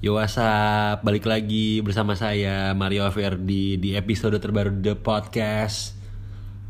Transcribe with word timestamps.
Yo 0.00 0.16
WhatsApp, 0.16 1.04
balik 1.04 1.28
lagi 1.28 1.84
bersama 1.84 2.16
saya 2.16 2.72
Mario 2.72 3.04
Verdi 3.12 3.76
di 3.76 3.92
episode 3.92 4.40
terbaru 4.40 4.80
The 4.80 4.96
Podcast. 4.96 5.92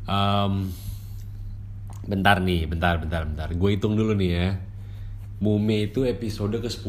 Um, 0.02 0.66
bentar 2.10 2.42
nih, 2.42 2.66
bentar, 2.66 2.98
bentar, 2.98 3.22
bentar. 3.30 3.54
Gue 3.54 3.78
hitung 3.78 3.94
dulu 3.94 4.18
nih 4.18 4.30
ya. 4.34 4.58
Mume 5.38 5.86
itu 5.86 6.02
episode 6.02 6.58
ke-10. 6.58 6.82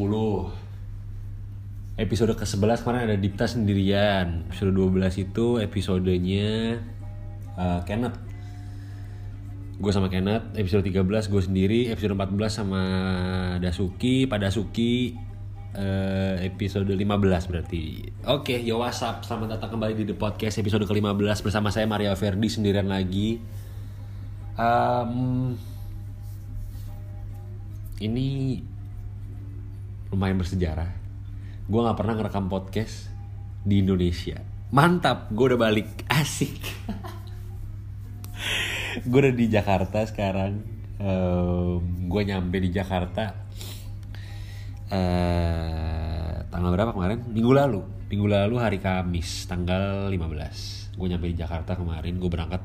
Episode 2.02 2.34
ke-11 2.34 2.78
kemarin 2.82 3.06
ada 3.06 3.14
Dipta 3.14 3.46
sendirian. 3.46 4.42
Episode 4.50 4.74
12 4.74 5.22
itu 5.22 5.62
episodenya 5.62 6.82
uh, 7.54 7.86
Kenneth. 7.86 8.18
Gue 9.78 9.94
sama 9.94 10.10
Kenneth. 10.10 10.58
Episode 10.58 10.90
13 10.90 11.06
gue 11.06 11.42
sendiri. 11.46 11.80
Episode 11.94 12.18
14 12.18 12.50
sama 12.50 12.82
Dasuki. 13.62 14.26
Pada 14.26 14.50
Dasuki 14.50 15.30
uh, 15.76 16.36
episode 16.40 16.88
15 16.88 17.48
berarti. 17.48 18.12
Oke, 18.28 18.60
yo 18.60 18.80
WhatsApp. 18.80 19.24
Selamat 19.24 19.58
datang 19.58 19.76
kembali 19.76 19.94
di 19.96 20.04
The 20.08 20.16
Podcast 20.16 20.60
episode 20.60 20.84
ke-15 20.84 21.44
bersama 21.44 21.72
saya 21.72 21.88
Mario 21.88 22.12
Verdi 22.12 22.48
sendirian 22.48 22.88
lagi. 22.88 23.40
Um, 24.56 25.56
ini 28.04 28.60
lumayan 30.12 30.36
bersejarah. 30.36 30.92
Gue 31.64 31.80
nggak 31.80 31.98
pernah 31.98 32.14
ngerekam 32.20 32.52
podcast 32.52 33.08
di 33.64 33.80
Indonesia. 33.80 34.36
Mantap, 34.72 35.32
gue 35.32 35.56
udah 35.56 35.60
balik. 35.60 35.88
Asik. 36.20 36.60
gue 39.08 39.18
udah 39.18 39.32
di 39.32 39.46
Jakarta 39.48 40.04
sekarang. 40.04 40.68
Um, 41.02 42.06
gue 42.06 42.22
nyampe 42.28 42.62
di 42.62 42.70
Jakarta 42.70 43.42
eh 44.92 46.44
tanggal 46.52 46.68
berapa 46.68 46.92
kemarin? 46.92 47.24
Minggu 47.32 47.52
lalu. 47.56 47.80
Minggu 48.12 48.28
lalu 48.28 48.54
hari 48.60 48.76
Kamis, 48.76 49.48
tanggal 49.48 50.12
15. 50.12 50.92
Gue 51.00 51.06
nyampe 51.08 51.32
di 51.32 51.36
Jakarta 51.40 51.72
kemarin, 51.72 52.20
gue 52.20 52.28
berangkat 52.28 52.60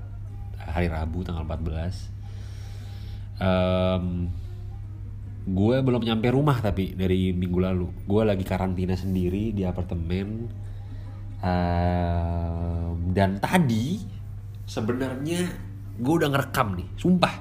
hari 0.60 0.92
Rabu 0.92 1.24
tanggal 1.24 1.48
14. 1.48 2.12
Um, 3.40 4.28
gue 5.48 5.76
belum 5.80 6.04
nyampe 6.04 6.28
rumah 6.36 6.60
tapi 6.60 6.92
dari 7.00 7.32
minggu 7.32 7.64
lalu. 7.64 7.88
Gue 8.04 8.28
lagi 8.28 8.44
karantina 8.44 9.00
sendiri 9.00 9.56
di 9.56 9.64
apartemen. 9.64 10.52
Um, 11.40 13.16
dan 13.16 13.40
tadi 13.40 14.04
sebenarnya 14.68 15.48
gue 15.96 16.14
udah 16.14 16.28
ngerekam 16.28 16.76
nih, 16.76 16.88
sumpah. 17.00 17.34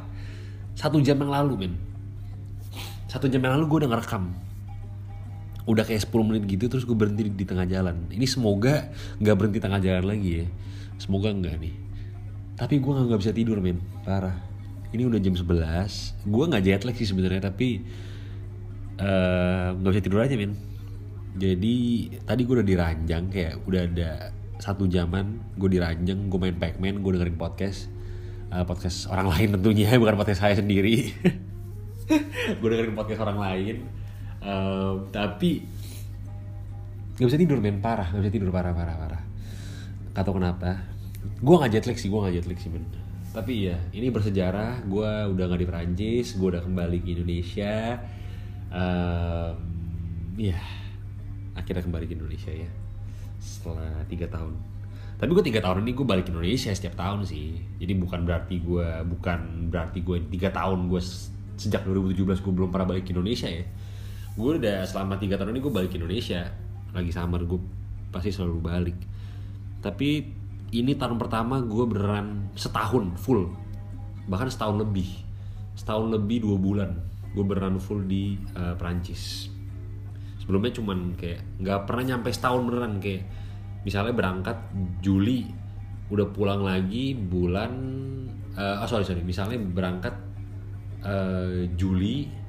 Satu 0.78 1.02
jam 1.02 1.18
yang 1.18 1.34
lalu 1.34 1.66
men. 1.66 1.74
Satu 3.10 3.26
jam 3.26 3.42
yang 3.42 3.58
lalu 3.58 3.66
gue 3.66 3.78
udah 3.82 3.90
ngerekam 3.98 4.45
udah 5.66 5.82
kayak 5.82 6.06
10 6.06 6.28
menit 6.30 6.42
gitu 6.46 6.70
terus 6.70 6.86
gue 6.86 6.94
berhenti 6.94 7.26
di, 7.26 7.44
tengah 7.44 7.66
jalan. 7.66 8.06
Ini 8.06 8.26
semoga 8.30 8.94
nggak 9.18 9.34
berhenti 9.34 9.58
tengah 9.58 9.82
jalan 9.82 10.04
lagi 10.06 10.30
ya. 10.42 10.46
Semoga 11.02 11.34
enggak 11.34 11.58
nih. 11.58 11.74
Tapi 12.54 12.78
gue 12.78 12.92
nggak 12.94 13.20
bisa 13.20 13.34
tidur 13.34 13.58
men. 13.58 13.82
Parah. 14.06 14.38
Ini 14.94 15.02
udah 15.10 15.18
jam 15.18 15.34
11 15.34 16.30
gue 16.30 16.44
nggak 16.46 16.62
jet 16.62 16.82
lag 16.86 16.94
sih 16.94 17.08
sebenarnya 17.10 17.50
tapi 17.50 17.82
nggak 19.76 19.90
uh, 19.90 19.92
bisa 19.92 20.02
tidur 20.06 20.22
aja 20.22 20.38
men. 20.38 20.54
Jadi 21.36 22.08
tadi 22.24 22.40
gue 22.46 22.54
udah 22.62 22.66
diranjang 22.66 23.28
kayak 23.28 23.54
udah 23.66 23.82
ada 23.82 24.10
satu 24.56 24.88
jaman 24.88 25.36
gue 25.58 25.68
diranjang 25.68 26.32
gue 26.32 26.38
main 26.40 26.56
Pac-Man 26.56 27.04
gue 27.04 27.10
dengerin 27.12 27.36
podcast 27.36 27.92
uh, 28.54 28.64
podcast 28.64 29.04
orang 29.12 29.28
lain 29.28 29.48
tentunya 29.58 29.90
bukan 30.00 30.14
podcast 30.14 30.46
saya 30.46 30.54
sendiri. 30.54 31.10
Gue 32.62 32.68
dengerin 32.70 32.94
podcast 32.94 33.18
orang 33.18 33.42
lain 33.42 34.05
Um, 34.46 35.10
tapi 35.10 35.66
nggak 37.18 37.26
bisa 37.26 37.40
tidur 37.42 37.58
men. 37.58 37.82
Parah 37.82 38.14
nggak 38.14 38.22
bisa 38.22 38.32
tidur. 38.32 38.50
Parah 38.54 38.70
parah 38.70 38.94
parah. 38.94 39.22
Gak 40.14 40.22
tau 40.22 40.38
kenapa. 40.38 40.86
Gue 41.42 41.54
nggak 41.58 41.70
jet 41.74 41.84
sih 41.98 42.06
gue 42.06 42.20
nggak 42.22 42.34
jet 42.38 42.46
sih 42.54 42.70
men. 42.70 42.86
Tapi 43.34 43.66
ya 43.66 43.76
ini 43.90 44.14
bersejarah. 44.14 44.86
Gue 44.86 45.10
udah 45.34 45.44
nggak 45.50 45.60
di 45.60 45.66
Perancis 45.66 46.38
gue 46.38 46.48
udah 46.54 46.62
kembali 46.62 47.02
ke 47.02 47.08
Indonesia. 47.18 47.98
Um, 48.70 49.54
ya 50.38 50.58
akhirnya 51.58 51.82
kembali 51.82 52.06
ke 52.06 52.14
Indonesia 52.14 52.54
ya. 52.54 52.70
Setelah 53.42 54.06
tiga 54.06 54.30
tahun. 54.30 54.54
Tapi 55.16 55.30
gue 55.32 55.44
tiga 55.48 55.64
tahun 55.64 55.82
ini 55.82 55.92
gue 55.96 56.06
balik 56.06 56.28
ke 56.28 56.30
Indonesia 56.30 56.70
setiap 56.70 56.94
tahun 56.94 57.26
sih. 57.26 57.58
Jadi 57.82 57.92
bukan 57.98 58.22
berarti 58.22 58.62
gue 58.62 58.88
bukan 59.10 59.72
berarti 59.74 60.06
gue 60.06 60.22
tiga 60.30 60.54
tahun 60.54 60.86
gue 60.86 61.02
sejak 61.56 61.82
2017 61.88 62.44
gue 62.44 62.52
belum 62.52 62.68
pernah 62.68 62.86
balik 62.94 63.08
ke 63.08 63.16
Indonesia 63.16 63.48
ya 63.48 63.64
gue 64.36 64.50
udah 64.60 64.84
selama 64.84 65.16
tiga 65.16 65.40
tahun 65.40 65.56
ini 65.56 65.60
gue 65.64 65.72
balik 65.72 65.90
ke 65.92 65.98
Indonesia. 65.98 66.44
Lagi 66.92 67.08
summer 67.08 67.40
gue 67.42 67.60
pasti 68.12 68.30
selalu 68.30 68.58
balik. 68.60 68.98
Tapi 69.80 70.08
ini 70.76 70.92
tahun 70.92 71.16
pertama 71.16 71.64
gue 71.64 71.84
beneran 71.88 72.52
setahun 72.52 73.16
full. 73.16 73.48
Bahkan 74.28 74.48
setahun 74.52 74.76
lebih. 74.84 75.08
Setahun 75.72 76.12
lebih 76.12 76.44
dua 76.44 76.56
bulan 76.60 76.90
gue 77.32 77.44
beneran 77.44 77.80
full 77.80 78.04
di 78.04 78.36
uh, 78.56 78.76
Perancis. 78.76 79.48
Sebelumnya 80.40 80.72
cuman 80.76 81.16
kayak 81.16 81.60
nggak 81.60 81.80
pernah 81.88 82.04
nyampe 82.14 82.28
setahun 82.28 82.60
beneran. 82.64 83.00
Kayak 83.00 83.24
misalnya 83.88 84.12
berangkat 84.12 84.58
Juli 85.00 85.48
udah 86.06 86.28
pulang 86.30 86.62
lagi 86.62 87.16
bulan 87.16 87.72
uh, 88.52 88.84
oh 88.84 88.88
sorry 88.88 89.08
sorry. 89.08 89.24
Misalnya 89.24 89.56
berangkat 89.56 90.12
uh, 91.04 91.64
Juli 91.72 92.45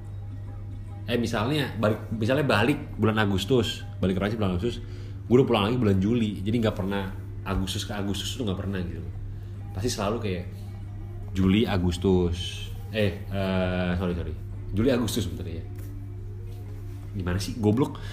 eh 1.07 1.15
misalnya 1.15 1.71
balik 1.79 2.11
misalnya 2.11 2.43
balik 2.43 2.99
bulan 2.99 3.23
Agustus 3.23 3.87
balik 4.03 4.15
ke 4.15 4.19
Prancis 4.19 4.37
bulan 4.37 4.59
Agustus 4.59 4.77
gue 5.27 5.35
udah 5.39 5.47
pulang 5.47 5.63
lagi 5.71 5.77
bulan 5.79 5.97
Juli 6.03 6.43
jadi 6.43 6.55
nggak 6.67 6.75
pernah 6.75 7.27
Agustus 7.47 7.87
ke 7.87 7.95
Agustus 7.95 8.35
tuh 8.35 8.43
nggak 8.43 8.59
pernah 8.59 8.83
gitu. 8.83 9.07
Pasti 9.71 9.87
selalu 9.87 10.17
kayak 10.19 10.45
Juli 11.31 11.63
Agustus 11.63 12.67
eh 12.91 13.23
uh, 13.31 13.95
sorry 13.95 14.13
sorry. 14.13 14.33
Juli 14.75 14.89
Agustus 14.91 15.31
bentar 15.31 15.47
ya. 15.47 15.63
Gimana 17.15 17.39
sih 17.39 17.55
goblok? 17.55 18.03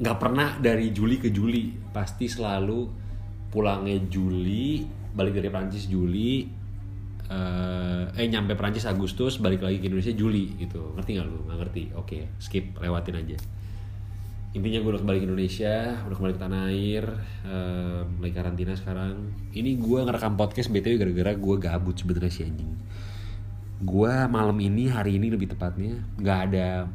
Nggak 0.00 0.16
pernah 0.16 0.48
dari 0.56 0.88
Juli 0.92 1.20
ke 1.20 1.28
Juli 1.28 1.68
pasti 1.92 2.32
selalu 2.32 2.88
pulangnya 3.52 4.00
Juli 4.08 4.88
balik 5.12 5.36
dari 5.36 5.48
Prancis 5.52 5.88
Juli 5.88 6.48
uh, 7.30 8.06
eh 8.14 8.26
nyampe 8.26 8.54
Prancis 8.54 8.86
Agustus 8.86 9.38
balik 9.42 9.62
lagi 9.62 9.82
ke 9.82 9.86
Indonesia 9.90 10.14
Juli 10.14 10.54
gitu. 10.58 10.94
Ngerti 10.94 11.10
nggak 11.18 11.26
lu? 11.26 11.38
Nggak 11.46 11.58
ngerti. 11.66 11.82
Oke 11.94 12.06
okay, 12.06 12.22
skip 12.38 12.76
lewatin 12.78 13.18
aja. 13.18 13.36
Intinya 14.56 14.80
gue 14.80 14.90
udah 14.96 15.02
kembali 15.04 15.18
ke 15.20 15.26
Indonesia 15.28 15.74
udah 16.08 16.16
kembali 16.16 16.32
ke 16.32 16.40
tanah 16.40 16.60
air 16.72 17.04
uh, 17.44 18.02
lagi 18.22 18.34
karantina 18.34 18.72
sekarang. 18.72 19.34
Ini 19.52 19.70
gue 19.76 19.98
ngerekam 20.06 20.34
podcast 20.38 20.72
btw 20.72 20.96
gara-gara 20.96 21.32
gue 21.36 21.54
gabut 21.60 21.96
sebenernya 21.98 22.32
si 22.32 22.40
anjing. 22.46 22.72
Gue 23.84 24.12
malam 24.32 24.56
ini 24.56 24.88
hari 24.88 25.20
ini 25.20 25.28
lebih 25.28 25.52
tepatnya 25.52 26.00
nggak 26.16 26.38
ada 26.48 26.88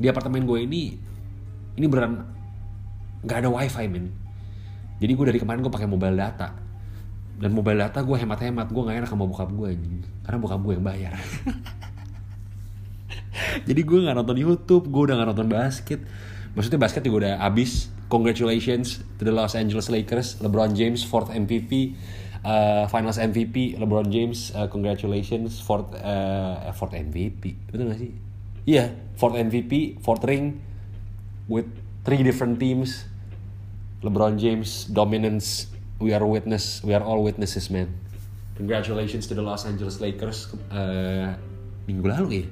di 0.00 0.06
apartemen 0.08 0.42
gue 0.48 0.58
ini 0.64 0.96
ini 1.78 1.86
beran 1.86 2.24
nggak 3.22 3.38
ada 3.46 3.48
wifi 3.52 3.86
men. 3.86 4.10
Jadi 5.00 5.12
gue 5.14 5.26
dari 5.30 5.38
kemarin 5.38 5.62
gue 5.62 5.72
pakai 5.72 5.86
mobile 5.86 6.18
data 6.18 6.69
dan 7.40 7.56
mobile 7.56 7.80
data 7.80 8.04
gue 8.04 8.16
hemat-hemat 8.20 8.68
gue 8.68 8.82
gak 8.84 8.96
enak 9.00 9.08
sama 9.08 9.24
bokap 9.24 9.48
gue 9.48 9.72
karena 10.20 10.38
bokap 10.38 10.60
gue 10.60 10.72
yang 10.76 10.84
bayar. 10.84 11.16
Jadi 13.68 13.80
gue 13.80 13.98
nggak 14.04 14.16
nonton 14.20 14.36
YouTube 14.36 14.92
gue 14.92 15.02
udah 15.08 15.16
nggak 15.16 15.28
nonton 15.32 15.48
basket. 15.48 16.04
Maksudnya 16.52 16.76
basket 16.76 17.00
juga 17.00 17.16
udah 17.24 17.34
abis 17.48 17.88
congratulations 18.12 19.00
to 19.16 19.24
the 19.24 19.32
Los 19.32 19.56
Angeles 19.56 19.88
Lakers 19.88 20.36
LeBron 20.44 20.76
James 20.76 21.00
fourth 21.00 21.32
MVP 21.32 21.96
uh, 22.44 22.84
Finals 22.90 23.16
MVP 23.16 23.80
LeBron 23.80 24.12
James 24.12 24.52
uh, 24.52 24.68
congratulations 24.68 25.62
fourth 25.62 25.94
uh, 25.96 26.68
fourth 26.76 26.92
MVP 26.92 27.72
betul 27.72 27.88
gak 27.88 28.00
sih? 28.04 28.12
Iya 28.68 28.76
yeah, 28.76 28.88
fourth 29.16 29.40
MVP 29.40 30.04
fourth 30.04 30.28
ring 30.28 30.60
with 31.48 31.72
three 32.04 32.20
different 32.20 32.60
teams. 32.60 33.08
LeBron 34.00 34.40
James 34.40 34.88
dominance 34.88 35.68
we 36.00 36.16
are 36.16 36.24
witness 36.24 36.80
we 36.82 36.96
are 36.96 37.04
all 37.04 37.20
witnesses 37.20 37.68
man. 37.68 37.92
Congratulations 38.56 39.28
to 39.28 39.36
the 39.36 39.44
Los 39.44 39.64
Angeles 39.64 40.00
Lakers 40.00 40.52
uh, 40.72 41.36
minggu 41.86 42.04
lalu 42.08 42.28
ya? 42.42 42.46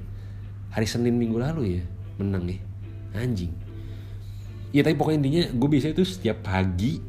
Hari 0.73 0.87
Senin 0.87 1.17
minggu 1.17 1.41
lalu 1.41 1.81
ya? 1.81 1.83
Menang 2.21 2.45
ya? 2.49 2.57
Anjing. 3.17 3.51
Ya 4.69 4.85
tapi 4.85 4.95
pokoknya 4.95 5.17
intinya 5.25 5.43
gue 5.53 5.69
biasanya 5.69 5.95
tuh 5.97 6.07
setiap 6.07 6.45
pagi 6.45 7.01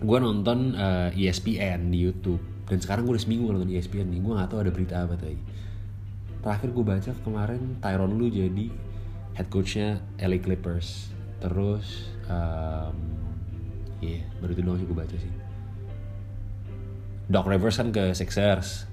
gue 0.00 0.18
nonton 0.18 0.74
uh, 0.74 1.10
ESPN 1.14 1.90
di 1.94 2.02
YouTube. 2.02 2.42
Dan 2.66 2.78
sekarang 2.78 3.06
gue 3.06 3.18
udah 3.18 3.24
seminggu 3.24 3.50
nonton 3.50 3.70
ESPN 3.70 4.10
nih. 4.10 4.20
Gue 4.22 4.32
gak 4.38 4.50
tahu 4.50 4.60
ada 4.62 4.70
berita 4.70 4.94
apa 5.06 5.14
tadi 5.18 5.38
terakhir 6.40 6.72
gue 6.72 6.84
baca 6.84 7.12
kemarin 7.20 7.62
Tyron 7.84 8.16
Lu 8.16 8.32
jadi 8.32 8.72
head 9.36 9.48
coachnya 9.52 10.00
LA 10.18 10.40
Clippers. 10.40 11.12
Terus 11.40 12.10
um, 12.28 12.96
ya 14.00 14.20
yeah, 14.20 14.22
baru 14.40 14.52
itu 14.56 14.62
doang 14.64 14.78
sih 14.80 14.88
gue 14.88 14.96
baca 14.96 15.16
sih 15.16 15.32
Doc 17.30 17.46
Rivers 17.46 17.78
kan 17.78 17.94
ke 17.94 18.10
Sixers. 18.10 18.90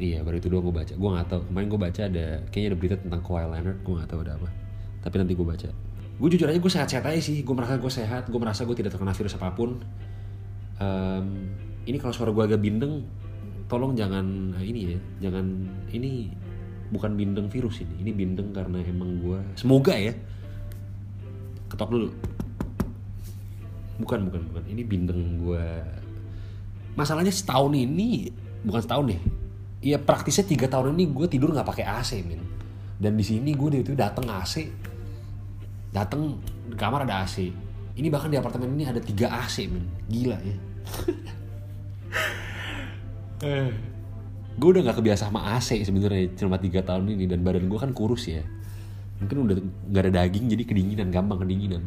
Iya 0.00 0.24
baru 0.26 0.40
itu 0.40 0.48
doang 0.48 0.64
gue 0.66 0.74
baca. 0.74 0.92
Gue 0.96 1.08
gak 1.12 1.28
tau 1.28 1.40
kemarin 1.46 1.68
gue 1.68 1.80
baca 1.80 2.00
ada 2.08 2.26
kayaknya 2.48 2.68
ada 2.72 2.78
berita 2.80 2.96
tentang 2.98 3.20
Kawhi 3.20 3.46
Leonard 3.46 3.78
gue 3.84 3.94
gak 4.00 4.08
tau 4.08 4.20
ada 4.24 4.32
apa. 4.40 4.48
Tapi 5.04 5.14
nanti 5.20 5.32
gue 5.36 5.46
baca. 5.46 5.68
Gue 6.14 6.28
jujur 6.32 6.48
aja 6.48 6.58
gue 6.58 6.72
sehat-sehat 6.72 7.04
aja 7.04 7.20
sih. 7.20 7.44
Gue 7.44 7.54
merasa 7.54 7.76
gue 7.76 7.92
sehat 7.92 8.32
gue 8.32 8.40
merasa 8.40 8.64
gue 8.64 8.72
tidak 8.72 8.96
terkena 8.96 9.12
virus 9.12 9.36
apa 9.36 9.52
pun. 9.52 9.84
Um, 10.80 11.26
ini 11.84 12.00
kalau 12.00 12.16
suara 12.16 12.32
gue 12.32 12.42
agak 12.42 12.58
bindeng 12.64 13.04
tolong 13.68 13.94
jangan 13.94 14.56
eh, 14.58 14.64
ini 14.66 14.80
ya 14.96 15.00
jangan 15.28 15.44
ini 15.92 16.32
bukan 16.88 17.14
bindeng 17.14 17.46
virus 17.52 17.84
ini. 17.84 18.00
Ini 18.00 18.10
bindeng 18.16 18.50
karena 18.50 18.80
emang 18.80 19.20
gue 19.20 19.38
semoga 19.60 19.92
ya 19.92 20.16
ketok 21.68 21.90
dulu. 21.92 22.08
Bukan 24.00 24.26
bukan 24.26 24.40
bukan. 24.50 24.64
Ini 24.66 24.82
bindeng 24.82 25.38
gue 25.38 25.64
masalahnya 26.94 27.30
setahun 27.30 27.74
ini 27.74 28.30
bukan 28.66 28.80
setahun 28.82 29.04
deh. 29.14 29.20
Iya 29.84 30.00
praktisnya 30.00 30.48
tiga 30.48 30.66
tahun 30.66 30.96
ini 30.96 31.04
gue 31.12 31.26
tidur 31.28 31.52
nggak 31.52 31.68
pakai 31.68 31.84
AC 31.84 32.24
min. 32.24 32.40
Dan 32.96 33.18
di 33.18 33.24
sini 33.26 33.52
gue 33.52 33.84
itu 33.84 33.92
datang 33.92 34.24
AC 34.30 34.70
datang 35.94 36.42
di 36.66 36.74
kamar 36.74 37.06
ada 37.06 37.22
AC 37.22 37.54
ini 37.94 38.10
bahkan 38.10 38.26
di 38.26 38.34
apartemen 38.34 38.74
ini 38.74 38.84
ada 38.90 38.98
tiga 38.98 39.30
AC 39.30 39.70
min. 39.70 39.84
Gila 40.10 40.38
ya. 40.40 40.56
Eh, 43.44 43.68
gue 44.56 44.68
udah 44.72 44.80
nggak 44.88 45.04
kebiasa 45.04 45.28
sama 45.28 45.52
AC 45.52 45.76
sebenarnya 45.84 46.32
selama 46.32 46.56
tiga 46.56 46.80
tahun 46.80 47.12
ini. 47.12 47.28
Dan 47.28 47.44
badan 47.44 47.68
gue 47.68 47.76
kan 47.76 47.92
kurus 47.92 48.24
ya. 48.30 48.40
Mungkin 49.20 49.36
udah 49.44 49.56
nggak 49.90 50.02
ada 50.08 50.12
daging 50.24 50.48
jadi 50.48 50.64
kedinginan 50.64 51.12
gampang 51.12 51.44
kedinginan. 51.44 51.84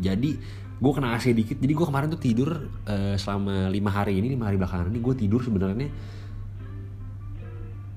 Jadi 0.00 0.40
gue 0.80 0.92
kena 0.96 1.12
AC 1.12 1.36
dikit 1.36 1.60
jadi 1.60 1.72
gue 1.76 1.86
kemarin 1.86 2.08
tuh 2.08 2.20
tidur 2.20 2.50
uh, 2.88 3.14
selama 3.20 3.68
lima 3.68 3.92
hari 3.92 4.16
ini 4.16 4.32
lima 4.32 4.48
hari 4.48 4.56
belakangan 4.56 4.88
ini 4.88 5.00
gue 5.04 5.14
tidur 5.14 5.44
sebenarnya 5.44 5.92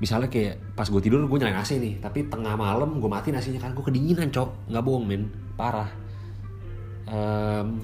misalnya 0.04 0.28
kayak 0.28 0.76
pas 0.76 0.92
gue 0.92 1.00
tidur 1.00 1.24
gue 1.24 1.38
nyalain 1.40 1.64
AC 1.64 1.80
nih 1.80 2.04
tapi 2.04 2.28
tengah 2.28 2.60
malam 2.60 3.00
gue 3.00 3.08
mati 3.08 3.32
nasinya 3.32 3.64
kan 3.64 3.72
gue 3.72 3.84
kedinginan 3.88 4.28
cok. 4.36 4.68
Nggak 4.68 4.84
bohong 4.84 5.06
men. 5.08 5.32
Parah. 5.56 5.88
Um, 7.08 7.80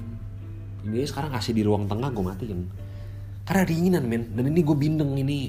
ini 0.83 1.07
sekarang 1.07 1.31
AC 1.31 1.55
di 1.55 1.63
ruang 1.63 1.87
tengah 1.87 2.11
gue 2.11 2.25
mati 2.27 2.45
kan 2.51 2.59
karena 3.47 3.63
dinginan 3.63 4.03
men. 4.03 4.23
Dan 4.35 4.51
ini 4.51 4.59
gue 4.67 4.75
bindeng 4.75 5.15
ini 5.15 5.47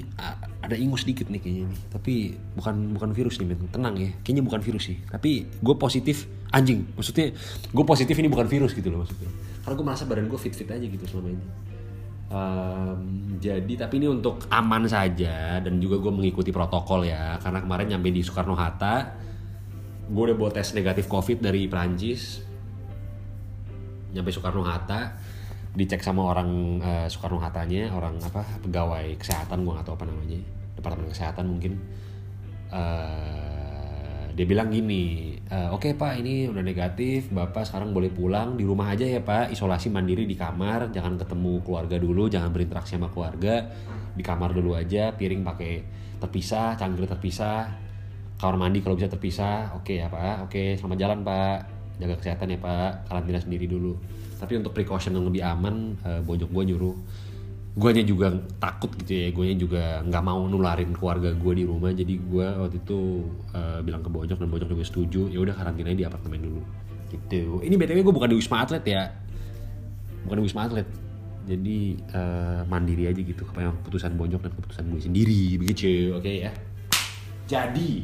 ada 0.61 0.77
ingus 0.77 1.01
sedikit 1.01 1.25
nih 1.27 1.41
kayaknya 1.41 1.73
nih 1.73 1.79
tapi 1.89 2.13
bukan 2.53 2.93
bukan 2.93 3.09
virus 3.17 3.41
nih 3.41 3.47
men. 3.49 3.65
Tenang 3.73 3.95
ya. 3.97 4.13
Kayaknya 4.21 4.43
bukan 4.45 4.61
virus 4.61 4.83
sih. 4.93 4.97
Tapi 5.09 5.49
gue 5.49 5.75
positif 5.75 6.29
anjing. 6.53 6.85
Maksudnya 6.93 7.33
gue 7.73 7.85
positif 7.85 8.15
ini 8.21 8.29
bukan 8.29 8.45
virus 8.45 8.77
gitu 8.77 8.93
loh 8.93 9.01
maksudnya. 9.01 9.29
Karena 9.65 9.73
gue 9.77 9.85
merasa 9.85 10.03
badan 10.05 10.29
gue 10.29 10.39
fit 10.39 10.53
fit 10.53 10.69
aja 10.69 10.85
gitu 10.85 11.03
selama 11.09 11.29
ini. 11.33 11.45
Um, 12.31 13.01
jadi 13.43 13.73
tapi 13.75 13.99
ini 13.99 14.07
untuk 14.07 14.47
aman 14.47 14.87
saja 14.87 15.59
dan 15.59 15.83
juga 15.83 15.99
gue 15.99 16.13
mengikuti 16.13 16.53
protokol 16.53 17.09
ya. 17.09 17.41
Karena 17.41 17.59
kemarin 17.59 17.97
nyampe 17.97 18.13
di 18.13 18.21
Soekarno 18.21 18.53
Hatta 18.53 19.21
gue 20.11 20.23
udah 20.27 20.35
bawa 20.35 20.51
tes 20.51 20.75
negatif 20.75 21.07
covid 21.07 21.39
dari 21.39 21.71
Prancis 21.71 22.43
nyampe 24.11 24.27
Soekarno 24.27 24.59
Hatta 24.67 25.20
dicek 25.71 26.03
sama 26.03 26.27
orang 26.27 26.81
uh, 26.83 27.07
Soekarno 27.07 27.39
Hattanya 27.39 27.87
orang 27.95 28.19
apa 28.19 28.43
pegawai 28.59 29.15
kesehatan 29.15 29.63
gue 29.63 29.75
atau 29.79 29.95
apa 29.95 30.03
namanya 30.03 30.39
departemen 30.75 31.07
kesehatan 31.11 31.45
mungkin. 31.47 31.73
Uh, 32.71 34.31
dia 34.31 34.47
bilang 34.47 34.71
gini 34.71 35.35
uh, 35.51 35.75
oke 35.75 35.91
okay, 35.91 35.91
pak 35.91 36.15
ini 36.23 36.47
udah 36.47 36.63
negatif 36.63 37.27
bapak 37.35 37.67
sekarang 37.67 37.91
boleh 37.91 38.07
pulang 38.07 38.55
di 38.55 38.67
rumah 38.67 38.91
aja 38.91 39.07
ya 39.07 39.23
pak. 39.23 39.51
Isolasi 39.51 39.87
mandiri 39.87 40.27
di 40.27 40.35
kamar 40.35 40.91
jangan 40.91 41.15
ketemu 41.15 41.63
keluarga 41.63 41.95
dulu 41.99 42.27
jangan 42.27 42.51
berinteraksi 42.51 42.99
sama 42.99 43.07
keluarga. 43.11 43.67
Di 44.11 44.23
kamar 44.23 44.51
dulu 44.51 44.75
aja 44.75 45.15
piring 45.15 45.43
pakai 45.43 45.73
terpisah 46.19 46.75
cangkir 46.75 47.07
terpisah 47.07 47.71
kamar 48.39 48.67
mandi 48.67 48.83
kalau 48.83 48.99
bisa 48.99 49.07
terpisah. 49.07 49.71
Oke 49.79 49.95
okay, 49.95 50.03
ya 50.03 50.07
pak. 50.11 50.47
Oke 50.47 50.51
okay, 50.51 50.67
selamat 50.75 50.97
jalan 50.99 51.19
pak. 51.23 51.57
Jaga 51.99 52.15
kesehatan 52.19 52.47
ya 52.55 52.59
pak. 52.59 52.91
Karantina 53.07 53.39
sendiri 53.39 53.71
dulu 53.71 53.95
tapi 54.41 54.57
untuk 54.57 54.73
precaution 54.73 55.13
yang 55.13 55.29
lebih 55.29 55.45
aman 55.45 55.93
uh, 56.01 56.21
bojok 56.25 56.49
gue 56.49 56.63
nyuruh. 56.73 56.97
Guanya 57.71 58.03
juga 58.03 58.35
takut 58.59 58.91
gitu 58.99 59.15
ya 59.15 59.31
guanya 59.31 59.55
juga 59.55 59.83
nggak 60.03 60.23
mau 60.27 60.43
nularin 60.43 60.91
keluarga 60.91 61.31
gue 61.31 61.53
di 61.55 61.63
rumah. 61.63 61.93
Jadi 61.93 62.19
gue 62.19 62.43
waktu 62.43 62.81
itu 62.81 63.29
uh, 63.53 63.79
bilang 63.85 64.01
ke 64.01 64.09
bojok 64.09 64.41
dan 64.41 64.49
bojok 64.49 64.67
juga 64.73 64.83
setuju 64.83 65.29
ya 65.29 65.39
udah 65.39 65.55
karantina 65.55 65.93
di 65.93 66.03
apartemen 66.03 66.41
dulu. 66.41 66.61
Gitu. 67.13 67.61
Ini 67.61 67.75
btw 67.77 68.01
gue 68.01 68.15
bukan 68.17 68.29
di 68.33 68.37
wisma 68.41 68.65
atlet 68.65 68.83
ya. 68.83 69.13
Bukan 70.25 70.41
di 70.41 70.43
wisma 70.43 70.67
atlet. 70.67 70.89
Jadi 71.47 72.01
uh, 72.11 72.65
mandiri 72.65 73.07
aja 73.07 73.21
gitu 73.21 73.45
keputusan 73.45 74.19
bojok 74.19 74.41
dan 74.41 74.51
keputusan 74.57 74.85
gue 74.91 75.01
sendiri 75.07 75.43
begitu 75.61 76.17
oke 76.17 76.27
okay, 76.27 76.49
ya. 76.49 76.51
Jadi 77.47 78.03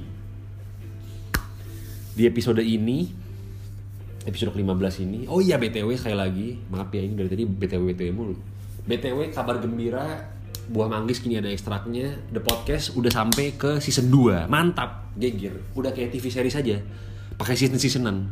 di 2.18 2.24
episode 2.26 2.64
ini 2.64 3.27
episode 4.28 4.52
ke-15 4.52 5.08
ini. 5.08 5.20
Oh 5.32 5.40
iya 5.40 5.56
BTW 5.56 5.96
sekali 5.96 6.18
lagi, 6.20 6.48
maaf 6.68 6.92
ya 6.92 7.00
ini 7.00 7.16
dari 7.16 7.32
tadi 7.32 7.48
BTW 7.48 7.82
BTW 7.96 8.10
mulu. 8.12 8.36
BTW 8.84 9.32
kabar 9.32 9.64
gembira 9.64 10.36
Buah 10.68 10.92
Manggis 10.92 11.24
kini 11.24 11.40
ada 11.40 11.48
ekstraknya. 11.48 12.20
The 12.28 12.44
Podcast 12.44 12.92
udah 13.00 13.08
sampai 13.08 13.56
ke 13.56 13.80
season 13.80 14.12
2. 14.12 14.52
Mantap, 14.52 15.16
gegir. 15.16 15.64
Udah 15.80 15.96
kayak 15.96 16.12
TV 16.12 16.28
series 16.28 16.52
saja. 16.52 16.84
Pakai 17.40 17.56
season-seasonan. 17.56 18.28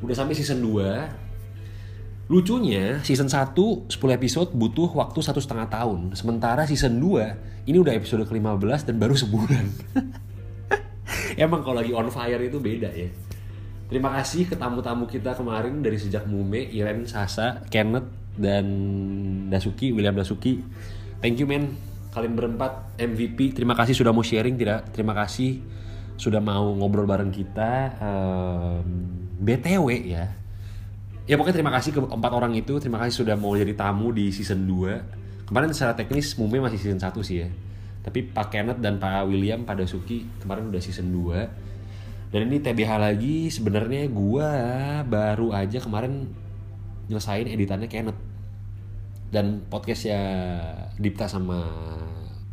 Udah 0.00 0.16
sampai 0.16 0.32
season 0.32 0.64
2. 0.64 2.32
Lucunya, 2.32 3.04
season 3.04 3.28
1 3.28 3.52
10 3.52 3.92
episode 4.16 4.50
butuh 4.56 4.88
waktu 4.96 5.20
satu 5.20 5.36
setengah 5.36 5.68
tahun. 5.68 6.16
Sementara 6.16 6.64
season 6.64 6.96
2 7.04 7.68
ini 7.68 7.84
udah 7.84 7.92
episode 7.92 8.24
ke-15 8.24 8.88
dan 8.88 8.96
baru 8.96 9.12
sebulan. 9.12 9.64
Emang 11.44 11.60
kalau 11.60 11.84
lagi 11.84 11.92
on 11.92 12.08
fire 12.08 12.40
itu 12.40 12.56
beda 12.56 12.88
ya. 12.96 13.12
Terima 13.86 14.10
kasih 14.18 14.50
ke 14.50 14.58
tamu-tamu 14.58 15.06
kita 15.06 15.38
kemarin 15.38 15.78
dari 15.78 15.94
sejak 15.94 16.26
Mume, 16.26 16.58
Iren, 16.74 17.06
Sasa, 17.06 17.62
Kenneth, 17.70 18.10
dan 18.34 18.66
Dasuki, 19.46 19.94
William 19.94 20.18
Dasuki. 20.18 20.58
Thank 21.22 21.38
you 21.38 21.46
men, 21.46 21.78
kalian 22.10 22.34
berempat 22.34 22.98
MVP. 22.98 23.54
Terima 23.54 23.78
kasih 23.78 23.94
sudah 23.94 24.10
mau 24.10 24.26
sharing, 24.26 24.58
tidak? 24.58 24.90
Terima 24.90 25.14
kasih 25.14 25.62
sudah 26.18 26.42
mau 26.42 26.66
ngobrol 26.74 27.06
bareng 27.06 27.30
kita. 27.30 27.94
Um, 28.02 28.86
BTW 29.38 29.86
ya. 30.10 30.34
Ya 31.30 31.34
pokoknya 31.38 31.62
terima 31.62 31.70
kasih 31.70 31.94
ke 31.94 32.02
empat 32.02 32.32
orang 32.34 32.58
itu. 32.58 32.82
Terima 32.82 32.98
kasih 32.98 33.22
sudah 33.22 33.38
mau 33.38 33.54
jadi 33.54 33.70
tamu 33.78 34.10
di 34.10 34.34
season 34.34 34.66
2. 34.66 35.46
Kemarin 35.46 35.70
secara 35.70 35.94
teknis 35.94 36.34
Mume 36.42 36.58
masih 36.58 36.82
season 36.82 36.98
1 36.98 37.14
sih 37.22 37.46
ya. 37.46 37.48
Tapi 38.02 38.34
Pak 38.34 38.50
Kenneth 38.50 38.82
dan 38.82 38.98
Pak 38.98 39.30
William, 39.30 39.62
Pak 39.62 39.78
Dasuki 39.78 40.26
kemarin 40.42 40.74
udah 40.74 40.82
season 40.82 41.14
2 41.14 41.65
dan 42.36 42.52
ini 42.52 42.60
TBH 42.60 43.00
lagi 43.00 43.48
sebenarnya 43.48 44.12
gue 44.12 44.50
baru 45.08 45.56
aja 45.56 45.80
kemarin 45.80 46.28
nyelesain 47.08 47.48
editannya 47.48 47.88
Kenneth. 47.88 48.20
Dan 49.32 49.64
podcastnya 49.72 50.20
Dipta 51.00 51.32
sama 51.32 51.64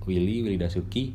Willy 0.08 0.48
Willy 0.48 0.56
Dasuki 0.56 1.12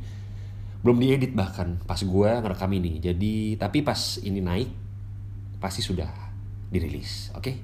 belum 0.85 1.01
diedit 1.01 1.33
bahkan. 1.33 1.81
Pas 1.89 1.97
gue 1.97 2.29
ngerekam 2.29 2.69
ini. 2.77 3.01
Jadi 3.01 3.57
tapi 3.57 3.81
pas 3.81 4.21
ini 4.21 4.45
naik 4.45 4.69
pasti 5.57 5.81
sudah 5.81 6.13
dirilis 6.69 7.33
oke? 7.33 7.41
Okay? 7.41 7.57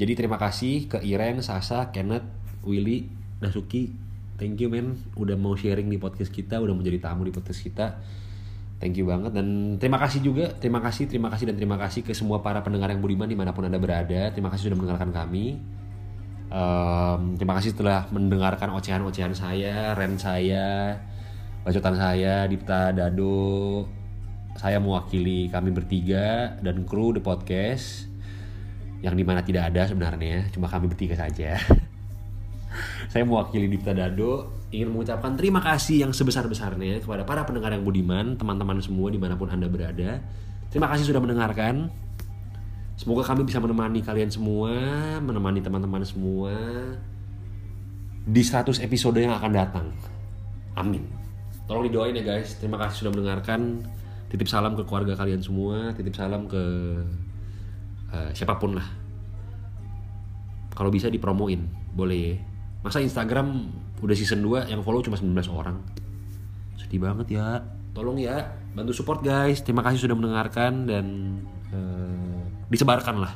jadi 0.00 0.24
terima 0.24 0.40
kasih 0.40 0.88
ke 0.88 1.04
Iren 1.04 1.44
Sasa 1.44 1.92
Kenneth 1.92 2.24
Willy 2.64 3.12
Dasuki. 3.44 3.92
Thank 4.40 4.64
you 4.64 4.72
men. 4.72 5.04
Udah 5.20 5.36
mau 5.36 5.52
sharing 5.52 5.92
di 5.92 6.00
podcast 6.00 6.32
kita 6.32 6.64
udah 6.64 6.72
menjadi 6.72 7.12
tamu 7.12 7.28
di 7.28 7.32
podcast 7.36 7.60
kita 7.60 8.00
Thank 8.84 9.00
you 9.00 9.08
banget 9.08 9.32
dan 9.32 9.80
terima 9.80 9.96
kasih 9.96 10.20
juga, 10.20 10.52
terima 10.60 10.76
kasih, 10.76 11.08
terima 11.08 11.32
kasih 11.32 11.48
dan 11.48 11.56
terima 11.56 11.80
kasih 11.80 12.04
ke 12.04 12.12
semua 12.12 12.44
para 12.44 12.60
pendengar 12.60 12.92
yang 12.92 13.00
budiman 13.00 13.24
di 13.24 13.32
mana 13.32 13.56
pun 13.56 13.64
anda 13.64 13.80
berada. 13.80 14.28
Terima 14.28 14.52
kasih 14.52 14.68
sudah 14.68 14.76
mendengarkan 14.76 15.08
kami. 15.08 15.56
Um, 16.52 17.32
terima 17.40 17.56
kasih 17.56 17.72
telah 17.72 18.04
mendengarkan 18.12 18.76
ocehan-ocehan 18.76 19.32
saya, 19.32 19.96
ren 19.96 20.20
saya, 20.20 21.00
bacotan 21.64 21.96
saya, 21.96 22.44
Dipta 22.44 22.92
Dado. 22.92 23.88
Saya 24.60 24.76
mewakili 24.84 25.48
kami 25.48 25.72
bertiga 25.72 26.52
dan 26.60 26.84
kru 26.84 27.16
The 27.16 27.24
Podcast 27.24 28.12
yang 29.00 29.16
di 29.16 29.24
mana 29.24 29.40
tidak 29.40 29.72
ada 29.72 29.88
sebenarnya, 29.88 30.52
cuma 30.52 30.68
kami 30.68 30.92
bertiga 30.92 31.16
saja. 31.16 31.56
saya 33.12 33.22
mewakili 33.22 33.70
Dipta 33.70 33.94
Dado 33.94 34.64
ingin 34.74 34.90
mengucapkan 34.90 35.38
terima 35.38 35.62
kasih 35.62 36.02
yang 36.02 36.12
sebesar-besarnya 36.12 36.98
kepada 36.98 37.22
para 37.22 37.46
pendengar 37.46 37.70
yang 37.70 37.86
budiman, 37.86 38.34
teman-teman 38.34 38.82
semua 38.82 39.08
di 39.08 39.18
mana 39.22 39.38
pun 39.38 39.46
Anda 39.46 39.70
berada. 39.70 40.18
Terima 40.74 40.90
kasih 40.90 41.14
sudah 41.14 41.22
mendengarkan. 41.22 41.94
Semoga 42.98 43.26
kami 43.26 43.46
bisa 43.46 43.62
menemani 43.62 44.02
kalian 44.02 44.30
semua, 44.30 44.74
menemani 45.22 45.62
teman-teman 45.62 46.02
semua 46.02 46.54
di 48.24 48.42
100 48.42 48.82
episode 48.82 49.18
yang 49.18 49.34
akan 49.34 49.50
datang. 49.54 49.86
Amin. 50.74 51.06
Tolong 51.70 51.86
didoain 51.86 52.14
ya 52.14 52.24
guys. 52.26 52.58
Terima 52.58 52.78
kasih 52.82 53.06
sudah 53.06 53.12
mendengarkan. 53.14 53.86
Titip 54.30 54.50
salam 54.50 54.74
ke 54.74 54.82
keluarga 54.82 55.14
kalian 55.14 55.38
semua, 55.38 55.94
titip 55.94 56.14
salam 56.18 56.50
ke 56.50 56.62
uh, 58.10 58.30
siapa 58.34 58.58
pun 58.58 58.74
lah. 58.74 58.88
Kalau 60.74 60.90
bisa 60.90 61.06
dipromoin, 61.06 61.70
boleh 61.94 62.18
ya. 62.18 62.34
Masa 62.84 63.00
Instagram 63.00 63.64
udah 64.04 64.12
season 64.12 64.44
2 64.44 64.68
yang 64.68 64.84
follow 64.84 65.00
cuma 65.00 65.16
19 65.16 65.32
orang? 65.48 65.80
Sedih 66.76 67.00
banget 67.00 67.40
ya. 67.40 67.64
Tolong 67.96 68.20
ya 68.20 68.52
bantu 68.76 68.92
support 68.92 69.24
guys 69.24 69.64
terima 69.64 69.80
kasih 69.80 70.04
sudah 70.04 70.12
mendengarkan 70.12 70.84
dan 70.84 71.06
uh, 71.72 72.44
disebarkan 72.68 73.24
lah. 73.24 73.32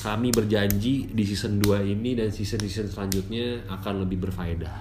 Kami 0.00 0.32
berjanji 0.32 1.12
di 1.12 1.22
season 1.28 1.60
2 1.60 1.84
ini 1.92 2.16
dan 2.16 2.32
season-season 2.32 2.88
selanjutnya 2.88 3.68
akan 3.68 4.08
lebih 4.08 4.24
berfaedah. 4.24 4.72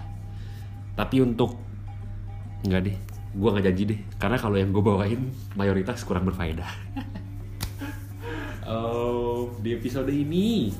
Tapi 0.96 1.20
untuk 1.20 1.60
nggak 2.63 2.84
deh. 2.88 2.98
gue 3.32 3.48
nggak 3.48 3.63
janji 3.63 3.84
deh 3.88 4.00
karena 4.20 4.36
kalau 4.36 4.60
yang 4.60 4.75
gue 4.75 4.84
bawain 4.84 5.32
mayoritas 5.60 6.08
kurang 6.08 6.24
berfaedah. 6.24 6.72
Oh, 8.72 9.51
di 9.60 9.75
episode 9.75 10.08
ini 10.08 10.72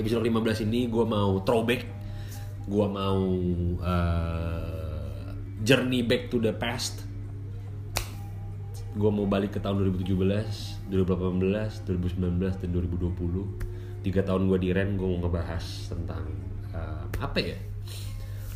episode 0.00 0.24
15 0.24 0.64
ini 0.64 0.88
gue 0.88 1.04
mau 1.04 1.44
throwback 1.44 1.84
gue 2.64 2.86
mau 2.88 3.20
uh, 3.84 5.28
journey 5.60 6.00
back 6.00 6.32
to 6.32 6.40
the 6.40 6.56
past 6.56 7.10
gue 8.90 9.10
mau 9.10 9.22
balik 9.22 9.54
ke 9.54 9.60
tahun 9.62 9.86
2017, 9.86 10.90
2018, 10.90 11.86
2019 11.86 12.42
dan 12.42 12.68
2020. 12.74 14.02
Tiga 14.02 14.20
tahun 14.26 14.50
gue 14.50 14.58
di 14.58 14.68
Ren, 14.74 14.98
gue 14.98 15.06
mau 15.06 15.22
ngebahas 15.22 15.62
tentang 15.86 16.26
uh, 16.74 17.06
apa 17.22 17.38
ya? 17.38 17.58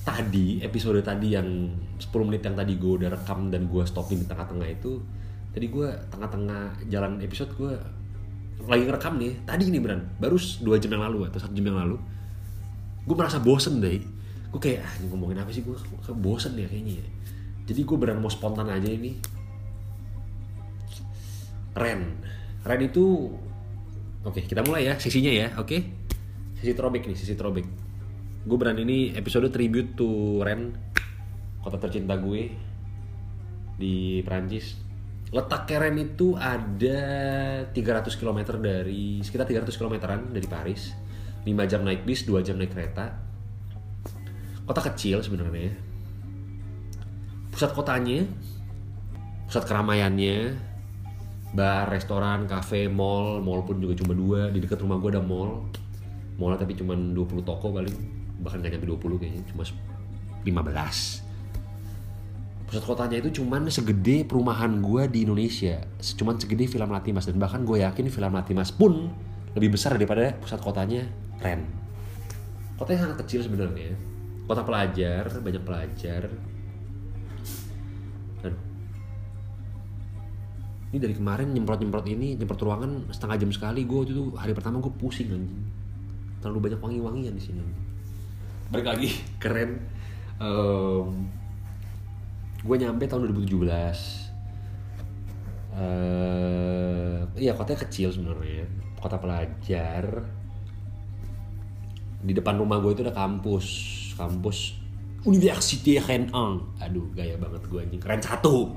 Tadi 0.05 0.61
episode 0.61 1.01
tadi 1.07 1.39
yang 1.39 1.71
10 2.03 2.27
menit 2.27 2.43
yang 2.43 2.59
tadi 2.59 2.75
gue 2.77 2.93
udah 3.05 3.15
rekam 3.15 3.49
dan 3.49 3.71
gue 3.71 3.85
stopin 3.87 4.21
di 4.21 4.27
tengah-tengah 4.27 4.69
itu, 4.69 4.99
tadi 5.55 5.71
gue 5.71 5.89
tengah-tengah 6.11 6.91
jalan 6.91 7.23
episode 7.23 7.55
gue 7.55 7.73
lagi 8.63 8.83
ngerekam 8.87 9.15
nih. 9.19 9.33
Tadi 9.43 9.63
ini 9.69 9.79
beran, 9.83 10.15
baru 10.17 10.37
dua 10.63 10.77
jam 10.79 10.95
yang 10.95 11.05
lalu 11.11 11.27
atau 11.29 11.39
satu 11.43 11.53
jam 11.53 11.67
yang 11.69 11.79
lalu, 11.79 11.97
gue 13.05 13.17
merasa 13.17 13.43
bosen 13.43 13.83
deh. 13.83 14.01
Gue 14.55 14.61
kayak 14.63 14.87
ah, 14.87 14.95
ngomongin 15.11 15.43
apa 15.43 15.51
sih 15.51 15.67
gue 15.67 15.75
bosen 16.15 16.55
ya 16.55 16.71
kayaknya. 16.71 17.03
Ya. 17.03 17.07
Jadi 17.65 17.81
gue 17.83 17.97
beran 17.97 18.21
mau 18.21 18.31
spontan 18.31 18.69
aja 18.69 18.89
ini 18.89 19.17
Ren. 21.75 22.23
Ren 22.65 22.81
itu 22.81 23.33
Oke, 24.25 24.41
kita 24.41 24.65
mulai 24.65 24.89
ya 24.89 24.97
sisinya 24.97 25.29
ya, 25.29 25.53
oke? 25.61 25.85
Sisi 26.57 26.73
throwback 26.73 27.05
nih, 27.05 27.13
sisi 27.13 27.37
throwback. 27.37 27.69
Gue 28.49 28.57
berani 28.57 28.81
ini 28.81 28.99
episode 29.13 29.53
tribute 29.53 30.01
to 30.01 30.41
Ren, 30.41 30.73
kota 31.61 31.77
tercinta 31.77 32.17
gue 32.17 32.49
di 33.77 34.25
Prancis. 34.25 34.81
Letak 35.35 35.67
Ren 35.67 35.99
itu 35.99 36.39
ada 36.39 37.01
300 37.67 37.75
km 38.15 38.55
dari 38.63 39.19
sekitar 39.19 39.51
300 39.51 39.75
kilometeran 39.75 40.31
dari 40.31 40.47
Paris. 40.47 40.95
5 41.43 41.51
jam 41.67 41.83
naik 41.83 42.07
bis, 42.07 42.23
2 42.23 42.39
jam 42.47 42.55
naik 42.55 42.71
kereta. 42.71 43.19
Kota 44.63 44.79
kecil 44.79 45.27
sebenarnya. 45.27 45.75
Pusat 47.51 47.71
kotanya, 47.75 48.23
pusat 49.51 49.67
keramaiannya, 49.67 50.55
bar, 51.51 51.91
restoran, 51.91 52.47
kafe, 52.47 52.87
mall, 52.87 53.43
mall 53.43 53.67
pun 53.67 53.83
juga 53.83 53.99
cuma 53.99 54.15
dua. 54.15 54.55
Di 54.55 54.63
dekat 54.63 54.87
rumah 54.87 55.03
gue 55.03 55.19
ada 55.19 55.23
mall. 55.23 55.67
Mallnya 56.39 56.63
tapi 56.63 56.79
cuma 56.79 56.95
20 56.95 57.43
toko 57.43 57.75
paling. 57.75 57.97
Bahkan 58.39 58.63
gak 58.63 58.71
nyampe 58.71 58.87
20 58.87 59.19
kayaknya, 59.19 59.43
cuma 59.51 59.67
15. 60.47 61.24
Pusat 62.75 62.91
kotanya 62.91 63.17
itu 63.23 63.39
cuman 63.39 63.71
segede 63.71 64.27
perumahan 64.27 64.83
gue 64.83 65.07
di 65.07 65.23
Indonesia. 65.23 65.79
Cuman 65.95 66.43
segede 66.43 66.67
film 66.67 66.91
Latimas. 66.91 67.23
Dan 67.23 67.39
bahkan 67.39 67.63
gue 67.63 67.79
yakin 67.87 68.11
film 68.11 68.35
Latimas 68.35 68.75
pun 68.75 69.15
lebih 69.55 69.79
besar 69.79 69.95
daripada 69.95 70.35
pusat 70.43 70.59
kotanya 70.59 71.07
Ren. 71.39 71.63
Kotanya 72.75 73.07
sangat 73.07 73.23
kecil 73.23 73.47
sebenarnya. 73.47 73.95
Kota 74.51 74.67
pelajar, 74.67 75.23
banyak 75.23 75.63
pelajar. 75.63 76.27
Dan 78.43 78.59
ini 80.91 80.99
dari 80.99 81.15
kemarin 81.15 81.55
nyemprot 81.55 81.79
nyemprot 81.79 82.11
ini 82.11 82.35
nyemprot 82.35 82.59
ruangan 82.59 83.07
setengah 83.15 83.39
jam 83.39 83.51
sekali 83.55 83.87
gue 83.87 84.01
itu 84.03 84.35
hari 84.35 84.51
pertama 84.51 84.83
gue 84.83 84.91
pusing 84.99 85.31
anjing 85.31 85.63
terlalu 86.43 86.71
banyak 86.71 86.83
wangi 86.83 86.99
wangian 86.99 87.35
di 87.39 87.43
sini 87.43 87.63
balik 88.71 88.87
lagi 88.95 89.11
keren 89.43 89.83
um, 90.39 91.27
gue 92.65 92.77
nyampe 92.81 93.05
tahun 93.05 93.29
2017 93.29 94.25
uh, 95.77 97.21
iya 97.37 97.53
kotanya 97.53 97.85
kecil 97.87 98.09
sebenarnya. 98.15 98.67
Kota 98.99 99.21
pelajar. 99.21 100.25
Di 102.25 102.33
depan 102.33 102.57
rumah 102.57 102.81
gue 102.81 102.97
itu 102.97 103.03
ada 103.05 103.13
kampus. 103.13 103.67
Kampus 104.17 104.81
Université 105.29 106.01
Rennes. 106.01 106.33
Aduh 106.81 107.13
gaya 107.13 107.37
banget 107.37 107.69
gue 107.69 107.81
anjing. 107.85 108.01
Keren 108.01 108.23
satu. 108.23 108.73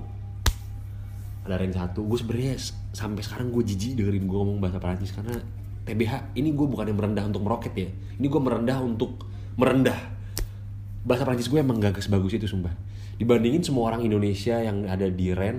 Ada 1.48 1.56
rank 1.56 1.74
satu. 1.80 2.04
Gue 2.04 2.20
sebenarnya 2.20 2.60
sampai 2.92 3.24
sekarang 3.24 3.56
gue 3.56 3.64
jijik 3.64 3.96
dengerin 3.96 4.28
gue 4.28 4.38
ngomong 4.38 4.60
bahasa 4.60 4.84
Perancis 4.84 5.16
karena 5.16 5.40
TBH 5.88 6.36
ini 6.36 6.52
gue 6.52 6.68
bukan 6.68 6.92
yang 6.92 7.00
merendah 7.00 7.24
untuk 7.24 7.40
meroket 7.48 7.72
ya. 7.72 7.88
Ini 8.20 8.28
gue 8.28 8.42
merendah 8.44 8.84
untuk 8.84 9.24
merendah. 9.56 9.96
Bahasa 11.08 11.24
Perancis 11.24 11.48
gue 11.48 11.64
emang 11.64 11.80
gak 11.80 12.04
sebagus 12.04 12.36
itu 12.36 12.52
sumpah 12.52 12.97
dibandingin 13.18 13.66
semua 13.66 13.94
orang 13.94 14.06
Indonesia 14.06 14.62
yang 14.62 14.86
ada 14.86 15.10
di 15.10 15.34
Ren 15.34 15.58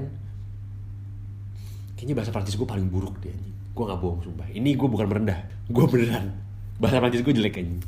kayaknya 1.99 2.15
bahasa 2.15 2.31
Perancis 2.31 2.55
gue 2.55 2.69
paling 2.69 2.87
buruk 2.87 3.19
deh 3.23 3.35
gue 3.79 3.87
gak 3.87 4.03
bohong 4.03 4.27
sumpah. 4.27 4.51
Ini 4.51 4.75
gue 4.75 4.89
bukan 4.91 5.07
merendah. 5.07 5.39
Gue 5.71 5.87
beneran. 5.87 6.35
Bahasa 6.83 6.99
Perancis 6.99 7.23
gue 7.23 7.31
jelek 7.31 7.63
aja 7.63 7.79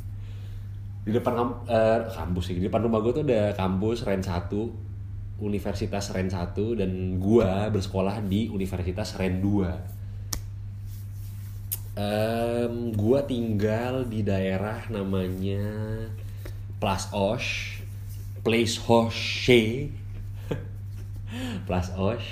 di 1.00 1.16
depan 1.16 1.32
uh, 1.34 2.06
kampus 2.14 2.44
sih. 2.46 2.62
Di 2.62 2.70
depan 2.70 2.86
rumah 2.86 3.02
gue 3.02 3.10
tuh 3.10 3.26
ada 3.26 3.50
kampus 3.58 4.06
Ren 4.06 4.22
1 4.22 4.54
Universitas 5.40 6.12
Ren 6.12 6.28
1 6.28 6.52
dan 6.76 7.16
gua 7.16 7.72
bersekolah 7.72 8.20
di 8.20 8.52
Universitas 8.52 9.16
Ren 9.16 9.40
2. 9.40 9.64
Um, 12.00 12.92
gua 12.92 13.24
tinggal 13.24 14.04
di 14.04 14.20
daerah 14.20 14.84
namanya 14.92 15.64
Place 16.76 17.08
Osh, 17.12 17.79
Place 18.40 18.80
Hoche, 18.80 19.92
Place 21.68 21.92
Osh. 21.96 22.28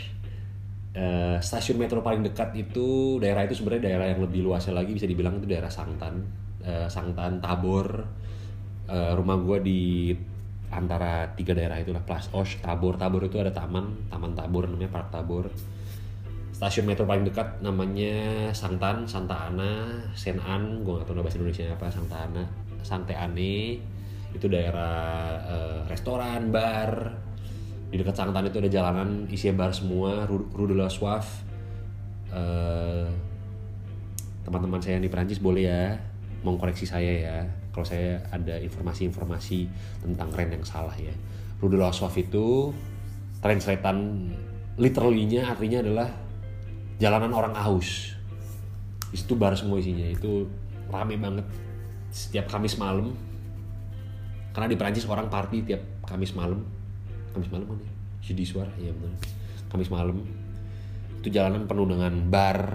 Uh, 0.99 1.39
stasiun 1.39 1.79
metro 1.79 2.03
paling 2.03 2.27
dekat 2.27 2.59
itu 2.59 3.21
daerah 3.23 3.47
itu 3.47 3.55
sebenarnya 3.55 3.93
daerah 3.93 4.07
yang 4.11 4.21
lebih 4.25 4.43
luasnya 4.43 4.75
lagi 4.75 4.99
bisa 4.99 5.07
dibilang 5.07 5.39
itu 5.39 5.47
daerah 5.47 5.71
Sangtan, 5.71 6.27
uh, 6.65 6.89
Sangtan 6.89 7.39
Tabor. 7.39 8.09
Uh, 8.89 9.13
rumah 9.13 9.37
gua 9.37 9.61
di 9.61 10.17
antara 10.73 11.29
tiga 11.37 11.53
daerah 11.53 11.81
itulah 11.81 12.01
Plus 12.03 12.29
Osh, 12.33 12.59
Tabor. 12.65 12.97
Tabor 12.97 13.29
itu 13.29 13.37
ada 13.39 13.53
taman, 13.53 14.09
Taman 14.09 14.33
Tabor 14.33 14.67
namanya 14.69 14.91
Park 14.91 15.13
Tabor. 15.13 15.53
Stasiun 16.59 16.91
metro 16.91 17.07
paling 17.07 17.23
dekat 17.23 17.63
namanya 17.63 18.51
Santan, 18.51 19.07
Santa 19.07 19.47
Ana, 19.47 20.03
Senan, 20.19 20.83
gue 20.83 20.99
gak 20.99 21.07
tau 21.07 21.23
bahasa 21.23 21.39
Indonesia 21.39 21.71
apa, 21.71 21.87
Santa 21.87 22.27
Ana, 22.27 22.43
Sante 22.83 23.15
Ane. 23.15 23.79
Itu 24.33 24.47
daerah 24.49 24.95
uh, 25.45 25.81
restoran, 25.89 26.53
bar. 26.53 27.15
Di 27.89 27.97
dekat 27.97 28.17
Santan 28.21 28.49
itu 28.49 28.61
ada 28.61 28.69
jalanan 28.69 29.25
isinya 29.33 29.65
bar 29.65 29.73
semua, 29.73 30.29
Rue 30.29 30.69
de 30.69 30.77
la 30.77 30.93
Soif. 30.93 31.47
Uh, 32.29 33.09
teman-teman 34.45 34.81
saya 34.81 34.97
yang 34.97 35.05
di 35.05 35.13
Perancis 35.13 35.41
boleh 35.41 35.65
ya 35.69 35.97
mengkoreksi 36.41 36.89
saya 36.89 37.13
ya 37.13 37.37
kalau 37.79 37.85
saya 37.85 38.19
ada 38.35 38.59
informasi-informasi 38.59 39.71
tentang 40.03 40.35
Ren 40.35 40.51
yang 40.51 40.67
salah 40.67 40.95
ya. 40.99 41.15
Rudol 41.63 41.87
Aswaf 41.87 42.15
itu 42.19 42.75
translatean 43.39 44.31
literally-nya 44.79 45.47
artinya 45.47 45.79
adalah 45.83 46.09
jalanan 46.99 47.31
orang 47.35 47.55
aus. 47.55 48.19
Di 49.15 49.17
situ 49.19 49.39
bar 49.39 49.55
semua 49.55 49.79
isinya 49.79 50.11
itu 50.11 50.51
rame 50.91 51.15
banget 51.23 51.47
setiap 52.11 52.51
Kamis 52.51 52.75
malam. 52.83 53.15
Karena 54.59 54.75
di 54.75 54.75
Perancis 54.75 55.07
orang 55.07 55.31
party 55.31 55.63
tiap 55.63 56.03
Kamis 56.03 56.35
malam. 56.35 56.59
Kamis 57.31 57.47
malam 57.47 57.79
mana? 57.79 57.87
Jeudi 58.19 58.43
suara 58.43 58.75
ya 58.75 58.91
benar. 58.91 59.15
Kamis 59.71 59.87
malam. 59.87 60.19
Itu 61.23 61.31
jalanan 61.31 61.71
penuh 61.71 61.87
dengan 61.87 62.11
bar 62.27 62.75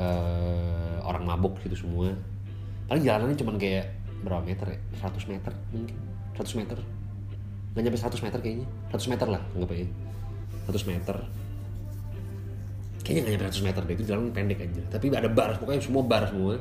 uh, 0.00 0.96
orang 1.04 1.28
mabuk 1.28 1.60
gitu 1.60 1.76
semua. 1.76 2.08
Paling 2.88 3.04
jalanannya 3.04 3.36
cuman 3.36 3.60
kayak 3.60 3.92
berapa 4.24 4.40
meter 4.40 4.64
ya? 4.72 4.80
100 4.96 5.28
meter 5.28 5.52
mungkin. 5.76 5.96
100 6.40 6.56
meter. 6.56 6.78
Nggak 7.76 7.82
nyampe 7.84 7.98
100 8.00 8.24
meter 8.24 8.38
kayaknya. 8.40 8.66
100 8.88 9.12
meter 9.12 9.26
lah 9.28 9.42
nggak 9.60 9.76
ya 9.76 9.88
100 10.72 10.88
meter. 10.88 11.16
Kayaknya 13.04 13.20
nggak 13.20 13.32
nyampe 13.36 13.60
100 13.60 13.68
meter 13.68 13.82
deh 13.84 13.94
itu 14.00 14.04
jalan 14.08 14.32
pendek 14.32 14.64
aja 14.64 14.82
tapi 14.88 15.12
ada 15.12 15.28
bar 15.28 15.52
pokoknya 15.60 15.84
semua 15.84 16.00
bar 16.00 16.32
semua. 16.32 16.56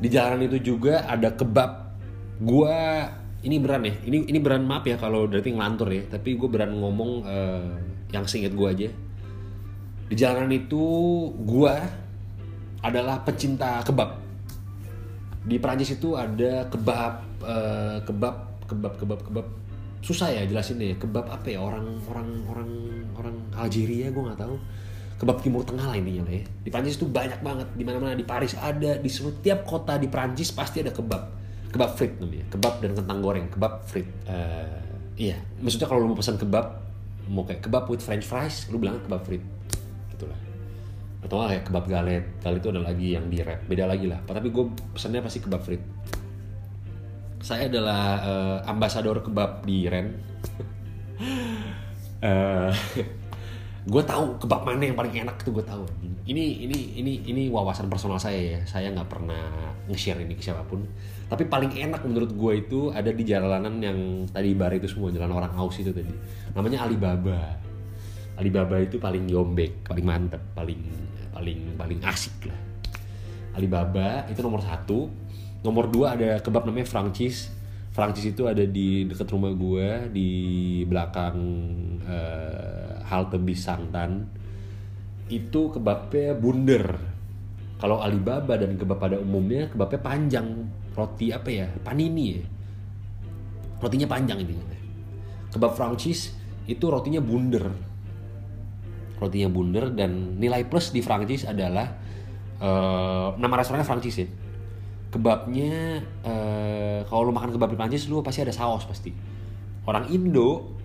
Di 0.00 0.08
jalan 0.08 0.48
itu 0.48 0.72
juga 0.72 1.04
ada 1.04 1.28
kebab 1.28 1.92
gua 2.40 3.20
ini 3.42 3.58
beran 3.58 3.82
ya 3.82 3.94
ini 4.06 4.30
ini 4.30 4.38
beran 4.38 4.62
maaf 4.62 4.86
ya 4.86 4.94
kalau 4.94 5.26
berarti 5.26 5.50
ngelantur 5.50 5.90
ya 5.90 6.06
tapi 6.06 6.38
gue 6.38 6.46
beran 6.46 6.78
ngomong 6.78 7.10
uh, 7.26 7.74
yang 8.12 8.28
seinget 8.28 8.54
gue 8.54 8.68
aja. 8.68 8.88
Di 10.12 10.14
jalanan 10.20 10.52
itu 10.52 10.84
gua 11.40 11.80
adalah 12.84 13.24
pecinta 13.24 13.80
kebab. 13.80 14.20
Di 15.48 15.56
Prancis 15.56 15.96
itu 15.96 16.12
ada 16.14 16.68
kebab 16.68 17.12
uh, 17.40 17.98
kebab 18.04 18.36
kebab 18.68 18.92
kebab 19.00 19.20
kebab. 19.24 19.46
Susah 20.04 20.28
ya 20.28 20.44
jelasin 20.44 20.76
deh 20.76 21.00
kebab 21.00 21.32
apa 21.32 21.48
ya? 21.48 21.64
Orang 21.64 21.96
orang 22.12 22.28
orang 22.44 22.70
orang 23.16 23.36
Algeria 23.56 24.12
gue 24.12 24.22
nggak 24.22 24.36
tahu. 24.44 24.60
Kebab 25.16 25.40
timur 25.40 25.64
tengah 25.64 25.88
lah 25.88 25.96
intinya 25.96 26.28
lah 26.28 26.34
ya. 26.36 26.44
Di 26.44 26.68
Prancis 26.68 27.00
itu 27.00 27.08
banyak 27.08 27.40
banget 27.40 27.72
di 27.72 27.82
mana 27.88 27.96
mana 27.96 28.12
di 28.12 28.26
Paris 28.28 28.52
ada 28.60 29.00
di 29.00 29.08
setiap 29.08 29.64
kota 29.64 29.96
di 29.96 30.12
Prancis 30.12 30.52
pasti 30.52 30.84
ada 30.84 30.92
kebab 30.92 31.41
kebab 31.72 31.90
frit 31.96 32.12
namanya. 32.20 32.46
Kebab 32.52 32.74
dan 32.84 32.92
kentang 32.92 33.18
goreng. 33.24 33.46
Kebab 33.48 33.82
frit 33.88 34.08
uh, 34.28 34.84
iya. 35.16 35.40
Maksudnya 35.58 35.88
kalau 35.88 36.04
lu 36.04 36.12
mau 36.12 36.18
pesan 36.18 36.36
kebab 36.36 36.66
mau 37.30 37.46
kayak 37.46 37.64
kebab 37.64 37.86
with 37.86 38.02
french 38.02 38.26
fries 38.26 38.68
lu 38.68 38.76
bilang 38.76 39.00
kebab 39.02 39.24
frit 39.24 39.42
gitulah. 40.14 40.38
Atau 41.24 41.40
kayak 41.40 41.64
kebab 41.66 41.84
galet. 41.88 42.24
Kali 42.44 42.56
itu 42.60 42.68
ada 42.68 42.82
lagi 42.84 43.08
yang 43.16 43.26
di 43.32 43.40
wrap 43.40 43.64
beda 43.64 43.88
lagi 43.88 44.06
lah. 44.06 44.20
Tapi 44.22 44.52
gue 44.52 44.64
pesannya 44.92 45.24
pasti 45.24 45.40
kebab 45.40 45.62
frit 45.64 45.82
saya 47.42 47.66
adalah 47.66 48.02
uh, 48.22 48.58
ambasador 48.70 49.18
kebab 49.20 49.66
di 49.66 49.90
Ren. 49.90 50.08
Uh, 52.22 52.70
gue 53.82 54.02
tahu 54.06 54.38
kebab 54.38 54.62
mana 54.62 54.86
yang 54.86 54.94
paling 54.94 55.10
enak 55.26 55.42
itu 55.42 55.50
gue 55.50 55.66
tahu. 55.66 55.82
Ini 56.22 56.62
ini 56.62 56.78
ini 57.02 57.12
ini 57.26 57.42
wawasan 57.50 57.90
personal 57.90 58.22
saya 58.22 58.38
ya. 58.38 58.60
Saya 58.62 58.94
nggak 58.94 59.10
pernah 59.10 59.74
nge-share 59.90 60.22
ini 60.22 60.38
ke 60.38 60.42
siapa 60.42 60.62
pun 60.62 60.86
tapi 61.32 61.48
paling 61.48 61.72
enak 61.72 62.04
menurut 62.04 62.36
gue 62.36 62.52
itu 62.60 62.92
ada 62.92 63.08
di 63.08 63.24
jalanan 63.24 63.80
yang 63.80 64.28
tadi 64.28 64.52
bar 64.52 64.68
itu 64.76 64.84
semua 64.84 65.08
jalan 65.08 65.32
orang 65.32 65.56
aus 65.56 65.80
itu 65.80 65.88
tadi. 65.88 66.12
Namanya 66.52 66.84
Alibaba. 66.84 67.56
Alibaba 68.36 68.76
itu 68.76 69.00
paling 69.00 69.32
yombek 69.32 69.80
paling 69.80 70.04
mantep 70.04 70.44
paling 70.52 70.76
paling 71.32 71.72
paling 71.80 72.04
asik 72.04 72.52
lah. 72.52 72.60
Alibaba 73.56 74.28
itu 74.28 74.44
nomor 74.44 74.60
satu. 74.60 75.08
Nomor 75.64 75.88
dua 75.88 76.20
ada 76.20 76.36
kebab 76.44 76.68
namanya 76.68 76.84
Francis. 76.84 77.48
Francis 77.96 78.28
itu 78.28 78.44
ada 78.44 78.68
di 78.68 79.08
dekat 79.08 79.32
rumah 79.32 79.56
gue 79.56 80.12
di 80.12 80.30
belakang 80.84 81.36
uh, 82.04 83.08
halte 83.08 83.40
bis 83.40 83.64
Sangtan 83.64 84.28
itu 85.32 85.72
kebabnya 85.72 86.36
bunder. 86.36 86.92
Kalau 87.80 88.04
Alibaba 88.04 88.60
dan 88.60 88.76
kebab 88.76 89.00
pada 89.00 89.16
umumnya 89.16 89.72
kebabnya 89.72 90.00
panjang 90.04 90.48
roti 90.92 91.32
apa 91.32 91.48
ya? 91.48 91.66
Panini 91.80 92.26
ya. 92.36 92.44
Rotinya 93.82 94.06
panjang 94.06 94.38
ini. 94.44 94.54
Kebab 95.52 95.74
Francis 95.74 96.32
itu 96.64 96.84
rotinya 96.86 97.18
bunder. 97.18 97.66
Rotinya 99.18 99.48
bunder 99.50 99.90
dan 99.92 100.38
nilai 100.38 100.66
plus 100.66 100.94
di 100.94 101.02
Francis 101.02 101.46
adalah 101.46 101.86
uh, 102.62 103.34
nama 103.36 103.54
restorannya 103.58 103.86
Francis 103.86 104.14
ya. 104.22 104.28
Kebabnya 105.12 106.00
uh, 106.24 107.04
kalau 107.04 107.28
lo 107.28 107.32
makan 107.36 107.52
kebab 107.52 107.68
di 107.68 107.76
Prancis 107.76 108.08
lo 108.08 108.24
pasti 108.24 108.40
ada 108.40 108.54
saus 108.54 108.88
pasti. 108.88 109.12
Orang 109.84 110.08
Indo 110.14 110.78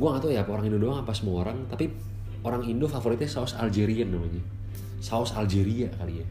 gue 0.00 0.08
gak 0.08 0.24
tau 0.24 0.32
ya 0.32 0.42
orang 0.48 0.64
Indo 0.64 0.80
doang 0.80 1.04
apa 1.04 1.12
semua 1.12 1.44
orang 1.44 1.68
tapi 1.68 1.92
orang 2.40 2.64
Indo 2.64 2.88
favoritnya 2.88 3.30
saus 3.30 3.56
Algerian 3.56 4.12
namanya. 4.12 4.42
Saus 5.00 5.32
Algeria 5.32 5.88
kali 5.96 6.20
ya. 6.20 6.26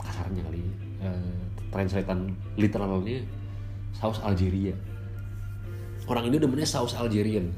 Kasarnya 0.00 0.40
kali 0.46 0.58
ya. 0.62 0.72
Uh, 1.02 1.41
translatean 1.72 2.36
literalnya 2.60 3.24
saus 3.96 4.20
Algeria. 4.20 4.76
Orang 6.06 6.28
Indo 6.28 6.38
demennya 6.38 6.68
saus 6.68 6.92
Algerian. 6.92 7.48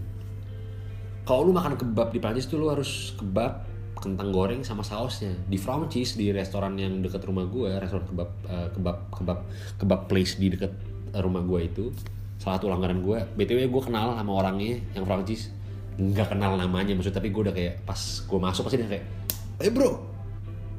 Kalau 1.25 1.49
lu 1.49 1.53
makan 1.57 1.81
kebab 1.81 2.13
di 2.13 2.21
Prancis 2.21 2.45
tuh 2.45 2.61
lu 2.61 2.69
harus 2.69 3.17
kebab 3.17 3.65
kentang 3.97 4.29
goreng 4.31 4.61
sama 4.61 4.85
sausnya. 4.85 5.33
Di 5.49 5.57
Francis 5.57 6.15
di 6.15 6.29
restoran 6.31 6.77
yang 6.77 7.01
dekat 7.01 7.25
rumah 7.25 7.49
gue 7.49 7.73
restoran 7.81 8.05
kebab 8.05 8.31
uh, 8.47 8.69
kebab 8.77 8.97
kebab 9.11 9.39
kebab 9.81 10.01
place 10.07 10.37
di 10.37 10.53
dekat 10.53 10.73
rumah 11.17 11.41
gue 11.41 11.61
itu 11.65 11.85
salah 12.45 12.59
satu 12.61 12.69
langganan 12.69 13.01
gue 13.01 13.19
btw 13.39 13.71
gue 13.71 13.83
kenal 13.87 14.19
sama 14.19 14.33
orangnya 14.35 14.83
yang 14.93 15.07
Prancis 15.07 15.49
nggak 15.95 16.35
kenal 16.35 16.59
namanya 16.59 16.93
maksud 16.99 17.15
tapi 17.15 17.31
gue 17.31 17.43
udah 17.47 17.55
kayak 17.55 17.87
pas 17.87 17.97
gue 17.97 18.39
masuk 18.43 18.67
pasti 18.67 18.83
dia 18.83 18.91
kayak 18.91 19.07
eh 19.63 19.71
bro 19.71 20.03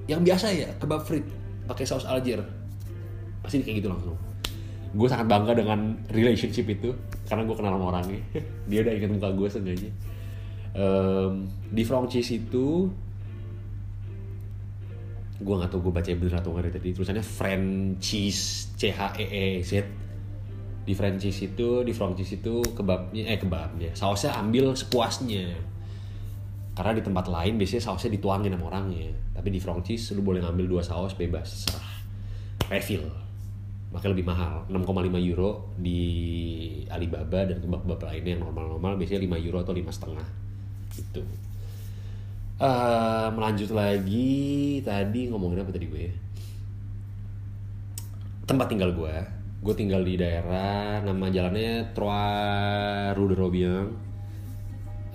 yang 0.05 0.21
biasa 0.21 0.51
ya 0.51 0.69
kebab 0.75 1.07
frit 1.07 1.23
pakai 1.65 1.87
saus 1.87 2.03
Alger 2.03 2.43
pasti 3.45 3.61
kayak 3.61 3.85
gitu 3.85 3.89
langsung. 3.93 4.17
Gue 4.95 5.07
sangat 5.11 5.27
bangga 5.29 5.53
dengan 5.53 6.01
relationship 6.09 6.65
itu 6.67 6.91
karena 7.29 7.45
gue 7.45 7.55
kenal 7.55 7.77
sama 7.77 7.85
orangnya. 7.93 8.21
Dia 8.69 8.81
udah 8.81 8.93
ingat 8.97 9.09
muka 9.13 9.29
gue 9.31 9.47
sengaja 9.47 9.89
um, 10.75 11.47
di 11.71 11.83
Francis 11.87 12.27
itu 12.35 12.91
gue 15.35 15.51
nggak 15.51 15.67
tahu 15.67 15.91
gue 15.91 15.93
baca 15.93 16.09
bener 16.15 16.35
atau 16.39 16.51
enggak 16.55 16.79
tadi. 16.79 16.95
Tulisannya 16.95 17.25
Francis 17.25 18.71
C 18.75 18.91
H 18.91 19.19
E 19.19 19.25
E 19.27 19.45
Z. 19.63 19.83
Di 20.85 20.93
Francis 20.93 21.41
itu 21.41 21.81
di 21.81 21.91
Francis 21.97 22.29
itu 22.29 22.61
kebabnya 22.61 23.25
eh 23.33 23.41
kebabnya 23.41 23.91
sausnya 23.97 24.37
ambil 24.37 24.77
sepuasnya. 24.77 25.57
Karena 26.75 26.91
di 26.91 27.01
tempat 27.03 27.31
lain 27.31 27.55
biasanya 27.55 27.83
sausnya 27.83 28.13
dituangin 28.13 28.53
sama 28.53 28.69
orangnya. 28.69 29.11
Tapi 29.33 29.49
di 29.51 29.59
Francis 29.59 30.11
lu 30.13 30.21
boleh 30.21 30.43
ngambil 30.43 30.65
dua 30.69 30.81
saus 30.85 31.17
bebas 31.17 31.67
serah. 31.67 31.95
Refill 32.69 33.24
makanya 33.95 34.11
lebih 34.11 34.27
mahal. 34.27 34.53
6,5 34.67 35.31
euro 35.31 35.71
di 35.79 36.03
Alibaba 36.91 37.47
dan 37.47 37.63
kebab-kebab 37.63 38.03
lainnya 38.11 38.35
yang 38.35 38.43
normal-normal 38.43 38.99
biasanya 38.99 39.39
5 39.39 39.47
euro 39.47 39.57
atau 39.63 39.71
lima 39.71 39.91
setengah. 39.95 40.27
Itu 40.99 41.23
uh, 42.59 43.31
melanjut 43.31 43.71
lagi. 43.71 44.83
Tadi 44.83 45.31
ngomongin 45.31 45.63
apa 45.63 45.71
tadi 45.71 45.87
gue 45.87 46.01
ya? 46.11 46.13
Tempat 48.43 48.67
tinggal 48.67 48.91
gue. 48.91 49.15
Gue 49.63 49.73
tinggal 49.79 50.03
di 50.03 50.19
daerah 50.19 50.99
nama 50.99 51.31
jalannya 51.31 51.95
Trois 51.95 53.15
Rue 53.15 53.31
de 53.31 53.35
Robiang 53.39 53.87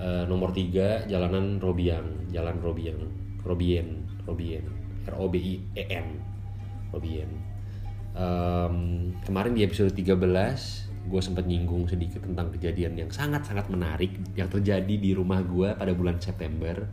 uh, 0.01 0.25
nomor 0.25 0.57
3 0.57 1.05
jalanan 1.05 1.61
Robiang. 1.61 2.33
Jalan 2.33 2.57
Robiang. 2.65 3.01
Robien. 3.45 4.09
Robien. 4.25 4.65
R 5.05 5.15
O 5.21 5.29
B 5.29 5.37
I 5.37 5.55
E 5.77 5.85
N. 5.85 6.09
Robien 6.97 7.50
um, 8.17 9.11
kemarin 9.23 9.53
di 9.55 9.63
episode 9.63 9.95
13 9.95 10.91
gue 11.01 11.21
sempat 11.25 11.49
nyinggung 11.49 11.89
sedikit 11.89 12.23
tentang 12.23 12.53
kejadian 12.53 12.95
yang 12.95 13.11
sangat-sangat 13.11 13.67
menarik 13.73 14.15
yang 14.37 14.47
terjadi 14.47 14.95
di 15.01 15.11
rumah 15.17 15.41
gue 15.43 15.73
pada 15.75 15.91
bulan 15.97 16.21
September. 16.21 16.87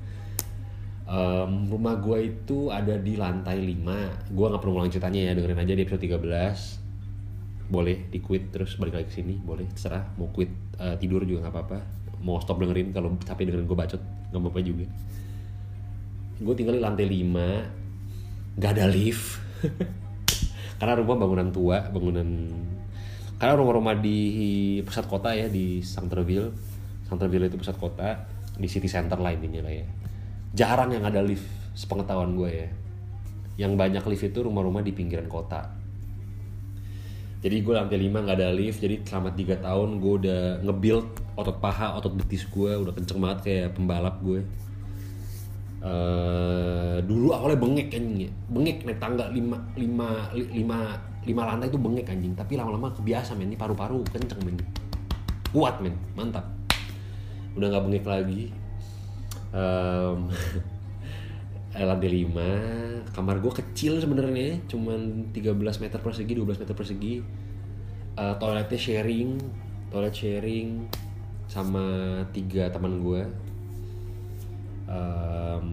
Um, 1.08 1.72
rumah 1.72 1.96
gue 2.04 2.36
itu 2.36 2.68
ada 2.68 3.00
di 3.00 3.16
lantai 3.16 3.64
5 3.64 4.36
gue 4.36 4.46
nggak 4.52 4.60
perlu 4.60 4.74
ngulang 4.76 4.92
ceritanya 4.92 5.32
ya 5.32 5.40
dengerin 5.40 5.64
aja 5.64 5.72
di 5.72 5.84
episode 5.88 6.04
13 6.04 7.72
boleh 7.72 8.12
di 8.12 8.20
quit 8.20 8.52
terus 8.52 8.76
balik 8.80 8.96
lagi 8.96 9.08
ke 9.12 9.16
sini. 9.20 9.36
Boleh 9.40 9.68
terserah. 9.68 10.08
Mau 10.16 10.32
quit 10.32 10.52
uh, 10.80 10.96
tidur 10.96 11.24
juga 11.28 11.48
nggak 11.48 11.54
apa-apa. 11.54 11.80
Mau 12.24 12.40
stop 12.40 12.60
dengerin 12.64 12.96
kalau 12.96 13.16
capek 13.22 13.52
dengerin 13.52 13.68
gue 13.68 13.78
bacot 13.78 14.02
nggak 14.32 14.42
apa-apa 14.42 14.60
juga. 14.64 14.86
Gue 16.40 16.54
tinggal 16.56 16.80
di 16.80 16.84
lantai 16.84 17.06
5 17.08 18.58
nggak 18.58 18.72
ada 18.74 18.90
lift 18.90 19.38
karena 20.78 20.94
rumah 20.98 21.18
bangunan 21.18 21.50
tua 21.50 21.78
bangunan 21.90 22.30
karena 23.38 23.54
rumah-rumah 23.54 24.02
di 24.02 24.18
pusat 24.82 25.06
kota 25.06 25.30
ya 25.38 25.46
di 25.46 25.86
Santerville. 25.86 26.58
Santerville 27.06 27.54
itu 27.54 27.58
pusat 27.62 27.78
kota 27.78 28.26
di 28.58 28.66
city 28.66 28.90
center 28.90 29.22
lah 29.22 29.30
intinya 29.30 29.62
lah 29.62 29.74
ya. 29.78 29.86
Jarang 30.58 30.90
yang 30.98 31.06
ada 31.06 31.22
lift 31.22 31.46
sepengetahuan 31.78 32.34
gue 32.34 32.50
ya. 32.50 32.70
Yang 33.62 33.74
banyak 33.78 34.04
lift 34.10 34.26
itu 34.26 34.40
rumah-rumah 34.42 34.82
di 34.82 34.90
pinggiran 34.90 35.30
kota. 35.30 35.70
Jadi 37.38 37.62
gue 37.62 37.74
lantai 37.78 38.02
5 38.02 38.26
nggak 38.26 38.38
ada 38.42 38.50
lift 38.50 38.82
jadi 38.82 39.06
selama 39.06 39.30
tiga 39.38 39.62
tahun 39.62 40.02
gue 40.02 40.14
udah 40.26 40.42
ngebuild 40.66 41.38
otot 41.38 41.62
paha 41.62 41.94
otot 41.94 42.18
betis 42.18 42.50
gue 42.50 42.72
udah 42.74 42.98
kenceng 42.98 43.22
banget 43.22 43.40
kayak 43.46 43.78
pembalap 43.78 44.18
gue 44.26 44.42
uh, 45.88 46.98
dulu 47.08 47.32
awalnya 47.32 47.56
bengek 47.56 47.96
anjing 47.96 48.28
ya. 48.28 48.32
Bengek 48.52 48.84
naik 48.84 49.00
tangga 49.00 49.32
5 49.32 49.80
lima 49.80 50.10
lima 50.36 50.80
lima 51.24 51.42
lantai 51.48 51.72
itu 51.72 51.80
bengek 51.80 52.12
anjing. 52.12 52.36
Tapi 52.36 52.60
lama-lama 52.60 52.92
kebiasa 52.92 53.40
men. 53.40 53.56
Ini 53.56 53.58
paru-paru 53.58 54.04
kenceng 54.12 54.44
men. 54.44 54.60
Kuat 55.56 55.80
men. 55.80 55.96
Mantap. 56.14 56.44
Udah 57.56 57.68
nggak 57.72 57.84
bengek 57.88 58.06
lagi. 58.06 58.52
Um, 59.56 60.28
lantai 61.78 62.10
5 62.28 63.16
kamar 63.16 63.42
gue 63.42 63.54
kecil 63.64 63.98
sebenarnya 63.98 64.62
cuman 64.70 65.32
13 65.34 65.56
meter 65.58 66.00
persegi 66.04 66.34
12 66.36 66.62
meter 66.62 66.76
persegi. 66.76 67.16
Uh, 68.18 68.34
toiletnya 68.42 68.78
sharing 68.82 69.38
toilet 69.94 70.16
sharing 70.16 70.90
sama 71.48 71.86
tiga 72.36 72.68
teman 72.74 73.00
gue 73.00 73.22
um, 74.88 75.68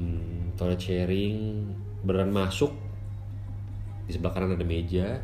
toilet 0.58 0.80
sharing 0.82 1.70
beneran 2.04 2.34
masuk. 2.34 2.70
Di 4.04 4.12
sebelah 4.12 4.34
kanan 4.36 4.58
ada 4.58 4.66
meja. 4.66 5.18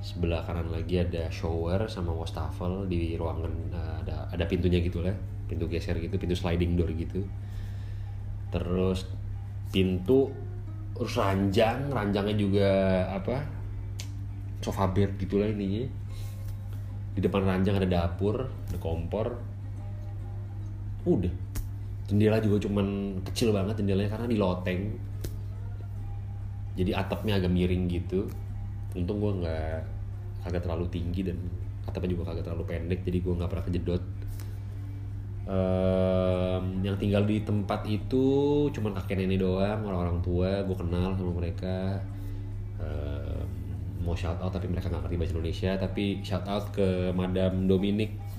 Sebelah 0.00 0.40
kanan 0.48 0.72
lagi 0.72 0.96
ada 0.96 1.28
shower 1.28 1.84
sama 1.92 2.16
wastafel 2.16 2.88
di 2.88 3.20
ruangan 3.20 3.52
uh, 3.68 3.94
ada 4.00 4.32
ada 4.32 4.44
pintunya 4.48 4.80
gitu 4.80 5.04
lah 5.04 5.12
pintu 5.44 5.68
geser 5.68 5.98
gitu 6.00 6.16
pintu 6.16 6.32
sliding 6.32 6.78
door 6.78 6.88
gitu. 6.96 7.20
Terus 8.48 9.04
pintu 9.68 10.32
terus 10.96 11.14
ranjang 11.20 11.92
ranjangnya 11.92 12.36
juga 12.38 12.68
apa 13.12 13.44
sofa 14.64 14.88
bed 14.88 15.20
gitulah 15.20 15.52
ininya. 15.52 15.84
Di 17.12 17.20
depan 17.20 17.44
ranjang 17.44 17.76
ada 17.76 17.88
dapur 17.90 18.48
ada 18.48 18.78
kompor. 18.80 19.36
Udah 21.04 21.49
jendela 22.10 22.42
juga 22.42 22.66
cuman 22.66 23.16
kecil 23.22 23.54
banget 23.54 23.78
jendelanya 23.78 24.10
karena 24.10 24.26
di 24.26 24.36
loteng. 24.36 24.80
Jadi 26.74 26.90
atapnya 26.90 27.38
agak 27.38 27.54
miring 27.54 27.86
gitu. 27.86 28.26
Untung 28.98 29.22
gue 29.22 29.46
nggak 29.46 29.78
kagak 30.42 30.66
terlalu 30.66 30.90
tinggi 30.90 31.30
dan 31.30 31.38
atapnya 31.86 32.18
juga 32.18 32.34
kagak 32.34 32.44
terlalu 32.50 32.64
pendek 32.66 33.00
jadi 33.06 33.18
gue 33.22 33.32
nggak 33.38 33.50
pernah 33.50 33.66
kejedot. 33.70 34.02
Um, 35.50 36.78
yang 36.86 36.94
tinggal 36.94 37.26
di 37.26 37.42
tempat 37.42 37.82
itu 37.90 38.26
cuman 38.70 38.94
kakek 38.94 39.18
nenek 39.18 39.42
doang 39.42 39.82
orang-orang 39.82 40.22
tua 40.22 40.66
gue 40.66 40.76
kenal 40.76 41.14
sama 41.14 41.32
mereka. 41.38 42.02
Um, 42.82 43.46
mau 44.00 44.16
shout 44.16 44.40
out 44.40 44.50
tapi 44.50 44.66
mereka 44.66 44.90
nggak 44.90 45.06
ngerti 45.06 45.16
bahasa 45.18 45.32
Indonesia. 45.38 45.70
Tapi 45.78 46.04
shout 46.26 46.46
out 46.50 46.74
ke 46.74 47.14
Madam 47.14 47.70
Dominic 47.70 48.29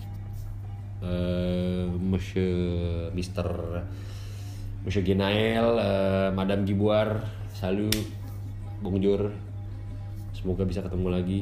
uh, 1.01 1.85
Monsieur 1.97 3.09
Mister 3.13 3.45
Monsieur 4.81 5.03
Genael 5.05 5.67
uh, 5.77 6.29
Madam 6.33 6.65
Gibuar 6.65 7.21
salut 7.53 7.93
bonjour 8.81 9.29
semoga 10.33 10.65
bisa 10.65 10.81
ketemu 10.81 11.07
lagi 11.09 11.39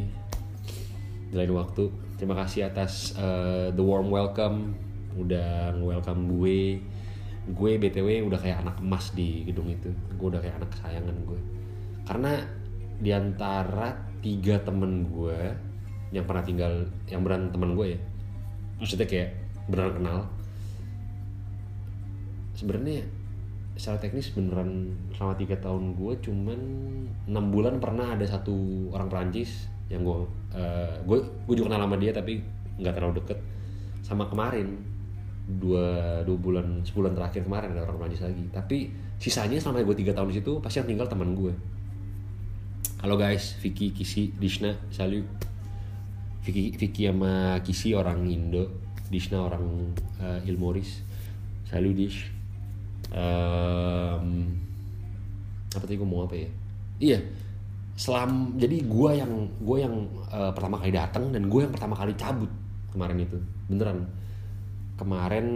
di 1.30 1.36
lain 1.38 1.54
waktu. 1.56 1.88
Terima 2.17 2.36
kasih 2.36 2.67
atas 2.67 3.15
uh, 3.15 3.72
the 3.72 3.84
warm 3.86 4.12
welcome. 4.12 4.76
Udah 5.15 5.72
welcome 5.80 6.28
gue. 6.28 6.82
Gue 7.50 7.72
btw 7.80 8.26
udah 8.28 8.41
kayak 8.41 8.65
anak 8.65 8.78
emas 8.84 9.13
di 9.15 9.48
gedung 9.48 9.72
itu. 9.72 9.93
Gue 10.19 10.34
udah 10.36 10.41
kayak 10.41 10.60
anak 10.60 10.69
kesayangan 10.76 11.15
gue. 11.24 11.39
Karena 12.04 12.34
di 13.00 13.12
antara 13.15 13.95
tiga 14.19 14.60
temen 14.60 15.08
gue 15.08 15.39
yang 16.12 16.26
pernah 16.28 16.43
tinggal 16.43 16.74
yang 17.08 17.22
beran 17.24 17.54
temen 17.54 17.78
gue 17.78 17.95
ya 17.95 18.00
maksudnya 18.80 19.08
kayak 19.08 19.38
beneran 19.69 19.93
kenal. 20.01 20.19
Sebenarnya 22.58 23.05
secara 23.79 23.95
teknis 24.01 24.36
beneran 24.36 24.91
selama 25.15 25.39
tiga 25.39 25.55
tahun 25.63 25.95
gue 25.95 26.13
cuman 26.19 26.60
enam 27.32 27.45
bulan 27.47 27.79
pernah 27.79 28.12
ada 28.12 28.27
satu 28.27 28.89
orang 28.91 29.08
Perancis 29.08 29.71
yang 29.88 30.03
gue 30.03 30.27
uh, 30.51 30.99
gue 31.08 31.17
gue 31.47 31.55
juga 31.55 31.71
kenal 31.71 31.88
sama 31.88 31.95
dia 31.95 32.12
tapi 32.12 32.43
nggak 32.82 32.93
terlalu 32.97 33.23
deket. 33.23 33.39
Sama 34.03 34.27
kemarin 34.27 34.75
dua 35.49 36.21
dua 36.27 36.38
bulan 36.38 36.84
sebulan 36.84 37.15
terakhir 37.15 37.47
kemarin 37.47 37.71
ada 37.77 37.88
orang 37.88 38.03
Perancis 38.03 38.27
lagi. 38.27 38.43
Tapi 38.51 38.77
sisanya 39.15 39.55
selama 39.62 39.88
gue 39.88 39.97
tiga 40.01 40.12
tahun 40.12 40.34
di 40.34 40.43
situ 40.43 40.60
pasti 40.60 40.84
yang 40.84 40.89
tinggal 40.95 41.08
teman 41.12 41.36
gue 41.36 41.51
halo 42.99 43.15
guys 43.15 43.55
Vicky 43.63 43.95
Kisi 43.95 44.36
Dishna 44.36 44.75
salut. 44.91 45.23
Vicky 46.43 46.75
Vicky 46.75 47.08
sama 47.08 47.60
Kisi 47.63 47.95
orang 47.95 48.27
Indo 48.27 48.88
Dishna 49.10 49.41
orang 49.41 49.65
uh, 50.22 50.39
Ilmoris 50.45 51.02
salut 51.69 51.93
Dish. 51.93 52.30
Um, 53.13 54.58
apa 55.69 55.86
tadi 55.86 55.98
gue 55.98 56.10
mau 56.10 56.26
apa 56.26 56.34
ya? 56.38 56.50
Iya. 56.98 57.19
Selam 57.93 58.56
jadi 58.58 58.82
gue 58.86 59.12
yang 59.17 59.34
gue 59.60 59.78
yang 59.82 59.95
uh, 60.34 60.50
pertama 60.56 60.82
kali 60.82 60.93
datang 60.93 61.30
dan 61.30 61.45
gue 61.45 61.62
yang 61.62 61.74
pertama 61.74 61.93
kali 61.93 62.17
cabut 62.17 62.50
kemarin 62.89 63.22
itu. 63.22 63.38
Beneran. 63.69 64.10
Kemarin 64.98 65.48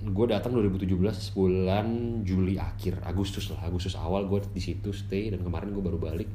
gue 0.00 0.26
datang 0.26 0.56
2017 0.56 1.36
bulan 1.36 1.86
Juli 2.24 2.56
akhir 2.56 3.04
Agustus 3.04 3.52
lah 3.52 3.68
Agustus 3.68 3.92
awal 4.00 4.24
gue 4.24 4.40
di 4.48 4.62
situ 4.64 4.96
stay 4.96 5.28
dan 5.28 5.46
kemarin 5.46 5.70
gue 5.70 5.82
baru 5.82 5.98
balik. 5.98 6.28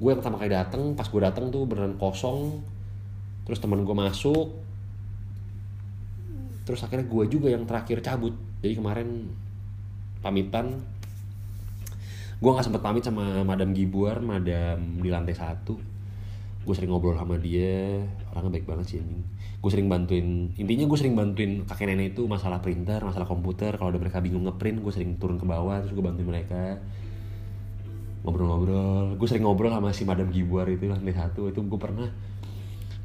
Gue 0.00 0.08
yang 0.10 0.18
pertama 0.18 0.40
kali 0.40 0.50
datang 0.50 0.82
pas 0.98 1.06
gue 1.06 1.20
datang 1.20 1.52
tuh 1.54 1.66
beneran 1.66 1.94
kosong. 1.94 2.58
Terus 3.46 3.58
teman 3.58 3.82
gue 3.86 3.96
masuk 3.96 4.69
terus 6.64 6.80
akhirnya 6.84 7.06
gue 7.08 7.24
juga 7.28 7.48
yang 7.50 7.64
terakhir 7.64 8.04
cabut. 8.04 8.34
Jadi 8.60 8.74
kemarin 8.76 9.08
pamitan 10.20 10.84
gue 12.40 12.50
nggak 12.50 12.64
sempet 12.64 12.80
pamit 12.80 13.04
sama 13.04 13.44
madam 13.44 13.76
Gibuar 13.76 14.20
madam 14.24 15.00
di 15.00 15.08
lantai 15.12 15.36
satu. 15.36 15.76
Gue 16.60 16.74
sering 16.76 16.92
ngobrol 16.92 17.16
sama 17.16 17.40
dia 17.40 18.04
orangnya 18.32 18.60
baik 18.60 18.66
banget 18.68 18.86
sih 18.96 19.00
gue 19.60 19.68
sering 19.68 19.92
bantuin 19.92 20.48
intinya 20.56 20.88
gue 20.88 20.96
sering 20.96 21.12
bantuin 21.12 21.68
kakek 21.68 21.92
nenek 21.92 22.16
itu 22.16 22.24
masalah 22.24 22.64
printer 22.64 23.00
masalah 23.04 23.28
komputer. 23.28 23.76
Kalau 23.76 23.92
ada 23.92 24.00
mereka 24.00 24.24
bingung 24.24 24.48
ngeprint 24.48 24.80
gue 24.80 24.92
sering 24.92 25.20
turun 25.20 25.36
ke 25.36 25.44
bawah 25.44 25.84
terus 25.84 25.92
gue 25.92 26.04
bantuin 26.04 26.28
mereka. 26.28 26.80
Ngobrol-ngobrol. 28.24 29.16
Gue 29.16 29.28
sering 29.28 29.44
ngobrol 29.44 29.72
sama 29.72 29.92
si 29.92 30.04
madam 30.04 30.28
Gibuar 30.32 30.68
itu 30.68 30.88
lantai 30.88 31.12
satu. 31.12 31.48
Itu 31.48 31.64
gue 31.64 31.80
pernah 31.80 32.08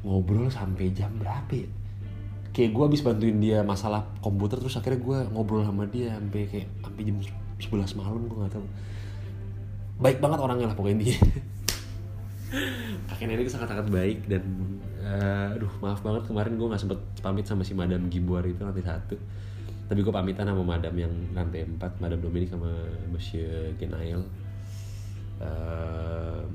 ngobrol 0.04 0.48
sampai 0.48 0.92
jam 0.92 1.12
berapa 1.20 1.52
ya 1.52 1.68
kayak 2.56 2.72
gue 2.72 2.84
habis 2.88 3.04
bantuin 3.04 3.36
dia 3.36 3.60
masalah 3.60 4.08
komputer 4.24 4.56
terus 4.56 4.80
akhirnya 4.80 5.04
gue 5.04 5.18
ngobrol 5.36 5.60
sama 5.60 5.84
dia 5.84 6.16
sampai 6.16 6.48
kayak 6.48 6.68
sampai 6.80 7.02
jam 7.04 7.16
11 7.60 8.00
malam 8.00 8.24
gue 8.24 8.38
gak 8.48 8.54
tahu. 8.56 8.66
Baik 10.00 10.18
banget 10.24 10.38
orangnya 10.40 10.72
lah 10.72 10.76
pokoknya 10.76 11.04
dia. 11.04 11.20
Kakek 13.12 13.26
nenek 13.28 13.44
itu 13.44 13.52
sangat-sangat 13.52 13.92
baik 13.92 14.24
dan 14.24 14.44
uh, 15.04 15.52
aduh 15.60 15.72
maaf 15.84 16.00
banget 16.00 16.24
kemarin 16.32 16.56
gue 16.56 16.66
nggak 16.72 16.80
sempet 16.80 17.00
pamit 17.20 17.44
sama 17.44 17.60
si 17.68 17.76
madam 17.76 18.08
Gibuar 18.08 18.48
itu 18.48 18.64
lantai 18.64 18.80
satu. 18.80 19.20
Tapi 19.86 20.00
gue 20.00 20.12
pamitan 20.14 20.48
sama 20.48 20.64
madam 20.64 20.94
yang 20.96 21.12
lantai 21.36 21.68
4 21.68 22.00
madam 22.00 22.18
Dominic 22.24 22.48
sama 22.48 22.72
Monsieur 23.12 23.76
Genael 23.76 24.24
um, 25.40 26.50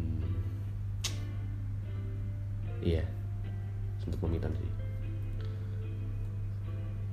iya 2.81 3.05
sempet 4.01 4.17
pamitan 4.17 4.51
sih 4.57 4.80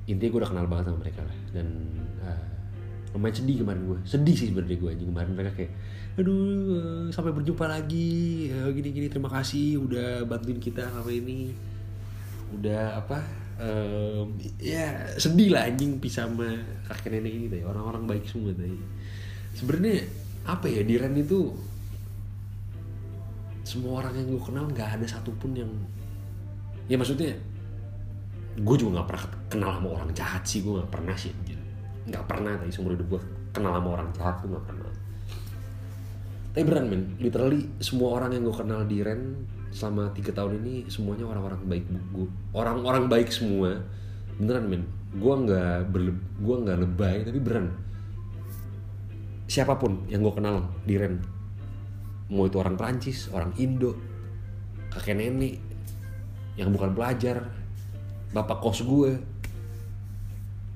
intinya 0.09 0.31
gue 0.33 0.41
udah 0.41 0.51
kenal 0.51 0.67
banget 0.67 0.85
sama 0.89 0.99
mereka 1.05 1.21
lah. 1.23 1.39
Dan 1.53 1.67
uh, 2.25 2.45
lumayan 3.13 3.37
sedih 3.37 3.57
kemarin 3.61 3.83
gue 3.85 3.99
sedih 4.09 4.35
sih 4.35 4.47
sebenarnya 4.49 4.79
gue 4.81 4.91
anjing. 4.97 5.09
Kemarin 5.13 5.31
mereka 5.37 5.53
kayak 5.53 5.73
aduh 6.19 7.13
sampai 7.13 7.33
berjumpa 7.37 7.65
lagi. 7.69 8.49
Gini 8.51 8.89
gini 8.91 9.07
terima 9.13 9.29
kasih 9.29 9.79
udah 9.85 10.25
bantuin 10.25 10.57
kita 10.57 10.89
sama 10.89 11.13
ini. 11.13 11.53
Udah 12.49 13.05
apa 13.05 13.21
um, 13.61 14.39
ya 14.59 15.13
sedih 15.19 15.53
lah 15.53 15.67
anjing 15.67 15.99
pisah 15.99 16.31
sama 16.31 16.49
kakek 16.89 17.19
nenek 17.19 17.33
ini 17.35 17.47
deh 17.51 17.63
orang-orang 17.67 18.07
baik 18.07 18.25
semua 18.25 18.55
deh 18.55 18.79
sebenarnya 19.59 20.07
apa 20.47 20.71
ya 20.71 20.81
di 20.87 20.95
Ren 20.97 21.19
itu 21.19 21.53
semua 23.67 24.01
orang 24.01 24.17
yang 24.17 24.27
gue 24.33 24.41
kenal 24.41 24.65
nggak 24.71 24.91
ada 24.97 25.07
satupun 25.07 25.53
yang 25.53 25.69
ya 26.89 26.97
maksudnya 26.97 27.37
gue 28.59 28.77
juga 28.77 29.01
nggak 29.01 29.07
pernah 29.07 29.25
kenal 29.47 29.71
sama 29.79 29.89
orang 29.95 30.11
jahat 30.13 30.43
sih 30.43 30.61
gue 30.67 30.73
nggak 30.75 30.91
pernah 30.91 31.15
sih. 31.15 31.33
Nggak 32.09 32.25
pernah 32.27 32.53
tadi 32.59 32.71
seumur 32.75 32.99
hidup 32.99 33.09
gue 33.17 33.21
kenal 33.55 33.73
sama 33.79 33.89
orang 33.95 34.09
jahat 34.19 34.35
tuh 34.43 34.49
nggak 34.51 34.65
pernah. 34.67 34.91
Tapi 36.53 36.63
beran 36.67 36.85
men 36.91 37.03
literally 37.23 37.71
semua 37.79 38.19
orang 38.19 38.35
yang 38.35 38.43
gue 38.51 38.57
kenal 38.57 38.81
di 38.83 38.99
Ren 38.99 39.23
selama 39.71 40.11
tiga 40.17 40.33
tahun 40.33 40.65
ini 40.65 40.89
semuanya 40.91 41.29
orang-orang 41.29 41.61
baik 41.71 41.85
gue 41.87 42.27
orang-orang 42.53 43.05
baik 43.07 43.31
semua. 43.31 43.79
Beneran 44.39 44.67
men 44.67 44.83
gue 45.09 45.35
nggak 45.49 45.89
gue 46.45 46.57
nggak 46.69 46.79
lebay 46.85 47.25
tapi 47.25 47.41
beran 47.41 47.73
siapa 49.49 49.81
pun 49.81 50.05
yang 50.13 50.21
gue 50.21 50.35
kenal 50.37 50.69
di 50.85 51.01
Ren 51.01 51.17
mau 52.29 52.45
itu 52.45 52.61
orang 52.61 52.77
Prancis 52.77 53.33
orang 53.33 53.57
Indo 53.57 53.97
kakek 54.93 55.17
nenek 55.17 55.57
yang 56.61 56.69
bukan 56.69 56.93
pelajar 56.93 57.49
bapak 58.33 58.59
kos 58.61 58.85
gue. 58.85 59.17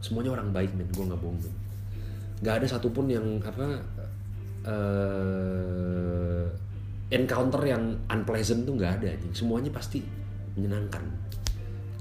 Semuanya 0.02 0.34
orang 0.34 0.50
baik 0.50 0.72
men. 0.74 0.88
Gue 0.90 1.04
nggak 1.06 1.20
bohong 1.20 1.38
men. 1.38 1.54
Nggak 2.42 2.54
ada 2.62 2.66
satupun 2.66 3.06
yang 3.06 3.38
apa 3.44 3.86
uh, 4.66 6.44
encounter 7.12 7.62
yang 7.62 7.94
unpleasant 8.10 8.66
tuh 8.66 8.74
nggak 8.74 8.92
ada 9.02 9.14
semuanya 9.30 9.70
pasti 9.70 10.02
menyenangkan. 10.58 11.04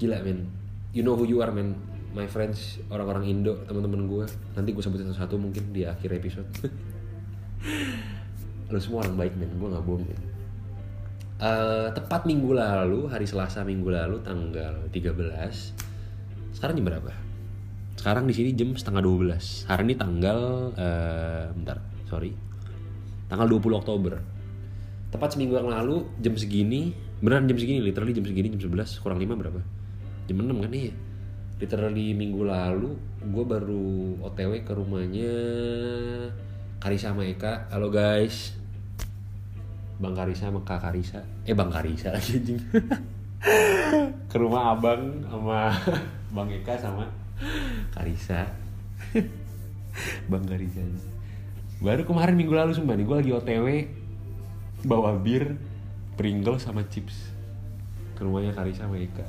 Gila 0.00 0.18
men. 0.24 0.48
You 0.92 1.06
know 1.06 1.14
who 1.14 1.28
you 1.28 1.40
are 1.44 1.52
men. 1.54 1.78
My 2.12 2.28
friends 2.28 2.76
orang-orang 2.92 3.24
Indo 3.24 3.56
teman-teman 3.64 4.04
gue 4.04 4.24
nanti 4.52 4.76
gue 4.76 4.82
sebutin 4.84 5.08
satu-satu 5.08 5.40
mungkin 5.40 5.72
di 5.72 5.88
akhir 5.88 6.12
episode. 6.12 6.48
Lu 8.72 8.78
semua 8.82 9.06
orang 9.06 9.16
baik 9.16 9.34
men. 9.38 9.52
Gue 9.56 9.68
nggak 9.72 9.84
bohong 9.86 10.04
men 10.04 10.31
uh, 11.42 11.90
tepat 11.90 12.24
minggu 12.24 12.54
lalu 12.54 13.10
hari 13.10 13.26
Selasa 13.26 13.66
minggu 13.66 13.90
lalu 13.90 14.22
tanggal 14.22 14.86
13 14.94 15.92
sekarang 16.54 16.78
jam 16.78 16.86
berapa? 16.86 17.12
Sekarang 17.98 18.24
di 18.30 18.34
sini 18.38 18.54
jam 18.54 18.70
setengah 18.78 19.02
12 19.02 19.66
hari 19.66 19.82
ini 19.90 19.94
tanggal 19.98 20.70
uh, 20.78 21.50
bentar 21.50 21.82
sorry. 22.06 22.30
Tanggal 23.26 23.50
20 23.50 23.82
Oktober. 23.82 24.22
Tepat 25.10 25.36
seminggu 25.36 25.58
yang 25.58 25.68
lalu 25.68 26.06
jam 26.22 26.38
segini 26.38 26.94
beneran 27.18 27.50
jam 27.50 27.58
segini 27.58 27.82
literally 27.82 28.14
jam 28.14 28.24
segini 28.24 28.54
jam 28.54 28.62
11 28.62 29.02
kurang 29.02 29.18
5 29.18 29.26
berapa? 29.34 29.60
Jam 30.30 30.36
6 30.38 30.62
kan 30.62 30.72
iya. 30.72 30.94
Literally 31.58 32.14
minggu 32.14 32.46
lalu 32.46 32.94
gue 33.22 33.44
baru 33.46 34.18
otw 34.22 34.52
ke 34.62 34.72
rumahnya 34.74 35.34
Karisa 36.82 37.14
sama 37.14 37.22
Eka 37.26 37.70
halo 37.70 37.90
guys 37.90 38.61
Bang 40.00 40.14
Karisa 40.16 40.48
sama 40.48 40.60
Kak 40.64 40.80
Karisa. 40.80 41.20
Eh 41.44 41.52
Bang 41.52 41.68
Karisa 41.68 42.12
lagi 42.14 42.40
anjing. 42.40 42.60
Ke 44.30 44.36
rumah 44.38 44.72
abang 44.72 45.26
sama 45.26 45.74
Bang 46.36 46.48
Eka 46.48 46.78
sama 46.78 47.04
Karisa. 47.92 48.46
Bangga 50.30 50.56
Rizal 50.56 50.88
baru 51.82 52.06
kemarin 52.06 52.38
minggu 52.38 52.54
lalu 52.54 52.72
sumpah 52.78 52.94
nih 52.94 53.04
gue 53.04 53.16
lagi 53.18 53.32
otw 53.34 53.66
bawa 54.86 55.18
bir 55.18 55.58
Pringles 56.14 56.62
sama 56.62 56.86
chips 56.86 57.34
ke 58.14 58.22
rumahnya 58.22 58.54
Karisa 58.54 58.86
sama 58.86 59.00
Eka. 59.00 59.26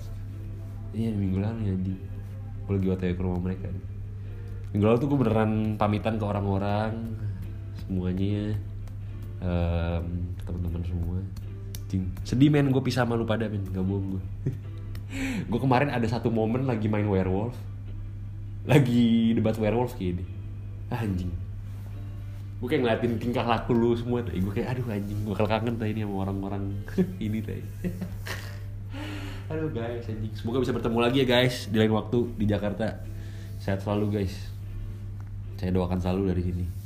Iya 0.93 1.11
minggu 1.15 1.41
lalu 1.41 1.59
ya 1.65 1.73
anjing. 1.73 1.99
Gue 2.63 2.73
lagi 2.77 2.87
otw 2.93 3.11
ke 3.17 3.21
rumah 3.23 3.41
mereka 3.41 3.67
minggu 4.73 4.85
lalu 4.89 4.97
tuh 5.05 5.07
gue 5.13 5.19
beneran 5.21 5.51
pamitan 5.77 6.17
ke 6.17 6.25
orang-orang 6.25 7.13
semuanya 7.85 8.57
em, 9.43 10.05
teman-teman 10.47 10.81
semua. 10.87 11.19
Anjing. 11.93 12.09
sedih 12.25 12.49
men. 12.49 12.73
Gue 12.73 12.81
pisah 12.81 13.05
sama 13.05 13.13
lu 13.13 13.27
pada 13.27 13.45
men. 13.45 13.61
Gak 13.69 13.85
bohong 13.85 14.17
gue 14.17 14.23
gue 15.51 15.59
kemarin 15.61 15.93
ada 15.93 16.09
satu 16.09 16.33
momen 16.33 16.65
lagi 16.65 16.89
main 16.89 17.05
werewolf. 17.05 17.53
Lagi 18.65 19.35
debat 19.37 19.53
werewolf 19.61 19.93
kayak 19.93 20.17
ini 20.17 20.25
ah, 20.89 21.05
anjing. 21.05 21.29
Gue 22.57 22.67
kayak 22.71 22.81
ngeliatin 22.81 23.13
tingkah 23.21 23.45
laku 23.45 23.77
lu 23.77 23.93
semua 23.93 24.25
gue 24.25 24.53
kayak 24.57 24.73
aduh 24.73 24.89
anjing. 24.89 25.19
Gue 25.21 25.35
kangen 25.37 25.77
tadi 25.77 25.91
ini 25.93 26.01
sama 26.01 26.15
orang-orang 26.25 26.63
ini 27.29 27.39
tadi 27.45 27.65
aduh 29.53 29.69
guys 29.69 30.09
anjing. 30.09 30.33
Semoga 30.33 30.65
bisa 30.65 30.73
bertemu 30.73 30.97
lagi 30.97 31.17
ya 31.21 31.27
guys 31.29 31.69
di 31.69 31.77
lain 31.77 31.93
waktu 31.93 32.25
di 32.41 32.45
Jakarta. 32.49 33.05
Sehat 33.61 33.85
selalu 33.85 34.17
guys. 34.17 34.33
Saya 35.61 35.69
doakan 35.77 36.01
selalu 36.01 36.33
dari 36.33 36.41
sini 36.41 36.82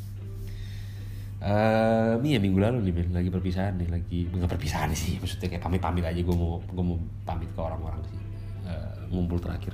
Eh, 1.47 2.11
ini 2.19 2.35
ya 2.35 2.39
minggu 2.43 2.59
lalu 2.59 2.91
nih 2.91 2.93
men 2.99 3.09
lagi 3.15 3.29
perpisahan 3.31 3.79
nih 3.79 3.87
lagi 3.87 4.27
nggak 4.27 4.51
perpisahan 4.51 4.91
sih 4.91 5.15
maksudnya 5.15 5.47
kayak 5.47 5.63
pamit 5.63 5.79
pamit 5.79 6.03
aja. 6.03 6.19
Gue 6.19 6.35
mau 6.35 6.59
gue 6.59 6.83
mau 6.83 6.99
pamit 7.23 7.47
ke 7.55 7.59
orang-orang 7.63 8.03
sih. 8.03 8.19
Eh, 8.67 8.91
ngumpul 9.15 9.39
terakhir. 9.39 9.71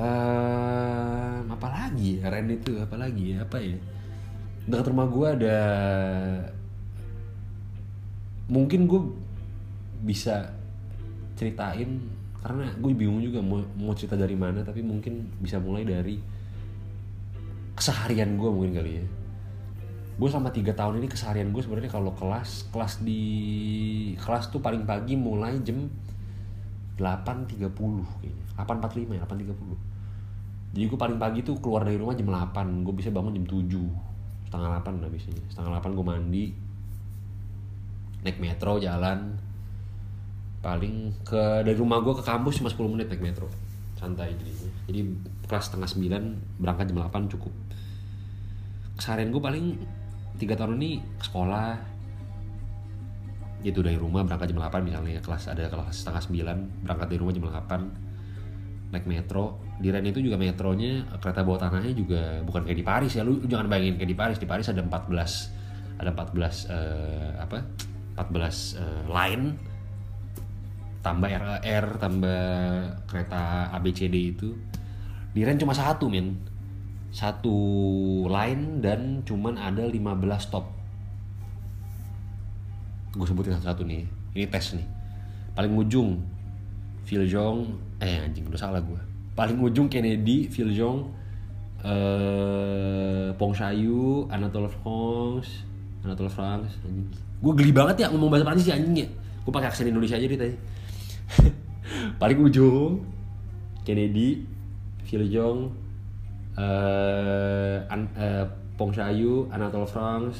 Eh 0.00 1.36
apa 1.44 1.68
lagi 1.68 2.16
ya? 2.16 2.32
Ren 2.32 2.48
itu 2.48 2.80
apa 2.80 2.96
lagi 2.96 3.36
ya? 3.36 3.44
Apa 3.44 3.60
ya? 3.60 3.76
Dekat 4.64 4.88
rumah 4.88 5.04
gue 5.04 5.28
ada 5.36 5.58
mungkin 8.48 8.88
gue 8.88 9.00
bisa 10.04 10.48
ceritain 11.36 12.00
karena 12.40 12.72
gue 12.76 12.92
bingung 12.92 13.20
juga 13.20 13.40
mau 13.44 13.60
mau 13.76 13.92
cerita 13.92 14.16
dari 14.16 14.36
mana 14.36 14.64
tapi 14.64 14.80
mungkin 14.84 15.28
bisa 15.40 15.56
mulai 15.60 15.84
dari 15.84 16.20
keseharian 17.76 18.36
gue 18.36 18.48
mungkin 18.52 18.72
kali 18.76 18.92
ya 19.00 19.04
gue 20.14 20.28
selama 20.30 20.54
tiga 20.54 20.72
tahun 20.74 21.02
ini 21.02 21.10
keseharian 21.10 21.50
gue 21.50 21.62
sebenarnya 21.62 21.90
kalau 21.90 22.14
kelas 22.14 22.70
kelas 22.70 23.02
di 23.02 23.22
kelas 24.18 24.54
tuh 24.54 24.62
paling 24.62 24.86
pagi 24.86 25.18
mulai 25.18 25.58
jam 25.66 25.90
8.30 26.94 27.58
kayaknya. 28.22 28.44
8.45 28.54 29.18
ya 29.18 29.26
8.30 29.26 30.74
jadi 30.74 30.84
gue 30.90 30.98
paling 30.98 31.18
pagi 31.22 31.46
tuh 31.46 31.58
keluar 31.62 31.86
dari 31.86 31.94
rumah 31.94 32.18
jam 32.18 32.30
8 32.30 32.82
gue 32.82 32.94
bisa 32.94 33.14
bangun 33.14 33.34
jam 33.38 33.46
7 33.46 34.14
setengah 34.54 34.86
8 34.86 35.02
lah 35.02 35.10
biasanya. 35.10 35.42
Setengah 35.50 35.70
8 35.82 35.98
gue 35.98 36.06
mandi 36.06 36.44
naik 38.26 38.38
metro 38.42 38.78
jalan. 38.82 39.38
Paling 40.62 40.94
ke 41.22 41.66
dari 41.66 41.76
rumah 41.76 42.02
gue 42.02 42.14
ke 42.18 42.24
kampus 42.26 42.58
cuma 42.58 42.70
10 42.70 42.90
menit 42.90 43.06
naik 43.10 43.22
metro. 43.22 43.46
Santai 43.94 44.34
jadinya. 44.34 44.70
Jadi 44.90 45.00
kelas 45.46 45.64
setengah 45.70 45.88
9 45.90 46.62
berangkat 46.62 46.90
jam 46.90 46.98
8 47.02 47.34
cukup. 47.38 47.54
Keseharian 48.98 49.30
gue 49.34 49.42
paling 49.42 49.66
tiga 50.38 50.54
tahun 50.58 50.78
ini 50.80 50.90
ke 51.18 51.24
sekolah. 51.26 51.68
Itu 53.64 53.80
dari 53.80 53.96
rumah 53.96 54.20
berangkat 54.28 54.52
jam 54.52 54.60
8 54.60 54.84
misalnya 54.84 55.20
kelas 55.24 55.48
ada 55.48 55.72
kelas 55.72 56.04
setengah 56.04 56.20
9 56.20 56.84
berangkat 56.84 57.06
dari 57.08 57.18
rumah 57.20 57.32
jam 57.32 57.44
8 57.48 58.92
naik 58.94 59.06
metro. 59.10 59.58
Di 59.80 59.90
Ren 59.90 60.06
itu 60.06 60.22
juga 60.22 60.38
metronya 60.38 61.02
kereta 61.18 61.42
bawah 61.42 61.66
tanahnya 61.66 61.90
juga 61.96 62.38
bukan 62.46 62.62
kayak 62.62 62.78
di 62.78 62.86
Paris 62.86 63.12
ya. 63.18 63.26
Lu, 63.26 63.42
jangan 63.42 63.66
bayangin 63.66 63.98
kayak 63.98 64.10
di 64.10 64.18
Paris. 64.18 64.38
Di 64.38 64.46
Paris 64.46 64.70
ada 64.70 64.84
14 64.86 65.98
ada 65.98 66.10
14 66.14 66.70
eh, 66.70 67.30
apa? 67.42 67.58
14 68.14 68.78
eh, 68.78 69.02
line. 69.10 69.46
Tambah 71.04 71.28
RR 71.28 71.86
tambah 72.00 72.44
kereta 73.04 73.74
ABCD 73.76 74.16
itu. 74.16 74.56
Di 75.34 75.42
Ren 75.42 75.58
cuma 75.58 75.74
satu 75.74 76.06
men 76.06 76.53
satu 77.14 77.56
line 78.26 78.82
dan 78.82 79.22
cuman 79.22 79.54
ada 79.54 79.86
15 79.86 79.94
stop 80.42 80.66
gue 83.14 83.22
sebutin 83.22 83.54
satu-satu 83.54 83.86
nih 83.86 84.02
ini 84.34 84.50
tes 84.50 84.74
nih. 84.74 84.82
Paling 85.54 85.70
ujung 85.78 86.18
Viljong 87.06 87.70
eh 88.02 88.18
anjing 88.18 88.42
udah 88.50 88.58
salah 88.58 88.82
gue 88.82 88.98
paling 89.38 89.54
ujung 89.62 89.86
Kennedy 89.86 90.50
Viljong 90.50 91.06
eh 91.86 93.30
Pongshayu 93.38 94.26
Anatole 94.34 94.66
France 94.66 95.62
Anatole 96.02 96.34
France 96.34 96.74
anjing. 96.82 97.06
Gue 97.38 97.52
geli 97.54 97.70
banget 97.70 98.02
ya 98.02 98.06
ngomong 98.10 98.34
bahasa 98.34 98.42
Prancis 98.42 98.66
ya 98.66 98.74
anjing 98.74 99.06
ya. 99.06 99.08
Gue 99.46 99.52
pakai 99.54 99.70
aksen 99.70 99.86
Indonesia 99.86 100.18
aja 100.18 100.26
deh 100.26 100.38
tadi. 100.40 100.56
Paling 102.20 102.38
ujung 102.42 103.06
Kennedy 103.86 104.42
Viljong 105.06 105.83
eh 106.54 107.78
An 107.90 108.08
Pongshayu 108.78 109.50
Anatole 109.50 109.86
France 109.86 110.38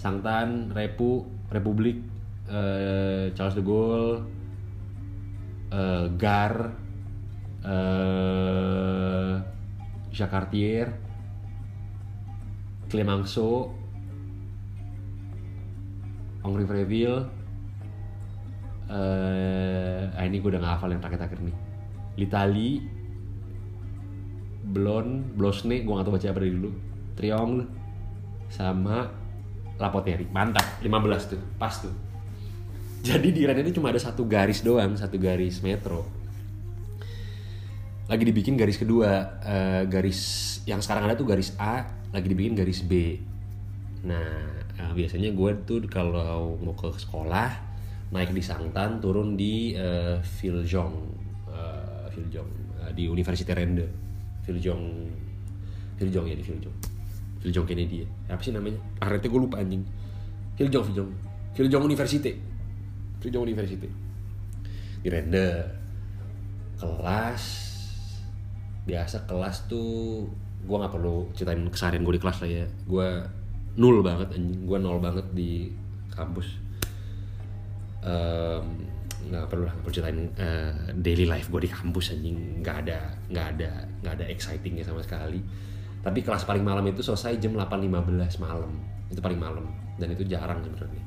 Sangtan 0.00 0.72
Repu 0.72 1.24
Republik 1.52 2.00
eh, 2.48 3.32
Charles 3.36 3.56
de 3.56 3.62
Gaulle 3.64 4.24
eh, 5.72 6.06
Gar 6.16 6.54
eh, 7.64 9.34
Jacques 10.12 10.32
Cartier 10.32 10.88
Clemenceau 12.88 13.72
Henri 16.40 16.64
Freville 16.64 17.20
eh 18.90 20.10
ah, 20.18 20.24
ini 20.26 20.42
gue 20.42 20.50
udah 20.50 20.62
ngafal 20.66 20.90
yang 20.90 20.98
terakhir-terakhir 20.98 21.46
nih. 21.46 21.56
L'Italie 22.18 22.82
Blon 24.70 25.34
Blosne 25.34 25.82
gue 25.82 25.92
gak 25.92 26.06
tau 26.06 26.14
baca 26.14 26.26
apa 26.30 26.40
dari 26.40 26.54
dulu. 26.54 26.70
Triangle 27.18 27.66
sama 28.46 29.10
Lapoteri. 29.76 30.30
Mantap 30.30 30.78
15 30.82 31.30
tuh 31.34 31.40
pas 31.58 31.74
tuh. 31.74 31.92
Jadi 33.00 33.32
di 33.32 33.42
Ren 33.48 33.58
ini 33.58 33.72
cuma 33.72 33.90
ada 33.90 33.98
satu 33.98 34.28
garis 34.28 34.62
doang 34.62 34.94
satu 34.94 35.18
garis 35.18 35.58
metro. 35.64 36.06
Lagi 38.06 38.22
dibikin 38.26 38.54
garis 38.54 38.76
kedua 38.76 39.40
eh, 39.42 39.82
garis 39.88 40.20
yang 40.68 40.84
sekarang 40.84 41.08
ada 41.08 41.14
tuh 41.16 41.26
garis 41.26 41.56
A 41.56 41.88
lagi 42.12 42.28
dibikin 42.28 42.52
garis 42.52 42.84
B. 42.84 43.18
Nah 44.04 44.62
eh, 44.76 44.92
biasanya 44.92 45.32
gue 45.32 45.50
tuh 45.64 45.84
kalau 45.88 46.60
mau 46.60 46.76
ke 46.76 46.92
sekolah 46.92 47.70
naik 48.10 48.34
di 48.34 48.42
Sangtan 48.42 48.98
turun 48.98 49.38
di 49.38 49.74
uh, 49.78 50.18
Viljong 50.18 50.94
eh, 51.46 52.04
Viljong 52.10 52.50
eh, 52.82 52.90
di 52.94 53.06
Universitas 53.06 53.54
Rende 53.54 54.09
Viljong 54.50 54.84
Viljong 56.02 56.26
ya 56.26 56.34
di 56.34 56.42
Viljong 56.42 56.76
Viljong 57.40 57.66
Kennedy 57.70 58.04
ya. 58.04 58.08
Apa 58.34 58.42
sih 58.42 58.52
namanya? 58.52 58.82
Akhirnya 59.00 59.30
gue 59.30 59.40
lupa 59.40 59.56
anjing. 59.62 59.86
Viljong 60.58 60.84
Viljong 60.90 61.10
Viljong 61.54 61.84
University. 61.86 62.32
Viljong 63.22 63.44
University. 63.46 63.88
Di 65.00 65.08
Rende 65.08 65.46
kelas. 66.82 67.44
Biasa 68.84 69.24
kelas 69.24 69.70
tuh 69.70 70.28
gue 70.60 70.76
nggak 70.76 70.92
perlu 70.92 71.32
ceritain 71.32 71.64
keseharian 71.72 72.04
gue 72.04 72.14
di 72.18 72.22
kelas 72.22 72.38
lah 72.44 72.50
ya. 72.50 72.66
Gue 72.84 73.08
nul 73.80 74.04
banget 74.04 74.36
anjing. 74.36 74.66
Gue 74.68 74.76
nol 74.76 75.00
banget 75.00 75.24
di 75.32 75.72
kampus. 76.12 76.60
Em, 78.04 78.64
nggak 79.28 79.44
perlu 79.52 79.68
lah 79.68 79.76
eh, 79.76 80.72
daily 80.96 81.28
life 81.28 81.52
gue 81.52 81.68
di 81.68 81.70
kampus 81.70 82.16
anjing. 82.16 82.64
Nggak 82.64 82.76
ada 82.86 82.98
nggak 83.28 83.46
ada 83.56 83.70
nggak 84.00 84.12
ada 84.16 84.24
excitingnya 84.32 84.84
sama 84.86 85.04
sekali. 85.04 85.40
Tapi 86.00 86.18
kelas 86.24 86.48
paling 86.48 86.64
malam 86.64 86.84
itu 86.88 87.04
selesai 87.04 87.36
jam 87.36 87.52
8.15 87.58 88.40
malam. 88.40 88.72
Itu 89.12 89.20
paling 89.20 89.36
malam. 89.36 89.68
Dan 90.00 90.16
itu 90.16 90.24
jarang 90.24 90.64
sebenarnya. 90.64 91.04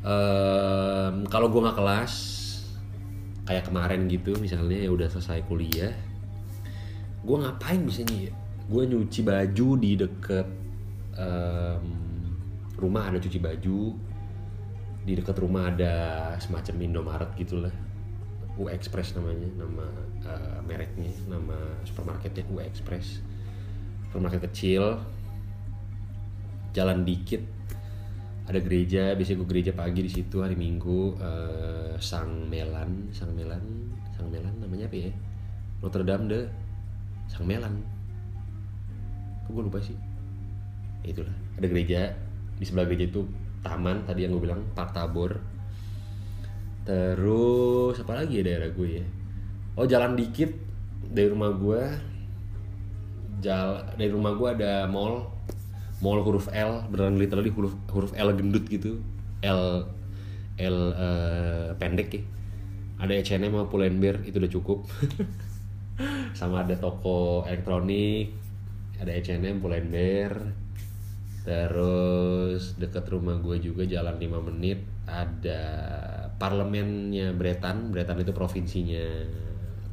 Em, 0.00 1.14
kalau 1.28 1.52
gue 1.52 1.60
nggak 1.60 1.76
kelas 1.76 2.14
kayak 3.44 3.68
kemarin 3.68 4.08
gitu 4.08 4.32
misalnya 4.40 4.78
ya 4.78 4.90
udah 4.94 5.10
selesai 5.10 5.42
kuliah 5.44 5.92
gue 7.20 7.36
ngapain 7.36 7.84
biasanya 7.84 8.16
ya? 8.30 8.34
Gue 8.70 8.86
nyuci 8.86 9.20
baju 9.20 9.68
di 9.76 9.90
deket 9.98 10.48
em, 11.20 11.84
rumah 12.80 13.12
ada 13.12 13.20
cuci 13.20 13.36
baju 13.36 13.92
di 15.00 15.16
dekat 15.16 15.36
rumah 15.40 15.72
ada 15.72 15.94
semacam 16.36 16.74
Indomaret 16.84 17.30
gitulah. 17.36 17.72
U 18.60 18.68
Express 18.68 19.16
namanya 19.16 19.48
nama 19.56 19.86
eh, 20.20 20.58
mereknya 20.68 21.08
nama 21.24 21.56
supermarketnya 21.88 22.44
U 22.52 22.60
Express. 22.60 23.24
Supermarket 24.08 24.52
kecil 24.52 25.00
jalan 26.70 27.02
dikit 27.02 27.42
ada 28.46 28.58
gereja 28.58 29.14
biasanya 29.14 29.38
gue 29.42 29.48
gereja 29.48 29.72
pagi 29.74 30.02
di 30.06 30.10
situ 30.10 30.42
hari 30.42 30.58
Minggu 30.58 31.16
eh, 31.22 31.94
Sang 32.02 32.50
Melan 32.50 33.14
Sang 33.14 33.30
Melan 33.32 33.62
Sang 34.18 34.28
Melan 34.28 34.54
namanya 34.60 34.90
apa 34.90 35.08
ya? 35.08 35.12
Notre 35.80 36.04
Dame 36.04 36.28
de 36.28 36.40
Sang 37.30 37.48
Melan. 37.48 37.80
Kok 39.46 39.50
gue 39.56 39.62
lupa 39.64 39.80
sih? 39.80 39.96
Itulah 41.06 41.32
ada 41.56 41.64
gereja 41.64 42.12
di 42.60 42.64
sebelah 42.68 42.84
gereja 42.84 43.08
itu 43.08 43.24
taman 43.60 44.04
tadi 44.08 44.24
yang 44.24 44.36
gue 44.36 44.42
bilang 44.48 44.62
Park 44.72 44.96
Tabor. 44.96 45.40
Terus 46.84 48.00
apa 48.00 48.24
lagi 48.24 48.40
ya 48.40 48.42
daerah 48.44 48.70
gue 48.72 48.88
ya? 49.00 49.04
Oh 49.76 49.86
jalan 49.86 50.16
dikit 50.16 50.50
dari 51.10 51.28
rumah 51.28 51.52
gue 51.54 51.82
jal 53.40 53.84
dari 53.96 54.10
rumah 54.12 54.32
gue 54.36 54.48
ada 54.48 54.88
mall. 54.88 55.28
Mall 56.00 56.24
huruf 56.24 56.48
L 56.56 56.88
beneran 56.88 57.20
literally 57.20 57.52
huruf 57.52 57.76
huruf 57.92 58.12
L 58.16 58.32
gendut 58.32 58.64
gitu. 58.66 59.04
L 59.44 59.84
L 60.56 60.76
eh, 60.96 61.68
pendek 61.76 62.08
ya. 62.16 62.22
Ada 63.00 63.16
H&M 63.24 63.48
sama 63.48 63.64
Pull&Bear 63.68 64.24
itu 64.28 64.36
udah 64.36 64.52
cukup. 64.52 64.78
Sama 66.36 66.64
ada 66.64 66.76
toko 66.76 67.44
elektronik 67.44 68.32
ada 69.00 69.16
H&M 69.16 69.64
Pull&Bear 69.64 70.32
terus 71.40 72.76
deket 72.76 73.08
rumah 73.08 73.40
gue 73.40 73.56
juga 73.64 73.88
jalan 73.88 74.20
5 74.20 74.48
menit 74.52 74.84
ada 75.08 75.62
parlemennya 76.36 77.32
Bretan 77.32 77.88
Bretan 77.88 78.20
itu 78.20 78.36
provinsinya 78.36 79.06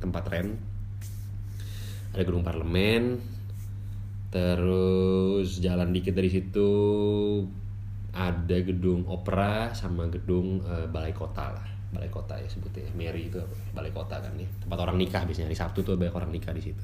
tempat 0.04 0.24
Ren 0.28 0.48
ada 2.12 2.24
gedung 2.28 2.44
parlemen 2.44 3.20
terus 4.28 5.64
jalan 5.64 5.96
dikit 5.96 6.14
dari 6.14 6.28
situ 6.28 6.70
ada 8.18 8.58
gedung 8.66 9.06
opera 9.06 9.72
sama 9.78 10.10
gedung 10.10 10.66
eh, 10.66 10.90
balai 10.90 11.14
kota 11.14 11.54
lah. 11.54 11.68
Balai 11.88 12.12
kota 12.12 12.36
ya 12.36 12.50
sebutnya 12.52 12.84
Mary 12.98 13.32
itu 13.32 13.40
balai 13.72 13.94
kota 13.96 14.20
kan 14.20 14.36
nih 14.36 14.50
tempat 14.66 14.78
orang 14.84 15.00
nikah 15.00 15.24
biasanya 15.24 15.48
hari 15.48 15.56
Sabtu 15.56 15.86
tuh 15.86 15.96
banyak 15.96 16.12
orang 16.12 16.32
nikah 16.34 16.52
di 16.52 16.60
situ. 16.60 16.84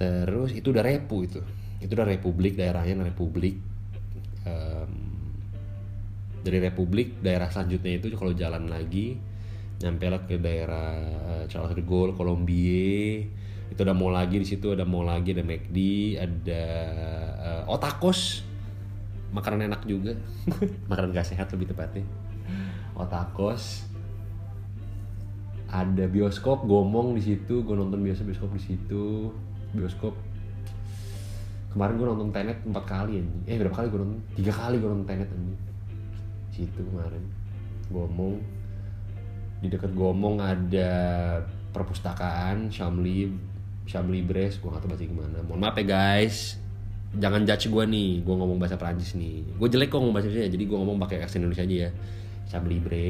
Terus 0.00 0.50
itu 0.56 0.72
udah 0.72 0.82
repu 0.82 1.28
itu 1.28 1.40
itu 1.80 1.92
udah 1.92 2.06
republik 2.06 2.54
daerahnya 2.54 3.00
republik. 3.02 3.56
Em, 4.44 4.92
dari 6.40 6.56
republik 6.60 7.20
daerah 7.20 7.52
selanjutnya 7.52 8.00
itu 8.00 8.16
kalau 8.16 8.32
jalan 8.32 8.64
lagi 8.72 9.20
nyampe 9.80 10.08
lah 10.08 10.24
ke 10.24 10.40
daerah 10.40 10.96
eh, 11.40 11.44
Charles 11.48 11.76
de 11.76 11.84
Gaulle 11.84 12.16
Colombie 12.16 13.28
itu 13.68 13.80
ada 13.80 13.92
mall 13.92 14.16
lagi 14.16 14.40
di 14.40 14.48
situ 14.48 14.72
ada 14.72 14.88
mall 14.88 15.08
lagi 15.08 15.36
ada 15.36 15.44
McD 15.44 15.78
ada 16.16 16.64
eh, 17.40 17.62
Otakos 17.68 18.50
makanan 19.30 19.70
enak 19.70 19.82
juga. 19.86 20.14
Makanan 20.90 21.14
gak 21.14 21.28
sehat 21.30 21.50
lebih 21.54 21.70
tepatnya. 21.70 22.04
Otakos 22.98 23.86
ada 25.70 26.04
bioskop 26.10 26.66
Gomong 26.66 27.14
di 27.14 27.22
situ. 27.22 27.62
Gue 27.62 27.78
nonton 27.78 28.02
biasa 28.02 28.26
bioskop 28.26 28.50
di 28.58 28.62
situ. 28.62 29.30
Bioskop 29.70 30.14
kemarin 31.70 31.94
gue 31.98 32.06
nonton 32.06 32.30
Tenet 32.34 32.58
empat 32.66 32.84
kali 32.86 33.22
anjing. 33.22 33.42
Eh 33.46 33.56
berapa 33.58 33.74
kali 33.74 33.86
gue 33.90 34.00
nonton? 34.02 34.20
Tiga 34.34 34.52
kali 34.54 34.76
gue 34.78 34.88
nonton 34.90 35.08
Tenet 35.08 35.28
anjing. 35.30 35.58
Situ 36.50 36.80
kemarin. 36.82 37.22
Gomong. 37.90 38.36
Di 39.60 39.66
dekat 39.68 39.92
Gomong 39.94 40.40
ada 40.40 40.90
perpustakaan 41.70 42.72
Shamli 42.72 43.30
Shamli 43.86 44.20
Bres. 44.26 44.58
Gue 44.58 44.70
gak 44.74 44.82
tahu 44.82 44.90
bahasa 44.94 45.06
gimana. 45.06 45.38
Mohon 45.46 45.60
maaf 45.62 45.76
ya 45.78 45.84
guys. 45.86 46.58
Jangan 47.14 47.46
judge 47.46 47.70
gue 47.70 47.84
nih. 47.86 48.10
Gue 48.22 48.34
ngomong 48.34 48.58
bahasa 48.58 48.78
Perancis 48.78 49.14
nih. 49.14 49.46
Gue 49.58 49.68
jelek 49.70 49.90
kok 49.90 49.98
ngomong 50.02 50.14
bahasa 50.14 50.30
Indonesia. 50.30 50.50
Jadi 50.50 50.64
gue 50.66 50.76
ngomong 50.78 50.98
pakai 50.98 51.22
accent 51.22 51.42
Indonesia 51.42 51.64
aja 51.66 51.76
ya. 51.86 51.90
Shamli 52.50 52.78
Bre. 52.82 53.06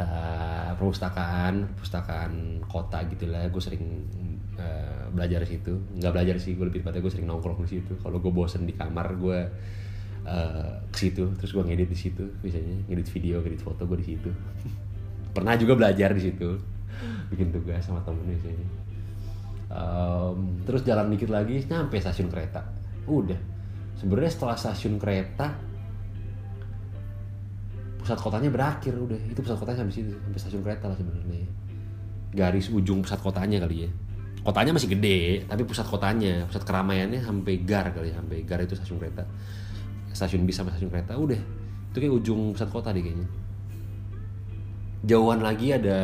Eh, 0.00 0.70
perpustakaan 0.80 1.76
perpustakaan 1.76 2.64
kota 2.64 3.04
gitu 3.04 3.28
lah 3.28 3.44
gue 3.52 3.60
sering 3.60 3.84
eh, 4.60 5.04
belajar 5.10 5.42
situ. 5.48 5.74
Nggak 5.96 6.12
belajar 6.12 6.36
sih 6.38 6.54
gue 6.54 6.66
lebih 6.68 6.80
tepatnya 6.84 7.02
gue 7.02 7.12
sering 7.12 7.28
nongkrong 7.28 7.64
di 7.66 7.80
situ. 7.80 7.92
Kalau 7.98 8.20
gue 8.20 8.32
bosen 8.32 8.68
di 8.68 8.74
kamar 8.76 9.16
gue 9.16 9.38
eh, 10.24 10.74
ke 10.88 10.98
situ. 10.98 11.24
Terus 11.36 11.50
gue 11.50 11.62
ngedit 11.64 11.88
di 11.90 11.98
situ 11.98 12.24
biasanya. 12.40 12.86
Ngedit 12.86 13.08
video 13.10 13.42
ngedit 13.42 13.62
foto 13.62 13.82
gue 13.88 13.98
di 14.00 14.06
situ. 14.14 14.30
Pernah 15.36 15.54
juga 15.58 15.74
belajar 15.78 16.14
di 16.14 16.22
situ. 16.22 16.48
Bikin 17.32 17.50
tugas 17.54 17.82
sama 17.82 18.02
temen 18.04 18.26
biasanya. 18.26 18.68
Em, 19.70 20.38
terus 20.66 20.82
jalan 20.82 21.14
dikit 21.14 21.30
lagi 21.30 21.62
nyampe 21.64 21.96
stasiun 22.02 22.26
kereta. 22.26 22.66
Udah. 23.06 23.38
Sebenarnya 23.94 24.32
setelah 24.32 24.56
stasiun 24.58 24.98
kereta 24.98 25.54
pusat 28.02 28.18
kotanya 28.18 28.50
berakhir 28.50 28.98
udah. 28.98 29.14
Itu 29.30 29.38
pusat 29.46 29.62
kotanya 29.62 29.86
sampai 29.86 29.94
situ 29.94 30.10
sampai 30.10 30.40
stasiun 30.42 30.62
kereta 30.66 30.90
lah 30.90 30.98
sebenarnya. 30.98 31.46
Garis 32.34 32.66
ujung 32.74 33.06
pusat 33.06 33.22
kotanya 33.22 33.62
kali 33.62 33.86
ya 33.86 33.90
kotanya 34.40 34.72
masih 34.72 34.88
gede 34.96 35.44
tapi 35.44 35.68
pusat 35.68 35.84
kotanya 35.84 36.48
pusat 36.48 36.64
keramaiannya 36.64 37.20
sampai 37.20 37.60
gar 37.60 37.92
kali 37.92 38.08
ya 38.08 38.16
sampai 38.16 38.36
gar 38.48 38.60
itu 38.64 38.74
stasiun 38.76 38.98
kereta. 39.00 39.24
Stasiun 40.10 40.48
bis 40.48 40.56
sama 40.56 40.72
stasiun 40.72 40.90
kereta 40.90 41.16
udah. 41.16 41.40
Itu 41.92 41.96
kayak 42.00 42.14
ujung 42.24 42.56
pusat 42.56 42.68
kota 42.72 42.90
deh 42.90 43.04
kayaknya. 43.04 43.28
Jauhan 45.00 45.40
lagi 45.40 45.72
ada 45.72 45.98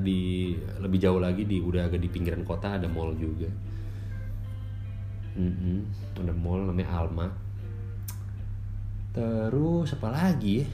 di 0.00 0.56
lebih 0.80 0.98
jauh 1.00 1.20
lagi 1.20 1.44
di 1.44 1.60
udah 1.60 1.84
agak 1.88 2.00
di 2.00 2.08
pinggiran 2.08 2.44
kota 2.48 2.80
ada 2.80 2.88
mall 2.88 3.12
juga. 3.16 3.48
Mm-mm, 5.38 5.84
ada 6.18 6.34
mall 6.34 6.66
namanya 6.66 6.88
Alma. 6.90 7.28
Terus 9.12 9.94
apa 9.94 10.08
lagi 10.10 10.64
ya? 10.64 10.66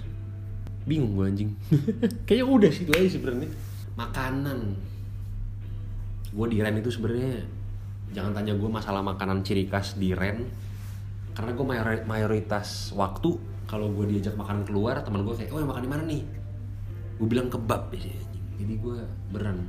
Bingung 0.85 1.17
gue 1.17 1.27
anjing. 1.27 1.51
Kayaknya 2.29 2.47
udah 2.47 2.71
situ 2.71 2.91
aja 2.95 3.09
sebenarnya. 3.09 3.51
Makanan 3.97 4.61
gue 6.35 6.47
di 6.51 6.59
Ren 6.59 6.75
itu 6.75 6.91
sebenarnya 6.91 7.47
jangan 8.11 8.35
tanya 8.35 8.59
gue 8.59 8.67
masalah 8.67 9.07
makanan 9.07 9.47
ciri 9.47 9.71
khas 9.71 9.95
di 9.95 10.11
Ren 10.11 10.43
karena 11.35 11.51
gue 11.55 11.67
mayori- 11.67 12.07
mayoritas 12.07 12.91
waktu 12.95 13.39
kalau 13.71 13.91
gue 13.95 14.07
diajak 14.11 14.35
makan 14.35 14.67
keluar 14.67 15.03
teman 15.03 15.23
gue 15.23 15.35
kayak 15.35 15.51
oh 15.55 15.59
yang 15.63 15.71
makan 15.71 15.83
di 15.83 15.91
mana 15.91 16.03
nih? 16.07 16.23
Gue 17.19 17.27
bilang 17.31 17.49
kebab 17.51 17.95
jadi 18.55 18.75
gue 18.79 18.99
beran. 19.35 19.67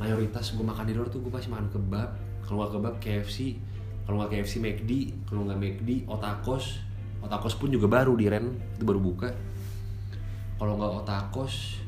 Mayoritas 0.00 0.52
gue 0.52 0.64
makan 0.64 0.84
di 0.88 0.94
luar 0.96 1.08
tuh 1.12 1.20
gue 1.20 1.32
pasti 1.32 1.48
makan 1.52 1.68
kebab. 1.72 2.10
Kalau 2.44 2.56
nggak 2.60 2.72
kebab 2.76 2.94
KFC 3.00 3.56
kalau 4.04 4.20
nggak 4.20 4.36
KFC 4.36 4.60
McD 4.60 4.90
kalau 5.28 5.48
nggak 5.48 5.58
McD 5.60 5.90
Otakos. 6.08 6.84
Otakos 7.24 7.56
pun 7.56 7.72
juga 7.72 7.88
baru 7.88 8.12
di 8.16 8.28
Ren 8.28 8.52
itu 8.76 8.84
baru 8.84 9.00
buka. 9.00 9.32
Kalau 10.60 10.76
nggak 10.76 10.92
otakos 11.04 11.80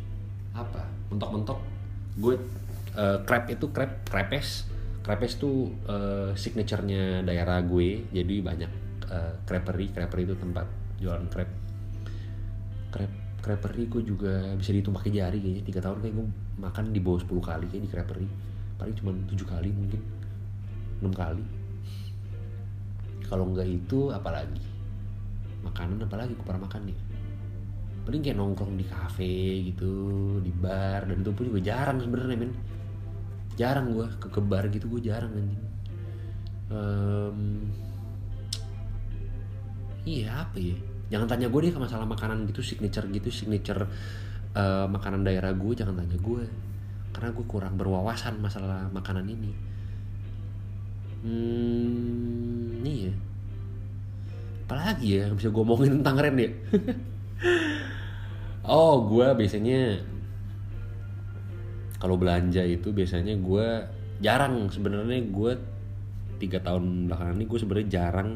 apa? 0.57 0.83
Mentok-mentok. 1.13 1.61
Gue 2.17 2.41
crab 3.25 3.45
itu 3.53 3.69
crab 3.71 4.03
crepes. 4.09 4.69
Crepes 5.05 5.39
tuh 5.39 5.71
eh, 5.87 6.31
signaturenya 6.35 7.23
daerah 7.23 7.63
gue. 7.63 8.09
Jadi 8.11 8.35
banyak 8.43 8.71
eh, 9.07 9.35
crepery. 9.45 9.93
Crepery 9.93 10.23
itu 10.27 10.37
tempat 10.37 10.67
jualan 10.97 11.27
crab 11.29 11.51
crab 12.91 13.13
crepery 13.45 13.87
gue 13.87 14.03
juga 14.03 14.57
bisa 14.59 14.73
dihitung 14.73 14.97
pakai 14.97 15.13
jari 15.13 15.39
kayaknya. 15.39 15.63
Tiga 15.63 15.81
tahun 15.85 16.03
kayak 16.03 16.15
gue 16.17 16.27
makan 16.57 16.85
di 16.91 17.01
bawah 17.01 17.21
10 17.21 17.31
kali 17.39 17.65
kayak 17.71 17.83
di 17.85 17.91
crepery. 17.91 18.29
Paling 18.77 18.95
cuma 18.99 19.11
tujuh 19.31 19.47
kali 19.47 19.69
mungkin. 19.71 20.01
Enam 21.05 21.13
kali. 21.13 21.45
Kalau 23.27 23.45
nggak 23.53 23.69
itu 23.69 24.11
apalagi? 24.11 24.65
Makanan 25.63 26.03
apalagi 26.07 26.33
gue 26.35 26.47
pernah 26.47 26.67
makan 26.67 26.83
nih 26.91 26.99
paling 28.07 28.23
kayak 28.23 28.39
nongkrong 28.39 28.79
di 28.79 28.87
kafe 28.87 29.67
gitu 29.67 29.93
di 30.39 30.55
bar 30.55 31.11
dan 31.11 31.27
itu 31.27 31.35
pun 31.35 31.51
juga 31.51 31.61
jarang 31.75 31.99
sebenarnya 31.99 32.39
men 32.39 32.55
jarang 33.57 33.97
gue 33.97 34.07
ke 34.21 34.29
ke 34.29 34.41
bar 34.45 34.69
gitu 34.69 34.87
gue 34.93 35.01
jarang 35.01 35.33
anjing. 35.33 35.65
Em, 36.71 37.41
iya 40.05 40.45
apa 40.45 40.61
ya? 40.61 40.77
Jangan 41.09 41.27
tanya 41.27 41.49
gue 41.49 41.61
deh 41.65 41.73
ke 41.73 41.81
masalah 41.81 42.05
makanan 42.05 42.45
gitu 42.47 42.61
signature 42.61 43.09
gitu 43.09 43.29
signature 43.33 43.89
eh, 44.55 44.87
makanan 44.87 45.25
daerah 45.25 45.51
gue 45.57 45.73
jangan 45.73 45.97
tanya 45.99 46.19
gue 46.21 46.43
karena 47.17 47.33
gue 47.33 47.47
kurang 47.49 47.75
berwawasan 47.81 48.39
masalah 48.39 48.93
makanan 48.93 49.25
ini. 49.25 49.53
Hmm 51.25 52.85
iya. 52.85 53.15
Apalagi 54.67 55.07
ya 55.17 55.31
yang 55.31 55.39
bisa 55.39 55.49
gue 55.49 55.63
omongin 55.63 56.03
tentang 56.05 56.17
Ren 56.21 56.37
ya? 56.37 56.51
Oh 58.67 59.07
gue 59.07 59.23
biasanya 59.39 60.03
kalau 61.97 62.21
belanja 62.21 62.61
itu 62.61 62.93
biasanya 62.93 63.37
gue 63.41 63.67
jarang. 64.21 64.69
Sebenarnya 64.69 65.21
gue 65.29 65.53
tiga 66.37 66.61
tahun 66.61 67.09
belakangan 67.09 67.35
ini 67.41 67.47
gue 67.49 67.59
sebenarnya 67.59 67.89
jarang 67.89 68.31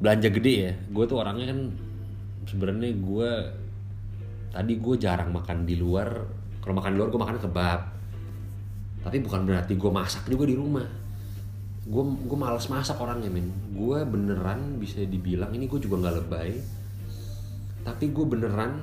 belanja 0.00 0.28
gede 0.32 0.54
ya. 0.56 0.72
Gue 0.88 1.04
tuh 1.04 1.20
orangnya 1.20 1.52
kan 1.52 1.60
sebenarnya 2.48 2.92
gue 2.96 3.30
tadi 4.52 4.72
gue 4.80 4.94
jarang 4.96 5.30
makan 5.32 5.68
di 5.68 5.76
luar. 5.76 6.08
Kalau 6.64 6.74
makan 6.76 6.90
di 6.92 6.98
luar 7.00 7.08
gue 7.12 7.20
makan 7.20 7.38
kebab. 7.40 7.80
Tapi 9.04 9.16
bukan 9.20 9.40
berarti 9.44 9.76
gue 9.76 9.90
masak 9.92 10.24
juga 10.32 10.48
di 10.48 10.56
rumah. 10.56 10.88
Gue 11.84 12.04
gue 12.24 12.38
malas 12.40 12.64
masak 12.72 12.96
orangnya 12.96 13.28
men. 13.28 13.52
Gue 13.76 14.00
beneran 14.08 14.80
bisa 14.80 15.04
dibilang 15.04 15.52
ini 15.52 15.68
gue 15.68 15.76
juga 15.76 16.00
nggak 16.00 16.16
lebay. 16.24 16.56
Tapi 17.84 18.04
gue 18.08 18.24
beneran 18.24 18.80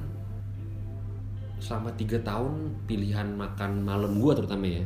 selama 1.61 1.93
tiga 1.93 2.17
tahun 2.25 2.73
pilihan 2.89 3.37
makan 3.37 3.85
malam 3.85 4.17
gue 4.17 4.33
terutama 4.33 4.65
ya. 4.65 4.81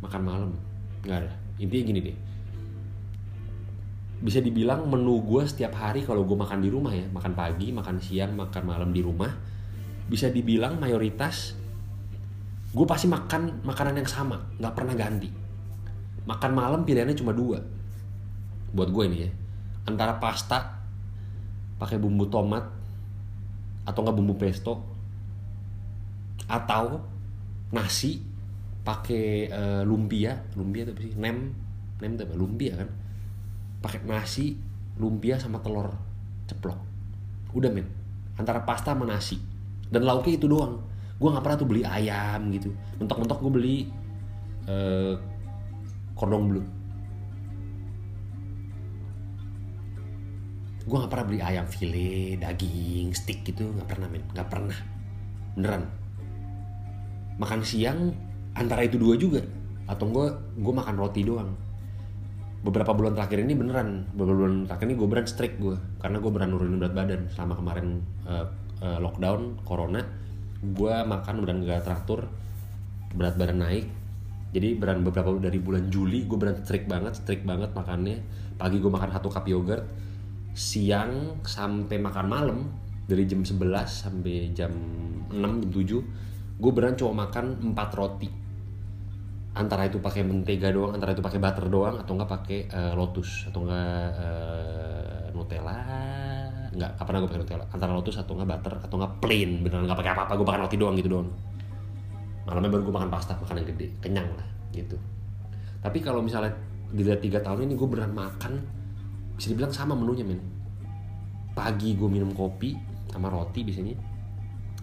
Makan 0.00 0.22
malam. 0.24 0.50
Nggak 1.04 1.18
ada. 1.20 1.32
Intinya 1.60 1.84
gini 1.92 2.00
deh. 2.00 2.16
Bisa 4.24 4.40
dibilang 4.40 4.88
menu 4.88 5.20
gue 5.20 5.44
setiap 5.44 5.76
hari 5.76 6.00
kalau 6.08 6.24
gue 6.24 6.36
makan 6.36 6.60
di 6.60 6.68
rumah 6.72 6.92
ya 6.92 7.08
makan 7.08 7.32
pagi 7.32 7.72
makan 7.72 7.96
siang 8.00 8.36
makan 8.36 8.68
malam 8.68 8.92
di 8.92 9.00
rumah 9.00 9.32
bisa 10.12 10.28
dibilang 10.28 10.76
mayoritas 10.76 11.56
gue 12.68 12.84
pasti 12.84 13.08
makan 13.08 13.64
makanan 13.64 13.96
yang 13.96 14.08
sama 14.08 14.40
nggak 14.56 14.74
pernah 14.76 14.96
ganti. 14.96 15.28
Makan 16.24 16.52
malam 16.52 16.80
pilihannya 16.84 17.16
cuma 17.16 17.32
dua. 17.36 17.60
Buat 18.72 18.88
gue 18.92 19.04
ini 19.08 19.18
ya. 19.24 19.30
Antara 19.88 20.20
pasta 20.20 20.80
pakai 21.80 21.96
bumbu 21.96 22.28
tomat 22.28 22.64
atau 23.88 24.00
nggak 24.04 24.16
bumbu 24.20 24.36
pesto 24.36 24.89
atau 26.50 26.98
nasi 27.70 28.18
pakai 28.82 29.46
uh, 29.46 29.82
lumpia. 29.86 30.34
Lumpia 30.58 30.82
itu 30.82 30.92
apa 30.92 31.00
sih? 31.06 31.14
Nem. 31.14 31.54
Nem 32.02 32.10
itu 32.18 32.22
apa? 32.26 32.34
Lumpia 32.34 32.72
kan? 32.74 32.90
Pakai 33.80 34.02
nasi 34.02 34.58
lumpia 34.98 35.38
sama 35.38 35.62
telur 35.62 35.94
ceplok. 36.50 36.80
Udah 37.54 37.70
men. 37.70 37.86
Antara 38.34 38.66
pasta 38.66 38.92
sama 38.92 39.06
nasi. 39.06 39.38
Dan 39.86 40.02
lauknya 40.02 40.34
itu 40.36 40.50
doang. 40.50 40.82
Gue 41.22 41.28
nggak 41.30 41.44
pernah 41.46 41.58
tuh 41.60 41.68
beli 41.70 41.82
ayam 41.86 42.50
gitu. 42.50 42.74
Mentok-mentok 42.98 43.38
gue 43.38 43.52
beli 43.54 43.76
uh, 44.66 45.14
cordon 46.18 46.50
bleu. 46.50 46.64
Gue 50.82 50.96
nggak 50.98 51.12
pernah 51.12 51.26
beli 51.30 51.40
ayam 51.44 51.66
file 51.70 52.40
daging 52.42 53.14
stick 53.14 53.46
gitu. 53.46 53.70
Nggak 53.70 53.86
pernah 53.86 54.08
men. 54.10 54.24
Nggak 54.34 54.48
pernah. 54.50 54.78
Beneran 55.54 55.99
makan 57.40 57.64
siang 57.64 58.12
antara 58.52 58.84
itu 58.84 59.00
dua 59.00 59.16
juga. 59.16 59.40
Atau 59.88 60.12
gue 60.12 60.28
gue 60.60 60.74
makan 60.76 60.94
roti 61.00 61.24
doang. 61.24 61.56
Beberapa 62.60 62.92
bulan 62.92 63.16
terakhir 63.16 63.40
ini 63.40 63.56
beneran. 63.56 64.04
Beberapa 64.12 64.44
bulan 64.44 64.68
terakhir 64.68 64.86
ini 64.92 64.96
gue 65.00 65.08
beran 65.08 65.26
strict 65.26 65.56
gue 65.56 65.76
karena 66.04 66.20
gue 66.20 66.30
beran 66.30 66.52
nurunin 66.52 66.76
berat 66.76 66.94
badan. 66.94 67.20
Selama 67.32 67.56
kemarin 67.56 68.04
uh, 68.28 68.46
uh, 68.84 68.98
lockdown 69.00 69.64
corona 69.64 70.04
gue 70.60 70.94
makan 71.08 71.34
beran 71.40 71.64
gak 71.64 71.88
teratur. 71.88 72.28
Berat 73.16 73.40
badan 73.40 73.64
naik. 73.64 73.88
Jadi 74.50 74.76
beran 74.76 75.00
beberapa 75.00 75.30
dari 75.40 75.56
bulan 75.62 75.88
Juli 75.88 76.28
gue 76.28 76.36
beran 76.36 76.60
strict 76.60 76.86
banget 76.86 77.16
strict 77.16 77.48
banget 77.48 77.72
makannya. 77.72 78.20
Pagi 78.60 78.76
gue 78.76 78.92
makan 78.92 79.10
satu 79.16 79.32
cup 79.32 79.48
yogurt. 79.48 79.88
Siang 80.52 81.40
sampai 81.46 81.96
makan 81.96 82.26
malam 82.28 82.58
dari 83.10 83.26
jam 83.26 83.42
11 83.42 83.58
sampai 83.90 84.54
jam 84.54 84.70
6 85.32 85.34
jam 85.34 85.70
7 85.74 86.39
gue 86.60 86.72
beran 86.76 86.94
cuma 86.94 87.24
makan 87.26 87.72
4 87.72 87.98
roti. 87.98 88.28
Antara 89.50 89.88
itu 89.88 89.98
pakai 89.98 90.22
mentega 90.22 90.70
doang 90.70 90.94
antara 90.94 91.10
itu 91.10 91.24
pakai 91.24 91.40
butter 91.42 91.66
doang 91.66 91.98
atau 91.98 92.14
enggak 92.14 92.30
pakai 92.30 92.58
uh, 92.70 92.92
lotus 92.94 93.50
atau 93.50 93.66
enggak 93.66 94.08
uh, 94.14 95.24
nutella. 95.34 95.80
Enggak 96.70 96.94
kapan 97.00 97.24
gue 97.24 97.28
pakai 97.32 97.40
nutella. 97.42 97.64
Antara 97.72 97.90
lotus 97.96 98.20
atau 98.20 98.38
enggak 98.38 98.48
butter 98.54 98.74
atau 98.86 98.94
enggak 99.00 99.12
plain. 99.18 99.50
Beneran 99.64 99.88
enggak 99.88 99.98
pakai 100.04 100.12
apa-apa 100.14 100.32
gue 100.38 100.46
makan 100.46 100.60
roti 100.68 100.76
doang 100.78 100.94
gitu 101.00 101.08
doang. 101.10 101.28
Malamnya 102.46 102.70
baru 102.70 102.82
gue 102.86 102.94
makan 102.94 103.10
pasta 103.10 103.32
makan 103.40 103.56
yang 103.64 103.68
gede 103.74 103.86
kenyang 103.98 104.28
lah 104.36 104.48
gitu. 104.70 104.96
Tapi 105.80 105.98
kalau 105.98 106.20
misalnya 106.20 106.54
dilihat 106.92 107.24
tiga 107.24 107.42
tahun 107.42 107.66
ini 107.66 107.74
gue 107.74 107.88
beneran 107.88 108.14
makan 108.14 108.52
bisa 109.34 109.50
dibilang 109.50 109.72
sama 109.74 109.96
menunya 109.98 110.22
men. 110.22 110.38
Pagi 111.56 111.98
gue 111.98 112.06
minum 112.06 112.30
kopi 112.30 112.76
sama 113.10 113.26
roti 113.26 113.66
biasanya 113.66 113.98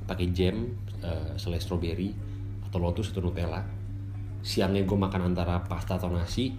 pakai 0.03 0.27
jam 0.35 0.67
uh, 1.03 1.33
selai 1.37 1.59
strawberry 1.61 2.13
atau 2.67 2.77
lotus 2.81 3.11
atau 3.11 3.23
nutella. 3.23 3.61
Siangnya 4.41 4.85
gue 4.85 4.97
makan 4.97 5.33
antara 5.33 5.59
pasta 5.65 5.99
atau 5.99 6.09
nasi. 6.11 6.55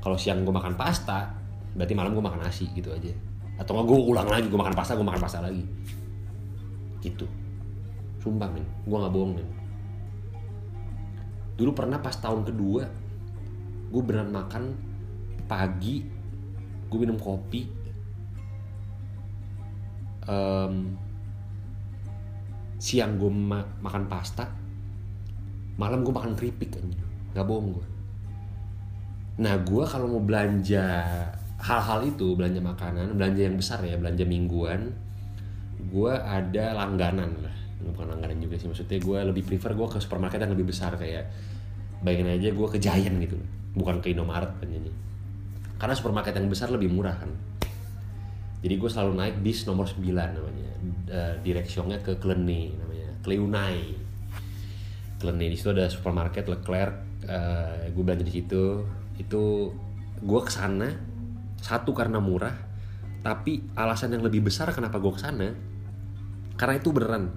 Kalau 0.00 0.16
siang 0.20 0.44
gue 0.44 0.54
makan 0.54 0.76
pasta 0.76 1.32
berarti 1.74 1.94
malam 1.96 2.14
gue 2.14 2.24
makan 2.24 2.40
nasi 2.44 2.70
gitu 2.72 2.94
aja. 2.94 3.10
Atau 3.58 3.76
nggak 3.76 3.86
gue 3.86 3.98
ulang 3.98 4.28
lagi 4.28 4.46
gue 4.48 4.60
makan 4.60 4.76
pasta 4.76 4.96
gue 4.96 5.06
makan 5.06 5.22
pasta 5.22 5.38
lagi. 5.44 5.64
Gitu. 7.02 7.26
Sumpah 8.22 8.48
men. 8.48 8.64
Gue 8.86 8.96
nggak 8.96 9.12
bohong 9.12 9.32
men. 9.36 9.48
Dulu 11.54 11.70
pernah 11.70 12.02
pas 12.02 12.14
tahun 12.18 12.42
kedua 12.46 12.82
gue 13.94 14.02
beneran 14.02 14.34
makan 14.34 14.64
pagi 15.46 16.02
gue 16.88 16.98
minum 16.98 17.18
kopi. 17.18 17.62
Um, 20.24 20.96
siang 22.84 23.16
gue 23.16 23.32
ma 23.32 23.64
makan 23.80 24.04
pasta 24.04 24.44
malam 25.80 26.04
gue 26.04 26.12
makan 26.12 26.36
keripik 26.36 26.76
kan 26.76 26.84
nggak 27.32 27.46
bohong 27.48 27.80
gue 27.80 27.86
nah 29.40 29.56
gue 29.56 29.84
kalau 29.88 30.06
mau 30.06 30.22
belanja 30.22 30.84
hal-hal 31.64 32.00
itu 32.04 32.36
belanja 32.36 32.60
makanan 32.60 33.16
belanja 33.16 33.40
yang 33.48 33.56
besar 33.56 33.80
ya 33.80 33.96
belanja 33.96 34.28
mingguan 34.28 34.92
gue 35.94 36.12
ada 36.12 36.74
langganan 36.74 37.30
lah. 37.38 37.54
Bukan 37.84 38.08
langganan 38.08 38.40
juga 38.40 38.56
sih 38.56 38.66
maksudnya 38.66 38.96
gue 38.96 39.18
lebih 39.30 39.42
prefer 39.44 39.76
gue 39.76 39.86
ke 39.86 39.98
supermarket 40.00 40.40
yang 40.40 40.52
lebih 40.56 40.72
besar 40.72 40.96
kayak 40.96 41.28
bayangin 42.00 42.40
aja 42.40 42.48
gue 42.50 42.68
ke 42.72 42.78
Giant 42.80 43.16
gitu. 43.20 43.36
Bukan 43.76 44.00
ke 44.00 44.14
Indomaret 44.14 44.50
kan 44.58 44.68
jadi 44.70 44.90
karena 45.74 45.94
supermarket 45.94 46.38
yang 46.38 46.48
besar 46.48 46.70
lebih 46.70 46.88
murah 46.88 47.18
kan 47.18 47.28
jadi 48.64 48.80
gue 48.80 48.88
selalu 48.88 49.12
naik 49.20 49.36
bis 49.44 49.68
nomor 49.68 49.84
9 49.84 50.00
namanya. 50.08 50.72
Uh, 51.12 52.00
ke 52.00 52.16
Klene 52.16 52.72
namanya. 52.72 53.12
Kleunai 53.20 53.76
Klein 55.20 55.40
di 55.40 55.56
situ 55.56 55.68
ada 55.72 55.88
supermarket 55.92 56.48
Leclerc 56.48 57.24
uh, 57.28 57.84
gue 57.92 58.02
belanja 58.04 58.24
di 58.24 58.32
situ. 58.40 58.88
Itu 59.20 59.72
gue 60.24 60.40
ke 60.40 60.48
sana 60.48 60.88
satu 61.60 61.92
karena 61.92 62.24
murah 62.24 62.56
tapi 63.24 63.60
alasan 63.72 64.16
yang 64.16 64.24
lebih 64.24 64.44
besar 64.44 64.68
kenapa 64.72 65.00
gue 65.00 65.12
ke 65.12 65.20
sana 65.20 65.48
karena 66.60 66.74
itu 66.76 66.92
beneran 66.92 67.32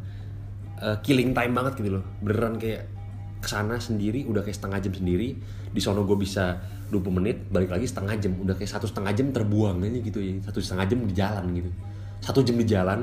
uh, 0.80 1.00
killing 1.04 1.36
time 1.36 1.52
banget 1.52 1.84
gitu 1.84 2.00
loh. 2.00 2.04
Beneran 2.24 2.56
kayak 2.56 2.88
ke 3.44 3.48
sana 3.52 3.84
sendiri 3.84 4.24
udah 4.24 4.48
kayak 4.48 4.64
setengah 4.64 4.80
jam 4.80 4.94
sendiri 4.96 5.36
di 5.76 5.80
sono 5.84 6.08
gue 6.08 6.16
bisa 6.16 6.56
20 6.90 7.18
menit 7.20 7.38
balik 7.52 7.72
lagi 7.74 7.86
setengah 7.88 8.16
jam. 8.20 8.34
Udah 8.40 8.56
kayak 8.56 8.72
satu 8.72 8.86
setengah 8.88 9.12
jam 9.16 9.32
terbuang 9.36 9.84
aja 9.84 10.00
gitu 10.00 10.20
ya. 10.20 10.40
Satu 10.44 10.60
setengah 10.64 10.86
jam 10.88 11.00
di 11.04 11.14
jalan 11.16 11.46
gitu. 11.56 11.70
Satu 12.24 12.40
jam 12.42 12.56
di 12.56 12.66
jalan 12.66 13.00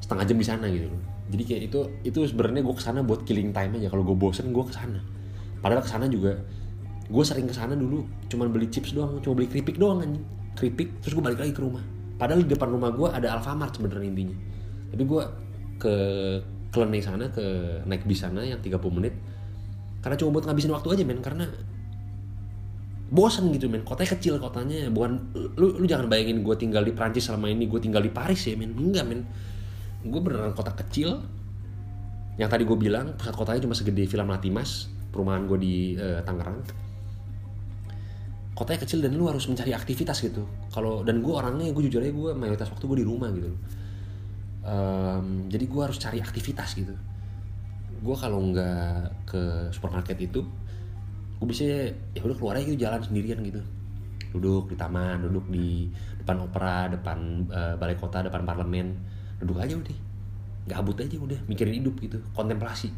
setengah 0.00 0.24
jam 0.24 0.36
di 0.40 0.46
sana 0.46 0.66
gitu 0.66 0.88
jadi 1.30 1.42
kayak 1.46 1.62
itu 1.70 1.80
itu 2.02 2.18
sebenarnya 2.26 2.66
gue 2.66 2.74
ke 2.74 2.82
sana 2.82 3.00
buat 3.06 3.22
killing 3.22 3.54
time 3.54 3.78
aja. 3.78 3.86
Kalau 3.86 4.02
gue 4.02 4.16
bosen 4.18 4.50
gue 4.50 4.64
ke 4.66 4.74
sana. 4.74 4.98
Padahal 5.62 5.86
ke 5.86 5.90
sana 5.90 6.10
juga 6.10 6.34
gue 7.10 7.24
sering 7.26 7.46
ke 7.50 7.54
sana 7.54 7.74
dulu 7.74 8.06
cuman 8.30 8.54
beli 8.54 8.70
chips 8.70 8.94
doang 8.94 9.18
cuma 9.18 9.38
beli 9.38 9.46
keripik 9.46 9.78
doang 9.78 10.02
anjing. 10.02 10.26
Keripik 10.58 10.98
terus 11.00 11.14
gue 11.14 11.22
balik 11.22 11.38
lagi 11.38 11.54
ke 11.54 11.62
rumah. 11.62 11.82
Padahal 12.18 12.42
di 12.42 12.50
depan 12.50 12.68
rumah 12.74 12.90
gue 12.90 13.08
ada 13.08 13.38
Alfamart 13.38 13.78
sebenarnya 13.78 14.10
intinya. 14.10 14.36
Tapi 14.90 15.02
gue 15.06 15.22
ke 15.80 15.94
Klenei 16.70 17.02
sana 17.02 17.30
ke 17.30 17.46
naik 17.86 18.06
bis 18.06 18.26
sana 18.26 18.42
yang 18.42 18.58
30 18.58 18.78
menit. 18.90 19.14
Karena 20.02 20.18
cuma 20.18 20.34
buat 20.34 20.44
ngabisin 20.50 20.74
waktu 20.74 20.98
aja 20.98 21.02
men. 21.06 21.22
Karena 21.22 21.46
bosan 23.10 23.50
gitu 23.50 23.66
men. 23.66 23.82
Kotanya 23.82 24.16
kecil 24.16 24.38
kotanya. 24.38 24.86
Bukan 24.88 25.34
lu 25.58 25.76
lu 25.76 25.84
jangan 25.84 26.06
bayangin 26.06 26.46
gue 26.46 26.54
tinggal 26.54 26.86
di 26.86 26.94
Prancis 26.94 27.26
selama 27.26 27.50
ini 27.50 27.66
gue 27.66 27.82
tinggal 27.82 28.00
di 28.00 28.08
Paris 28.14 28.46
ya 28.46 28.54
men. 28.54 28.72
Enggak 28.78 29.04
men. 29.04 29.26
Gue 30.06 30.20
beneran 30.22 30.54
kota 30.54 30.72
kecil. 30.72 31.18
Yang 32.38 32.48
tadi 32.56 32.62
gue 32.64 32.78
bilang 32.78 33.18
pusat 33.18 33.34
kotanya 33.36 33.60
cuma 33.66 33.76
segede 33.76 34.08
film 34.08 34.30
Latimas 34.30 34.88
perumahan 35.10 35.44
gue 35.44 35.58
di 35.58 35.76
uh, 35.98 36.22
Tangerang. 36.22 36.62
Kotanya 38.54 38.80
kecil 38.86 39.02
dan 39.02 39.12
lu 39.18 39.26
harus 39.26 39.44
mencari 39.50 39.74
aktivitas 39.74 40.22
gitu. 40.22 40.46
Kalau 40.70 41.02
dan 41.02 41.20
gue 41.20 41.34
orangnya 41.34 41.68
gue 41.74 41.82
jujur 41.90 42.00
aja 42.00 42.14
gue 42.14 42.30
mayoritas 42.32 42.70
waktu 42.70 42.84
gue 42.86 42.98
di 43.02 43.06
rumah 43.06 43.28
gitu. 43.34 43.50
Um, 44.60 45.48
jadi 45.50 45.64
gue 45.66 45.82
harus 45.82 45.98
cari 45.98 46.22
aktivitas 46.22 46.78
gitu. 46.78 46.94
Gue 48.00 48.16
kalau 48.16 48.40
nggak 48.40 49.26
ke 49.28 49.42
supermarket 49.74 50.16
itu 50.22 50.46
gue 51.40 51.48
bisa 51.48 51.64
ya 52.12 52.20
udah 52.20 52.36
keluar 52.36 52.60
aja 52.60 52.68
gitu 52.68 52.78
jalan 52.84 53.00
sendirian 53.00 53.40
gitu. 53.40 53.64
Duduk 54.36 54.68
di 54.68 54.76
taman 54.76 55.24
duduk 55.24 55.48
di 55.48 55.88
depan 56.20 56.36
opera 56.44 56.86
depan 56.92 57.48
uh, 57.48 57.74
balai 57.80 57.96
kota 57.96 58.20
depan 58.20 58.44
parlemen. 58.44 58.92
Duduk 59.40 59.56
aja 59.56 59.72
udah. 59.72 59.98
Gabut 60.68 61.00
aja 61.00 61.16
udah 61.16 61.40
mikirin 61.48 61.80
hidup 61.80 61.96
gitu 62.04 62.20
kontemplasi 62.36 62.92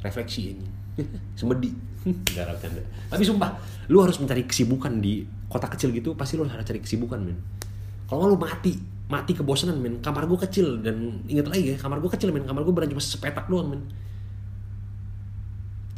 refleksi 0.00 0.56
ini. 0.56 0.66
Semedi. 1.38 1.68
Nggak 2.08 2.56
canda 2.64 2.82
tapi 3.12 3.22
sumpah 3.26 3.52
lu 3.92 4.00
harus 4.00 4.16
mencari 4.16 4.48
kesibukan 4.48 4.96
di 4.96 5.28
kota 5.50 5.68
kecil 5.68 5.92
gitu 5.92 6.16
pasti 6.16 6.40
lu 6.40 6.48
harus 6.48 6.64
cari 6.64 6.80
kesibukan 6.80 7.20
men. 7.20 7.36
Kalau 8.08 8.32
lu 8.32 8.40
mati. 8.40 8.96
Mati 9.08 9.32
kebosanan 9.36 9.76
men. 9.76 10.00
Kamar 10.00 10.24
gue 10.24 10.40
kecil 10.40 10.80
dan 10.80 11.20
inget 11.28 11.44
lagi 11.48 11.72
ya 11.72 11.76
kamar 11.76 12.00
gue 12.00 12.08
kecil 12.08 12.32
men. 12.32 12.48
Kamar 12.48 12.64
gue 12.64 12.72
berani 12.72 12.96
cuma 12.96 13.04
sepetak 13.04 13.44
doang 13.52 13.76
men. 13.76 13.82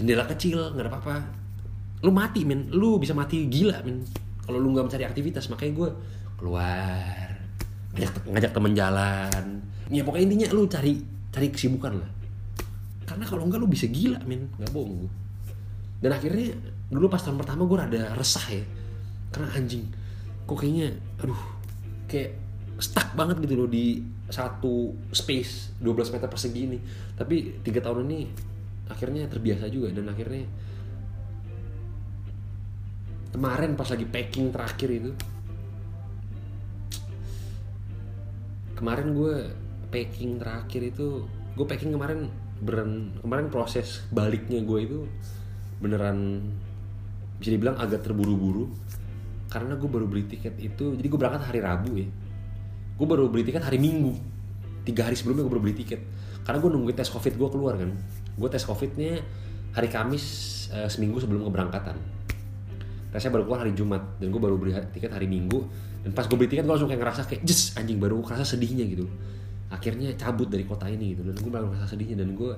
Jendela 0.02 0.26
kecil 0.26 0.74
nggak 0.74 0.86
ada 0.86 0.90
apa-apa 0.90 1.39
lu 2.00 2.10
mati 2.10 2.44
men. 2.44 2.68
Lu 2.72 3.00
bisa 3.00 3.12
mati 3.16 3.48
gila 3.48 3.80
men. 3.84 4.04
Kalau 4.44 4.58
lu 4.58 4.72
nggak 4.72 4.90
mencari 4.90 5.04
aktivitas 5.06 5.46
makanya 5.52 5.72
gue 5.76 5.88
keluar 6.40 7.28
ngajak, 7.94 8.14
ngajak 8.26 8.50
temen 8.54 8.72
jalan. 8.72 9.44
Ya 9.90 10.02
pokoknya 10.06 10.24
intinya 10.30 10.48
lu 10.54 10.66
cari 10.70 11.00
cari 11.30 11.48
kesibukan 11.52 11.98
lah. 11.98 12.10
Karena 13.06 13.24
kalau 13.26 13.46
enggak 13.46 13.60
lu 13.62 13.68
bisa 13.68 13.86
gila 13.90 14.22
men. 14.26 14.50
Nggak 14.58 14.70
bohong 14.72 15.06
gue 15.06 15.12
dan 16.00 16.16
akhirnya 16.16 16.56
dulu 16.88 17.06
pas 17.12 17.20
tahun 17.20 17.36
pertama 17.36 17.68
gue 17.68 17.76
rada 17.76 18.02
resah 18.16 18.46
ya. 18.48 18.64
Karena 19.30 19.48
anjing 19.54 19.84
kok 20.48 20.58
kayaknya 20.58 20.96
aduh 21.22 21.38
kayak 22.10 22.34
stuck 22.80 23.14
banget 23.14 23.38
gitu 23.46 23.54
loh 23.54 23.68
di 23.70 24.02
satu 24.26 24.90
space 25.12 25.78
12 25.78 26.16
meter 26.16 26.26
persegi 26.26 26.60
ini. 26.66 26.78
Tapi 27.14 27.60
tiga 27.60 27.84
tahun 27.84 28.08
ini 28.08 28.20
akhirnya 28.90 29.28
terbiasa 29.30 29.70
juga 29.70 29.92
dan 29.94 30.08
akhirnya 30.10 30.48
kemarin 33.30 33.78
pas 33.78 33.88
lagi 33.90 34.06
packing 34.06 34.50
terakhir 34.50 34.90
itu. 34.90 35.10
Kemarin 38.74 39.12
gue 39.12 39.34
packing 39.90 40.40
terakhir 40.40 40.82
itu 40.94 41.26
gue 41.54 41.66
packing 41.66 41.92
kemarin 41.92 42.30
beren 42.60 43.16
kemarin 43.20 43.48
proses 43.48 44.04
baliknya 44.12 44.60
gue 44.60 44.78
itu 44.84 44.98
beneran 45.80 46.44
bisa 47.40 47.50
dibilang 47.54 47.76
agak 47.78 48.04
terburu-buru. 48.04 48.68
Karena 49.50 49.74
gue 49.74 49.90
baru 49.90 50.06
beli 50.06 50.30
tiket 50.30 50.58
itu 50.62 50.94
jadi 50.94 51.06
gue 51.06 51.18
berangkat 51.18 51.42
hari 51.50 51.60
Rabu 51.62 51.90
ya. 51.98 52.08
Gue 52.94 53.06
baru 53.08 53.30
beli 53.32 53.46
tiket 53.46 53.64
hari 53.64 53.80
Minggu. 53.80 54.14
Tiga 54.84 55.06
hari 55.06 55.16
sebelumnya 55.16 55.46
gue 55.46 55.52
baru 55.58 55.64
beli 55.64 55.76
tiket. 55.76 56.00
Karena 56.46 56.58
gue 56.62 56.70
nungguin 56.72 56.96
tes 56.96 57.10
covid 57.10 57.34
gue 57.36 57.48
keluar 57.50 57.74
kan. 57.76 57.90
Gue 58.38 58.48
tes 58.48 58.62
covidnya 58.64 59.20
hari 59.70 59.86
Kamis 59.86 60.24
uh, 60.74 60.88
seminggu 60.90 61.22
sebelum 61.22 61.46
keberangkatan 61.46 62.19
tesnya 63.10 63.34
baru 63.34 63.44
keluar 63.46 63.60
hari 63.66 63.74
Jumat 63.74 64.02
dan 64.22 64.30
gue 64.30 64.40
baru 64.40 64.54
beli 64.54 64.72
tiket 64.94 65.10
hari 65.10 65.26
Minggu 65.26 65.66
dan 66.06 66.10
pas 66.14 66.24
gue 66.30 66.36
beli 66.38 66.46
tiket 66.46 66.64
gue 66.64 66.72
langsung 66.72 66.86
kayak 66.86 67.02
ngerasa 67.02 67.22
kayak 67.26 67.42
jes 67.42 67.74
anjing 67.74 67.98
baru 67.98 68.22
ngerasa 68.22 68.56
sedihnya 68.56 68.86
gitu. 68.86 69.06
Akhirnya 69.70 70.14
cabut 70.18 70.50
dari 70.50 70.66
kota 70.66 70.86
ini 70.86 71.14
gitu. 71.14 71.26
Dan 71.26 71.34
gue 71.38 71.50
baru 71.50 71.70
ngerasa 71.70 71.94
sedihnya 71.94 72.22
dan 72.22 72.34
gue 72.38 72.52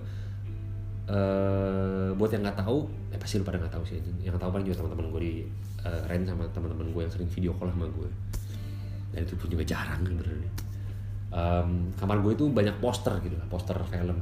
uh, 1.08 2.08
buat 2.16 2.30
yang 2.32 2.44
nggak 2.44 2.60
tahu 2.60 2.88
eh 3.12 3.18
pasti 3.20 3.40
lu 3.40 3.44
pada 3.44 3.58
nggak 3.60 3.72
tahu 3.72 3.84
sih 3.88 3.96
anjing. 3.96 4.16
Yang 4.28 4.36
tahu 4.40 4.50
paling 4.52 4.66
juga 4.68 4.76
teman-teman 4.84 5.06
gue 5.16 5.22
di 5.24 5.34
uh, 5.88 6.02
Ren 6.08 6.22
sama 6.28 6.44
teman-teman 6.52 6.86
gue 6.92 7.02
yang 7.04 7.12
sering 7.12 7.28
video 7.32 7.52
call 7.56 7.72
sama 7.72 7.88
gue 7.88 8.08
dan 9.12 9.28
itu 9.28 9.36
pun 9.36 9.48
juga 9.48 9.64
jarang 9.64 10.00
sebenarnya. 10.04 10.52
Um, 11.32 11.88
kamar 11.96 12.20
gue 12.20 12.32
itu 12.36 12.44
banyak 12.52 12.76
poster 12.76 13.16
gitu 13.24 13.40
lah 13.40 13.48
poster 13.48 13.76
film 13.88 14.20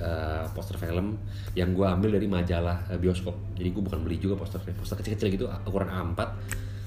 uh, 0.00 0.46
poster 0.52 0.76
film 0.76 1.16
yang 1.56 1.72
gue 1.72 1.86
ambil 1.86 2.16
dari 2.16 2.26
majalah 2.28 2.88
uh, 2.90 2.98
bioskop. 2.98 3.34
Jadi 3.54 3.68
gue 3.72 3.82
bukan 3.82 4.00
beli 4.02 4.16
juga 4.20 4.40
posternya 4.40 4.76
poster 4.76 4.96
kecil-kecil 5.00 5.28
gitu 5.32 5.44
ukuran 5.68 5.88
A4 5.88 6.20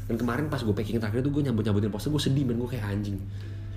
dan 0.10 0.16
kemarin 0.18 0.46
pas 0.50 0.62
gue 0.62 0.74
packing 0.74 0.98
terakhir 0.98 1.22
itu 1.22 1.30
gue 1.30 1.44
nyambut-nyambutin 1.50 1.92
poster 1.94 2.10
gue 2.10 2.22
sedih 2.22 2.44
men. 2.46 2.58
Gue 2.58 2.74
kayak 2.74 2.86
anjing. 2.90 3.18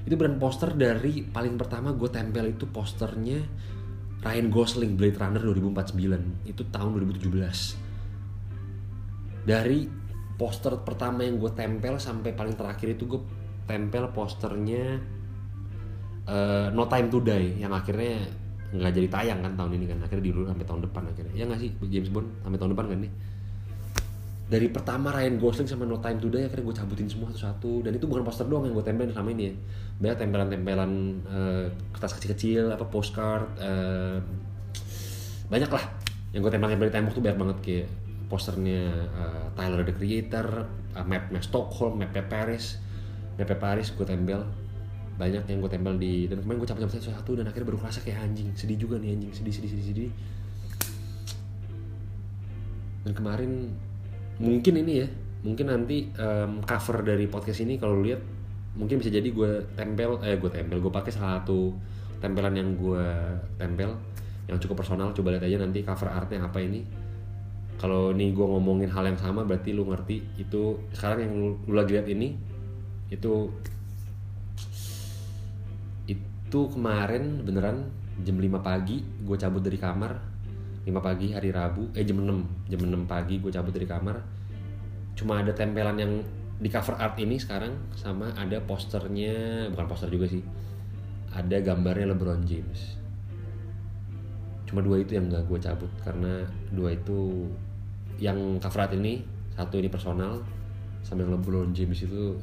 Itu 0.03 0.19
brand 0.19 0.41
poster 0.41 0.75
dari 0.75 1.23
paling 1.23 1.55
pertama 1.61 1.95
gue 1.95 2.09
tempel 2.11 2.57
itu 2.57 2.67
posternya 2.67 3.39
Ryan 4.23 4.49
Gosling 4.55 4.95
Blade 4.95 5.19
Runner 5.19 5.43
2049 5.43 6.47
itu 6.47 6.63
tahun 6.71 6.91
2017 6.95 7.93
dari 9.43 9.91
poster 10.39 10.79
pertama 10.83 11.27
yang 11.27 11.39
gue 11.39 11.51
tempel 11.55 11.99
sampai 11.99 12.31
paling 12.35 12.55
terakhir 12.55 12.95
itu 12.95 13.07
gue 13.07 13.21
tempel 13.67 14.11
posternya 14.15 15.03
uh, 16.27 16.71
No 16.71 16.87
Time 16.87 17.11
to 17.11 17.19
Die 17.23 17.63
yang 17.63 17.75
akhirnya 17.75 18.27
nggak 18.73 18.93
jadi 18.97 19.09
tayang 19.13 19.39
kan 19.45 19.53
tahun 19.53 19.77
ini 19.77 19.85
kan. 19.93 19.99
Akhirnya 20.01 20.25
diulur 20.25 20.49
sampai 20.49 20.65
tahun 20.65 20.81
depan 20.89 21.03
akhirnya. 21.13 21.35
Ya 21.37 21.45
nggak 21.45 21.61
sih 21.61 21.71
James 21.93 22.09
Bond 22.09 22.29
sampai 22.41 22.59
tahun 22.59 22.73
depan 22.73 22.87
kan 22.89 22.99
nih? 23.05 23.13
Dari 24.53 24.69
pertama 24.69 25.09
Ryan 25.17 25.41
Gosling 25.41 25.65
sama 25.65 25.89
No 25.89 25.97
Time 25.97 26.21
to 26.21 26.29
Die 26.29 26.45
akhirnya 26.45 26.65
gue 26.69 26.77
cabutin 26.77 27.09
semua 27.09 27.33
satu-satu. 27.33 27.89
Dan 27.89 27.97
itu 27.97 28.05
bukan 28.05 28.21
poster 28.21 28.45
doang 28.45 28.69
yang 28.69 28.77
gue 28.77 28.85
tempelin 28.85 29.13
selama 29.13 29.33
ini 29.33 29.43
ya. 29.49 29.55
Banyak 29.97 30.17
tempelan-tempelan 30.21 30.93
uh, 31.25 31.67
kertas 31.97 32.13
kecil-kecil 32.21 32.69
apa 32.69 32.85
postcard 32.89 33.49
uh, 33.61 34.21
banyak 35.49 35.69
lah 35.69 35.85
yang 36.33 36.41
gue 36.41 36.53
tempelin 36.53 36.81
dari 36.81 36.93
tembok 36.93 37.13
tuh 37.13 37.23
banyak 37.25 37.39
banget 37.41 37.59
kayak 37.61 37.89
posternya 38.29 38.89
uh, 39.13 39.45
Tyler 39.53 39.85
the 39.85 39.93
Creator 39.93 40.47
uh, 40.97 41.05
map 41.05 41.29
map 41.29 41.45
Stockholm 41.45 42.01
map 42.01 42.13
Paris. 42.29 42.77
Map 43.41 43.49
Paris 43.57 43.89
gue 43.93 44.05
tempel 44.05 44.45
banyak 45.21 45.45
yang 45.45 45.59
gue 45.61 45.71
tempel 45.71 45.95
di 46.01 46.27
dan 46.27 46.41
kemarin 46.41 46.59
gue 46.65 46.69
cabut-cabut 46.69 46.95
satu-satu 46.97 47.31
dan 47.41 47.45
akhirnya 47.49 47.69
baru 47.69 47.79
kerasa 47.85 48.01
kayak 48.01 48.25
anjing 48.25 48.49
sedih 48.57 48.79
juga 48.81 48.97
nih 48.97 49.13
anjing 49.17 49.33
sedih 49.33 49.53
sedih 49.53 49.71
sedih 49.71 49.87
sedih. 49.87 50.11
Dan 53.03 53.13
kemarin 53.13 53.51
mungkin 54.41 54.75
ini 54.81 54.93
ya 55.05 55.09
mungkin 55.43 55.67
nanti 55.75 56.07
um, 56.17 56.63
cover 56.63 57.03
dari 57.03 57.27
podcast 57.27 57.67
ini 57.67 57.77
kalau 57.77 57.99
lihat 57.99 58.23
mungkin 58.79 59.03
bisa 59.03 59.13
jadi 59.13 59.27
gue 59.27 59.77
tempel 59.77 60.17
eh 60.25 60.39
gue 60.41 60.51
tempel 60.51 60.81
gue 60.81 60.93
pakai 60.93 61.13
salah 61.13 61.43
satu 61.43 61.77
tempelan 62.23 62.55
yang 62.55 62.79
gue 62.79 63.05
tempel 63.59 63.93
yang 64.49 64.57
cukup 64.63 64.81
personal 64.81 65.11
coba 65.13 65.35
lihat 65.37 65.45
aja 65.45 65.59
nanti 65.61 65.85
cover 65.85 66.09
artnya 66.09 66.47
apa 66.47 66.59
ini. 66.63 66.83
Kalau 67.83 68.15
nih 68.15 68.31
gue 68.31 68.47
ngomongin 68.47 68.87
hal 68.95 69.03
yang 69.11 69.19
sama 69.19 69.43
berarti 69.43 69.75
lu 69.75 69.91
ngerti 69.91 70.39
itu 70.39 70.79
sekarang 70.95 71.27
yang 71.27 71.33
lu, 71.35 71.49
lu 71.67 71.75
lagi 71.75 71.99
lihat 71.99 72.07
ini 72.07 72.39
itu 73.11 73.51
itu 76.53 76.69
kemarin 76.69 77.49
beneran 77.49 77.89
jam 78.21 78.37
5 78.37 78.61
pagi 78.61 79.01
gue 79.01 79.37
cabut 79.41 79.65
dari 79.65 79.81
kamar. 79.81 80.21
5 80.85 80.93
pagi 81.01 81.33
hari 81.33 81.49
Rabu 81.49 81.97
eh 81.97 82.05
jam 82.05 82.21
6 82.21 82.69
jam 82.69 82.81
6 82.93 83.09
pagi 83.09 83.41
gue 83.41 83.49
cabut 83.49 83.73
dari 83.73 83.89
kamar. 83.89 84.21
Cuma 85.17 85.41
ada 85.41 85.57
tempelan 85.57 85.97
yang 85.97 86.21
di 86.61 86.69
cover 86.69 87.01
art 87.01 87.17
ini 87.17 87.41
sekarang 87.41 87.73
sama 87.97 88.37
ada 88.37 88.61
posternya 88.69 89.65
bukan 89.73 89.87
poster 89.89 90.13
juga 90.13 90.29
sih. 90.29 90.45
Ada 91.33 91.65
gambarnya 91.65 92.13
LeBron 92.13 92.45
James. 92.45 93.01
Cuma 94.69 94.85
dua 94.85 95.01
itu 95.01 95.17
yang 95.17 95.33
gak 95.33 95.49
gue 95.49 95.57
cabut 95.57 95.89
karena 96.05 96.45
dua 96.69 96.93
itu 96.93 97.49
yang 98.21 98.61
cover 98.61 98.85
art 98.85 98.93
ini 98.93 99.25
satu 99.57 99.81
ini 99.81 99.89
personal 99.89 100.45
sama 101.01 101.25
yang 101.25 101.33
LeBron 101.33 101.73
James 101.73 102.05
itu 102.05 102.37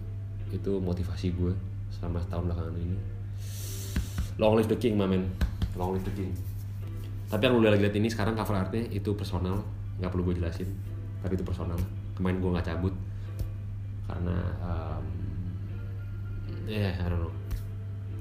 itu 0.49 0.82
motivasi 0.82 1.30
gue 1.38 1.53
selama 1.93 2.18
setahun 2.26 2.49
belakangan 2.49 2.74
ini 2.82 3.18
long 4.40 4.56
live 4.56 4.72
the 4.72 4.80
king 4.80 4.96
mamen 4.96 5.28
long 5.76 5.94
live 5.94 6.08
the 6.08 6.16
king. 6.16 6.32
Tapi 7.30 7.46
yang 7.46 7.60
lu 7.60 7.68
lagi 7.68 7.84
lihat 7.84 7.94
ini 7.94 8.10
sekarang 8.10 8.34
cover 8.34 8.56
artnya 8.58 8.88
itu 8.90 9.14
personal. 9.14 9.62
Nggak 10.00 10.10
perlu 10.16 10.32
gue 10.32 10.36
jelasin 10.40 10.72
tapi 11.20 11.36
itu 11.36 11.44
personal. 11.44 11.78
Kemarin 12.16 12.40
gue 12.40 12.50
nggak 12.56 12.68
cabut 12.72 12.96
karena 14.10 14.42
um, 14.66 15.06
ya 16.66 16.90
yeah, 16.90 17.04
I 17.04 17.08
don't 17.12 17.22
know. 17.22 17.34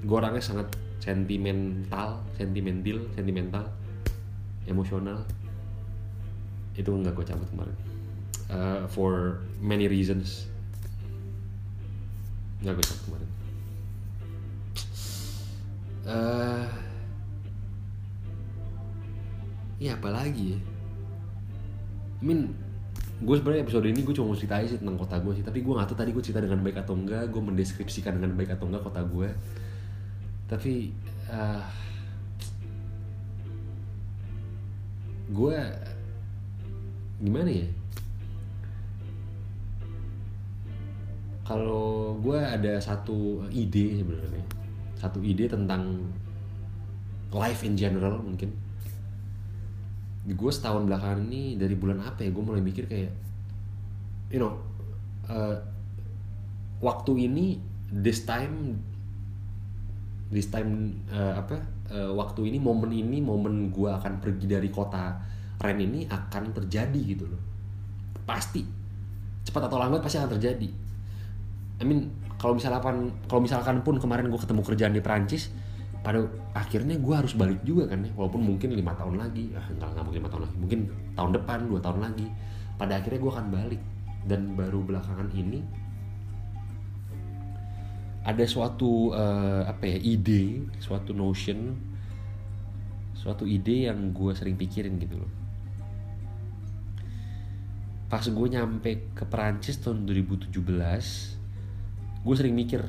Gue 0.05 0.19
orangnya 0.19 0.43
sangat 0.43 0.69
sentimental 0.99 2.21
sentimental 2.35 2.99
sentimental 3.14 3.64
emosional. 4.66 5.23
Itu 6.75 6.91
nggak 6.93 7.14
gue 7.14 7.27
cabut 7.31 7.49
kemarin. 7.55 7.77
Uh, 8.51 8.83
for 8.91 9.41
many 9.62 9.87
reasons. 9.87 10.51
Nggak 12.59 12.83
gue 12.83 12.87
cabut 12.91 13.05
kemarin 13.07 13.38
uh, 16.09 16.65
ya 19.79 19.95
apalagi 19.95 20.57
ya? 20.57 20.61
I 22.19 22.25
mean 22.25 22.51
gue 23.19 23.35
sebenarnya 23.35 23.67
episode 23.67 23.87
ini 23.87 24.01
gue 24.03 24.15
cuma 24.15 24.31
mau 24.31 24.39
cerita 24.39 24.59
aja 24.63 24.75
sih 24.75 24.79
tentang 24.79 24.99
kota 24.99 25.19
gue 25.19 25.43
sih 25.43 25.45
tapi 25.47 25.59
gue 25.63 25.75
gak 25.75 25.91
tahu 25.91 25.99
tadi 25.99 26.11
gue 26.15 26.23
cerita 26.23 26.39
dengan 26.39 26.63
baik 26.63 26.87
atau 26.87 26.95
enggak 26.95 27.27
gue 27.35 27.43
mendeskripsikan 27.43 28.15
dengan 28.15 28.39
baik 28.39 28.55
atau 28.55 28.71
enggak 28.71 28.87
kota 28.87 29.03
gue 29.03 29.29
tapi 30.47 30.95
uh, 31.29 31.67
gue 35.29 35.59
gimana 37.19 37.51
ya? 37.51 37.69
Kalau 41.43 42.17
gue 42.21 42.39
ada 42.39 42.77
satu 42.79 43.43
ide 43.51 43.99
sebenarnya 43.99 44.68
satu 44.99 45.22
ide 45.22 45.46
tentang 45.46 46.11
life 47.30 47.62
in 47.62 47.78
general 47.78 48.18
mungkin. 48.18 48.51
Gue 50.28 50.53
setahun 50.53 50.84
belakangan 50.84 51.24
ini 51.24 51.57
dari 51.57 51.72
bulan 51.72 52.05
apa 52.05 52.26
ya 52.26 52.30
gue 52.34 52.44
mulai 52.44 52.61
mikir 52.61 52.84
kayak 52.84 53.14
you 54.28 54.36
know 54.36 54.61
uh, 55.30 55.57
waktu 56.84 57.30
ini 57.30 57.57
this 57.88 58.28
time 58.28 58.76
this 60.28 60.53
time 60.53 61.01
uh, 61.09 61.40
apa 61.40 61.57
uh, 61.88 62.12
waktu 62.12 62.53
ini 62.53 62.61
momen 62.61 62.92
ini 62.92 63.24
momen 63.24 63.72
gue 63.72 63.88
akan 63.88 64.20
pergi 64.20 64.44
dari 64.44 64.68
kota 64.68 65.16
Ren 65.59 65.80
ini 65.82 66.07
akan 66.07 66.55
terjadi 66.55 67.01
gitu 67.03 67.26
loh. 67.26 67.42
Pasti. 68.22 68.62
Cepat 69.42 69.66
atau 69.66 69.80
lambat 69.80 70.05
pasti 70.05 70.22
akan 70.22 70.38
terjadi. 70.38 70.70
I 71.78 71.84
mean 71.86 72.11
kalau 72.39 72.55
misalkan 72.55 73.11
kalau 73.26 73.43
misalkan 73.43 73.82
pun 73.82 73.99
kemarin 73.99 74.30
gue 74.30 74.39
ketemu 74.39 74.62
kerjaan 74.62 74.95
di 74.95 75.03
Perancis 75.03 75.51
pada 76.07 76.22
akhirnya 76.55 76.95
gue 76.95 77.14
harus 77.14 77.34
balik 77.34 77.59
juga 77.66 77.91
kan 77.91 78.07
ya. 78.07 78.14
Walaupun 78.14 78.47
mungkin 78.47 78.78
lima 78.78 78.95
tahun 78.95 79.18
lagi 79.18 79.51
ah 79.59 79.66
enggak 79.66 79.91
nggak 79.91 80.05
mungkin 80.07 80.20
lima 80.22 80.30
tahun 80.30 80.43
lagi 80.47 80.57
mungkin 80.62 80.80
tahun 81.18 81.30
depan 81.34 81.59
dua 81.66 81.80
tahun 81.82 81.99
lagi. 82.07 82.26
Pada 82.78 82.93
akhirnya 83.03 83.18
gue 83.18 83.32
akan 83.34 83.47
balik. 83.51 83.82
Dan 84.28 84.55
baru 84.55 84.84
belakangan 84.84 85.30
ini 85.34 85.62
ada 88.28 88.45
suatu 88.45 89.14
uh, 89.16 89.64
apa 89.64 89.89
ya 89.89 89.99
ide 90.05 90.68
suatu 90.84 91.16
notion 91.16 91.80
suatu 93.16 93.49
ide 93.49 93.89
yang 93.89 94.12
gue 94.12 94.30
sering 94.36 94.55
pikirin 94.55 95.01
gitu 95.01 95.18
loh. 95.18 95.32
Pas 98.07 98.22
gue 98.22 98.47
nyampe 98.47 99.11
ke 99.16 99.24
Perancis 99.26 99.80
tahun 99.82 100.07
2017 100.07 101.38
gue 102.23 102.35
sering 102.35 102.55
mikir 102.55 102.83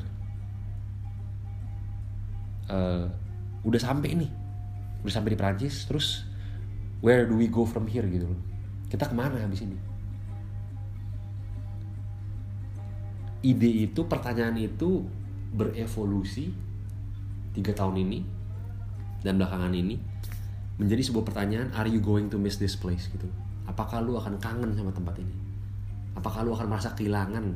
uh, 2.69 3.05
udah 3.65 3.81
sampai 3.81 4.15
nih 4.15 4.31
udah 5.03 5.13
sampai 5.13 5.33
di 5.33 5.37
Perancis 5.39 5.87
terus 5.87 6.29
where 6.99 7.23
do 7.23 7.35
we 7.35 7.47
go 7.47 7.63
from 7.63 7.87
here 7.87 8.05
gitu 8.07 8.27
loh. 8.27 8.41
Kita 8.91 9.07
ke 9.07 9.15
mana 9.15 9.39
habis 9.39 9.63
ini? 9.63 9.77
Ide 13.39 13.87
itu 13.87 14.03
pertanyaan 14.03 14.59
itu 14.59 15.07
berevolusi 15.55 16.51
tiga 17.55 17.71
tahun 17.71 18.03
ini 18.03 18.19
dan 19.23 19.39
belakangan 19.39 19.71
ini 19.71 19.95
menjadi 20.79 21.11
sebuah 21.11 21.25
pertanyaan 21.27 21.71
are 21.75 21.87
you 21.87 22.03
going 22.03 22.27
to 22.27 22.35
miss 22.35 22.59
this 22.59 22.75
place 22.75 23.07
gitu. 23.07 23.27
Apakah 23.63 24.03
lu 24.03 24.19
akan 24.19 24.35
kangen 24.41 24.75
sama 24.75 24.91
tempat 24.91 25.15
ini? 25.23 25.35
Apakah 26.19 26.43
lu 26.43 26.51
akan 26.51 26.67
merasa 26.67 26.91
kehilangan 26.91 27.55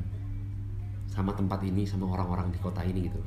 sama 1.14 1.30
tempat 1.38 1.61
ini 1.61 1.86
sama 1.86 2.09
orang-orang 2.09 2.49
di 2.49 2.57
kota 2.57 2.82
ini 2.82 3.05
gitu. 3.05 3.22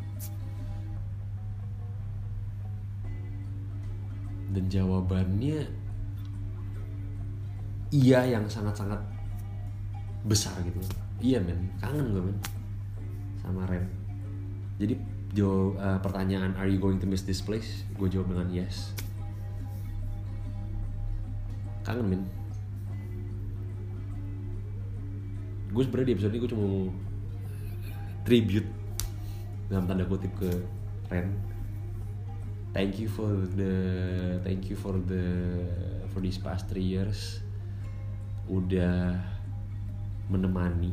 Dan 4.51 4.67
jawabannya 4.67 5.71
iya 7.95 8.27
yang 8.27 8.51
sangat-sangat 8.51 8.99
besar 10.27 10.59
gitu. 10.67 10.83
Iya 11.23 11.39
men. 11.39 11.71
Kangen 11.79 12.11
gue 12.11 12.23
men. 12.27 12.39
Sama 13.39 13.63
Ren. 13.71 13.87
Jadi 14.83 14.99
jawab 15.39 15.79
uh, 15.79 15.99
pertanyaan 16.03 16.59
are 16.59 16.67
you 16.67 16.83
going 16.83 16.99
to 16.99 17.07
miss 17.07 17.23
this 17.23 17.39
place? 17.39 17.87
Gue 17.95 18.11
jawab 18.11 18.35
dengan 18.35 18.51
yes. 18.51 18.91
Kangen 21.87 22.11
men. 22.11 22.23
Gue 25.71 25.87
sebenarnya 25.87 26.09
di 26.11 26.15
episode 26.19 26.33
ini 26.35 26.41
gue 26.43 26.51
cuma 26.51 26.67
tribute 28.27 28.67
dalam 29.71 29.87
tanda 29.87 30.03
kutip 30.03 30.35
ke 30.35 30.51
Ren. 31.07 31.31
Thank 32.75 32.99
you 32.99 33.07
for 33.07 33.31
the 33.55 33.73
thank 34.43 34.67
you 34.67 34.75
for 34.75 34.99
the 34.99 35.25
for 36.11 36.19
these 36.19 36.37
past 36.37 36.67
three 36.67 36.85
years. 36.85 37.39
Udah 38.51 39.15
menemani. 40.27 40.91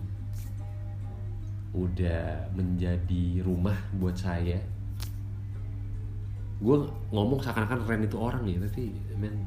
Udah 1.73 2.53
menjadi 2.53 3.41
rumah 3.41 3.75
buat 3.97 4.13
saya. 4.13 4.61
Gue 6.61 6.85
ngomong 7.09 7.41
seakan-akan 7.41 7.81
Ren 7.89 8.05
itu 8.05 8.15
orang 8.21 8.45
ya 8.45 8.61
tapi 8.61 8.93
man 9.17 9.43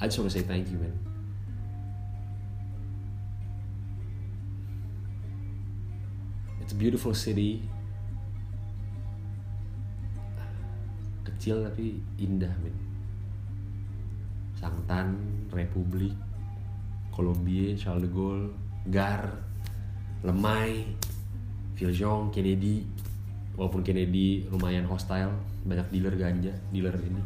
I 0.00 0.08
just 0.08 0.18
wanna 0.18 0.32
say 0.32 0.42
thank 0.42 0.72
you 0.72 0.80
man 0.80 1.13
it's 6.64 6.72
a 6.72 6.78
beautiful 6.80 7.12
city 7.12 7.60
kecil 11.28 11.60
tapi 11.60 12.00
indah 12.16 12.52
men 12.64 12.72
Sangtan 14.56 15.12
Republik 15.52 16.16
Colombia, 17.14 17.70
Charles 17.78 18.02
de 18.02 18.10
Gaulle, 18.10 18.50
Gar, 18.90 19.30
Lemay, 20.26 20.82
Viljong, 21.78 22.34
Kennedy. 22.34 22.82
Walaupun 23.54 23.86
Kennedy 23.86 24.50
lumayan 24.50 24.82
hostile, 24.90 25.30
banyak 25.62 25.86
dealer 25.94 26.18
ganja, 26.18 26.50
dealer 26.74 26.98
ini. 26.98 27.22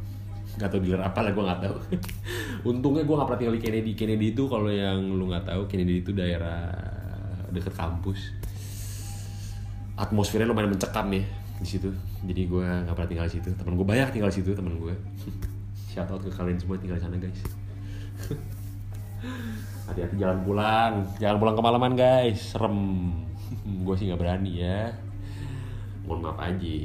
Gak 0.61 0.69
tau 0.69 0.81
dealer 0.85 1.01
apa 1.01 1.25
lah, 1.25 1.33
gue 1.33 1.41
gak 1.41 1.61
tahu. 1.65 1.77
Untungnya 2.77 3.09
gue 3.09 3.17
gak 3.17 3.27
pernah 3.33 3.41
tinggal 3.41 3.57
di 3.57 3.65
Kennedy. 3.65 3.91
Kennedy 3.97 4.27
itu 4.37 4.45
kalau 4.45 4.69
yang 4.69 5.01
lu 5.09 5.25
gak 5.33 5.49
tahu, 5.49 5.65
Kennedy 5.65 6.05
itu 6.05 6.13
daerah 6.13 6.69
deket 7.49 7.73
kampus. 7.73 8.37
Atmosfernya 9.99 10.47
lumayan 10.47 10.71
mencekam 10.71 11.11
ya 11.11 11.27
di 11.59 11.67
situ. 11.67 11.91
Jadi 12.23 12.47
gue 12.47 12.63
gak 12.63 12.95
pernah 12.95 13.11
tinggal 13.11 13.27
di 13.27 13.35
situ. 13.43 13.51
Temen 13.51 13.75
gue 13.75 13.87
banyak 13.87 14.15
tinggal 14.15 14.31
di 14.31 14.37
situ, 14.39 14.55
temen 14.55 14.79
gue. 14.79 14.95
Shout 15.91 16.07
out 16.15 16.23
ke 16.23 16.31
kalian 16.31 16.57
semua 16.63 16.79
tinggal 16.79 16.97
di 16.97 17.05
sana 17.05 17.19
guys. 17.19 17.43
hati-hati 19.89 20.21
jalan 20.21 20.45
pulang 20.45 20.93
jangan 21.17 21.37
pulang 21.41 21.57
kemalaman 21.57 21.93
guys 21.97 22.53
serem 22.53 23.11
gue 23.89 23.95
sih 23.97 24.13
nggak 24.13 24.21
berani 24.21 24.53
ya 24.61 24.93
mohon 26.05 26.29
maaf 26.29 26.39
aja 26.45 26.79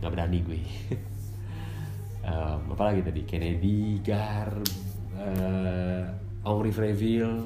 nggak 0.00 0.12
berani 0.12 0.38
gue 0.44 0.60
um, 2.28 2.60
apa 2.76 2.82
lagi 2.92 3.00
tadi 3.00 3.20
Kennedy 3.24 4.04
Gar 4.04 4.52
uh, 5.16 6.04
Henri 6.44 6.72
Freville 6.72 7.40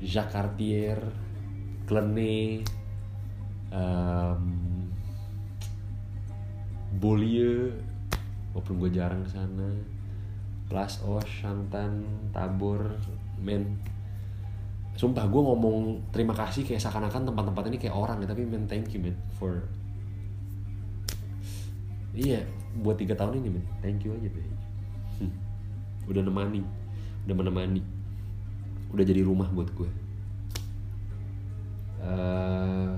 Jacques 0.00 0.32
Cartier 0.32 0.98
um, 3.72 4.44
Beaulieu 6.98 7.72
walaupun 8.52 8.74
gue 8.82 8.90
jarang 8.96 9.22
ke 9.24 9.30
sana. 9.30 9.70
Plas 10.68 11.00
Os, 11.00 11.24
Shantan, 11.24 12.04
Tabor, 12.34 13.00
men. 13.40 13.80
Sumpah 14.98 15.24
gue 15.30 15.40
ngomong 15.40 16.10
terima 16.10 16.34
kasih 16.34 16.66
kayak 16.66 16.82
seakan-akan 16.82 17.30
tempat-tempat 17.32 17.64
ini 17.70 17.78
kayak 17.78 17.96
orang 17.96 18.18
ya 18.18 18.26
tapi 18.26 18.42
men 18.42 18.66
thank 18.66 18.90
you 18.90 18.98
men 18.98 19.14
for 19.38 19.62
iya 22.18 22.42
buat 22.82 22.98
tiga 22.98 23.14
tahun 23.14 23.38
ini 23.38 23.48
men. 23.48 23.64
Thank 23.78 24.02
you 24.02 24.12
aja 24.18 24.26
deh 24.26 24.46
hmm. 25.22 25.32
udah 26.10 26.22
nemani. 26.26 26.66
Udah 27.24 27.36
menemani. 27.36 27.82
Udah 28.90 29.04
jadi 29.06 29.22
rumah 29.22 29.46
buat 29.54 29.70
gue 29.70 29.88
uh, 32.02 32.92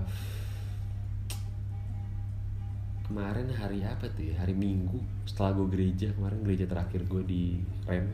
kemarin 3.11 3.51
hari 3.51 3.83
apa 3.83 4.07
tuh 4.07 4.31
ya? 4.31 4.39
Hari 4.39 4.55
minggu. 4.55 5.03
Setelah 5.27 5.59
gue 5.59 5.67
gereja 5.75 6.15
kemarin 6.15 6.47
gereja 6.47 6.71
terakhir 6.71 7.03
gue 7.11 7.23
di 7.27 7.59
rem. 7.91 8.07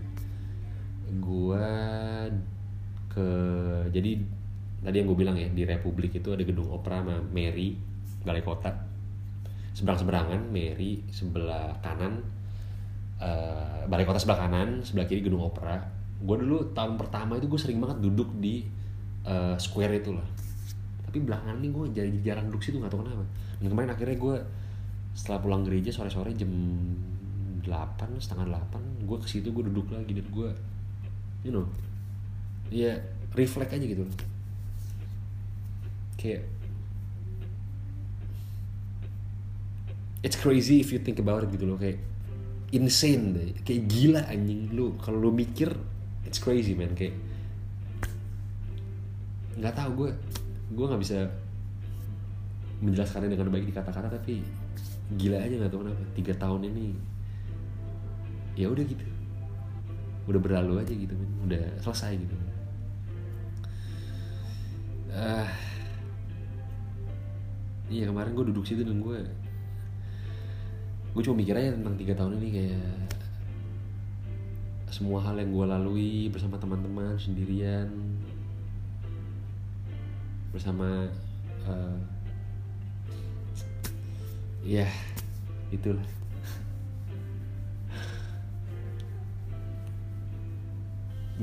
Gue 1.20 1.68
ke 3.12 3.28
jadi 3.92 4.11
tadi 4.80 4.97
yang 4.97 5.09
gue 5.12 5.18
bilang 5.20 5.36
ya 5.36 5.53
di 5.53 5.68
Republik 5.68 6.16
itu 6.16 6.32
ada 6.32 6.40
gedung 6.40 6.72
opera 6.72 7.05
sama 7.05 7.20
Mary 7.28 7.76
balai 8.24 8.40
kota. 8.40 8.72
Seberang 9.76 10.01
seberangan 10.01 10.40
Mary 10.49 11.05
sebelah 11.12 11.76
kanan 11.84 12.24
uh, 13.20 13.84
balai 13.84 14.09
kota 14.09 14.16
sebelah 14.16 14.49
kanan 14.49 14.80
sebelah 14.80 15.05
kiri 15.05 15.20
gedung 15.20 15.44
opera. 15.44 15.76
Gue 16.16 16.40
dulu 16.40 16.72
tahun 16.72 16.97
pertama 16.97 17.36
itu 17.36 17.44
gue 17.53 17.61
sering 17.61 17.84
banget 17.84 18.01
duduk 18.01 18.32
di 18.40 18.64
uh, 19.28 19.61
square 19.61 20.01
itu 20.01 20.16
lah 20.16 20.24
tapi 21.16 21.32
belakangan 21.32 21.57
ini 21.64 21.68
gue 21.72 21.84
jadi 21.97 22.18
jarang 22.20 22.53
duduk 22.53 22.61
situ 22.61 22.76
nggak 22.76 22.92
tahu 22.92 23.01
kenapa. 23.01 23.24
Dan 23.57 23.72
kemarin 23.72 23.88
akhirnya 23.88 24.16
gue 24.20 24.36
setelah 25.17 25.41
pulang 25.41 25.64
gereja 25.64 25.89
sore-sore 25.89 26.37
jam 26.37 26.53
8 27.64 28.21
setengah 28.21 28.47
8 28.53 29.09
gue 29.09 29.19
ke 29.19 29.27
situ 29.27 29.49
gue 29.51 29.64
duduk 29.73 29.89
lagi 29.91 30.12
dan 30.12 30.29
gue 30.29 30.49
you 31.43 31.51
know 31.51 31.64
ya 32.69 33.01
reflect 33.33 33.73
aja 33.73 33.83
gitu 33.83 34.05
kayak 36.21 36.45
it's 40.27 40.37
crazy 40.37 40.83
if 40.83 40.93
you 40.93 41.01
think 41.01 41.17
about 41.17 41.47
it 41.47 41.51
gitu 41.55 41.64
loh 41.64 41.81
kayak 41.81 42.03
insane 42.75 43.31
deh 43.31 43.55
kayak 43.62 43.87
gila 43.87 44.23
anjing. 44.27 44.67
Lu 44.75 44.99
kalau 44.99 45.23
lu 45.23 45.31
mikir 45.31 45.71
it's 46.27 46.43
crazy 46.43 46.75
man. 46.75 46.99
Kayak 46.99 47.14
nggak 49.57 49.75
tahu 49.79 49.91
gue 50.05 50.11
gue 50.75 50.87
nggak 50.91 51.03
bisa 51.03 51.19
menjelaskannya 52.83 53.33
dengan 53.33 53.49
baik 53.49 53.71
di 53.71 53.73
kata-kata 53.73 54.21
tapi 54.21 54.43
gila 55.15 55.39
aja 55.39 55.55
nggak 55.55 55.71
tahu 55.71 55.81
kenapa. 55.87 56.03
Tiga 56.19 56.33
tahun 56.35 56.61
ini 56.75 56.87
ya 58.59 58.67
udah 58.67 58.83
gitu. 58.83 59.07
Udah 60.27 60.41
berlalu 60.43 60.83
aja 60.83 60.91
gitu 60.91 61.15
men. 61.15 61.31
Udah 61.47 61.63
selesai 61.79 62.19
gitu. 62.19 62.35
Uh, 65.17 65.49
iya 67.89 68.11
kemarin 68.11 68.35
gue 68.35 68.45
duduk 68.53 68.67
situ 68.67 68.83
dan 68.83 69.01
gue 69.01 69.17
gue 71.17 71.23
cuma 71.25 71.41
mikir 71.41 71.57
aja 71.57 71.73
tentang 71.73 71.97
tiga 71.97 72.13
tahun 72.13 72.37
ini 72.37 72.49
kayak 72.53 72.93
semua 74.93 75.25
hal 75.25 75.41
yang 75.41 75.53
gue 75.53 75.65
lalui 75.65 76.29
bersama 76.29 76.61
teman-teman 76.61 77.17
sendirian 77.17 77.89
bersama 80.53 81.09
uh, 81.65 81.97
ya 84.67 84.87
itulah. 85.71 86.03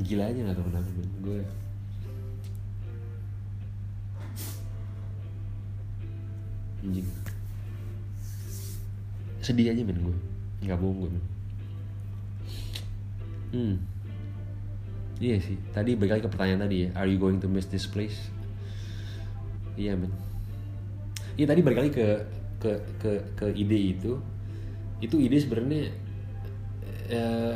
Gila 0.04 0.28
aja 0.28 0.40
gak 0.44 0.58
tau 0.60 0.66
kenapa 0.68 0.90
men 0.92 1.10
gue 1.24 1.40
anjing. 6.84 7.08
Sedih 9.40 9.72
aja 9.72 9.82
men 9.88 10.04
gue. 10.04 10.18
Nggak 10.68 10.78
bohong 10.84 10.98
gue 11.00 11.10
men. 11.16 11.26
hmm. 13.56 13.76
Iya 15.24 15.40
sih. 15.40 15.56
Tadi 15.72 15.96
balik 15.96 16.20
lagi 16.20 16.24
ke 16.28 16.32
pertanyaan 16.36 16.68
tadi 16.68 16.78
ya. 16.84 16.90
Are 17.00 17.08
you 17.08 17.16
going 17.16 17.40
to 17.40 17.48
miss 17.48 17.72
this 17.72 17.88
place? 17.88 18.28
Iya 19.80 19.96
men. 19.96 20.12
Iya 21.40 21.48
tadi 21.48 21.64
balik 21.64 21.80
lagi 21.80 21.92
ke 21.96 22.08
ke 22.64 22.72
ke 23.04 23.12
ke 23.36 23.46
ide 23.52 23.80
itu 23.92 24.16
itu 25.04 25.20
ide 25.20 25.36
sebenarnya 25.44 25.92
eh, 27.12 27.56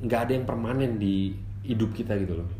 nggak 0.00 0.20
ada 0.28 0.32
yang 0.38 0.46
permanen 0.46 0.96
di 0.96 1.34
hidup 1.66 1.92
kita 1.92 2.14
gitu 2.16 2.40
loh. 2.40 2.50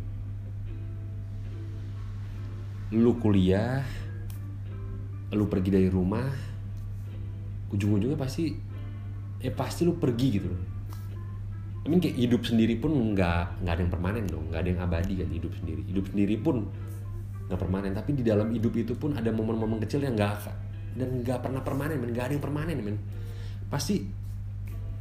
Lu 2.91 3.16
kuliah 3.23 3.87
lu 5.31 5.47
pergi 5.47 5.71
dari 5.71 5.87
rumah 5.87 6.27
ujung-ujungnya 7.71 8.18
pasti 8.18 8.51
eh 9.39 9.55
pasti 9.55 9.87
lu 9.87 9.95
pergi 9.95 10.29
gitu 10.35 10.49
loh. 10.51 10.62
I 11.81 11.87
mean 11.89 12.03
kayak 12.03 12.18
hidup 12.18 12.43
sendiri 12.45 12.77
pun 12.77 12.93
nggak 13.14 13.62
nggak 13.64 13.73
ada 13.73 13.81
yang 13.81 13.93
permanen 13.95 14.25
dong 14.29 14.53
nggak 14.53 14.61
ada 14.66 14.71
yang 14.75 14.83
abadi 14.83 15.14
kan 15.23 15.31
hidup 15.31 15.53
sendiri. 15.55 15.83
Hidup 15.87 16.05
sendiri 16.11 16.35
pun 16.37 16.66
nggak 17.47 17.59
permanen 17.59 17.95
tapi 17.95 18.18
di 18.18 18.27
dalam 18.27 18.53
hidup 18.53 18.75
itu 18.77 18.93
pun 18.99 19.16
ada 19.16 19.31
momen-momen 19.33 19.81
kecil 19.81 20.03
yang 20.05 20.18
nggak 20.18 20.35
dan 20.95 21.22
nggak 21.22 21.38
pernah 21.43 21.61
permanen 21.62 21.97
men. 21.99 22.11
Nggak 22.14 22.24
ada 22.30 22.32
yang 22.34 22.45
permanen 22.45 22.78
men. 22.82 22.99
Pasti 23.70 24.03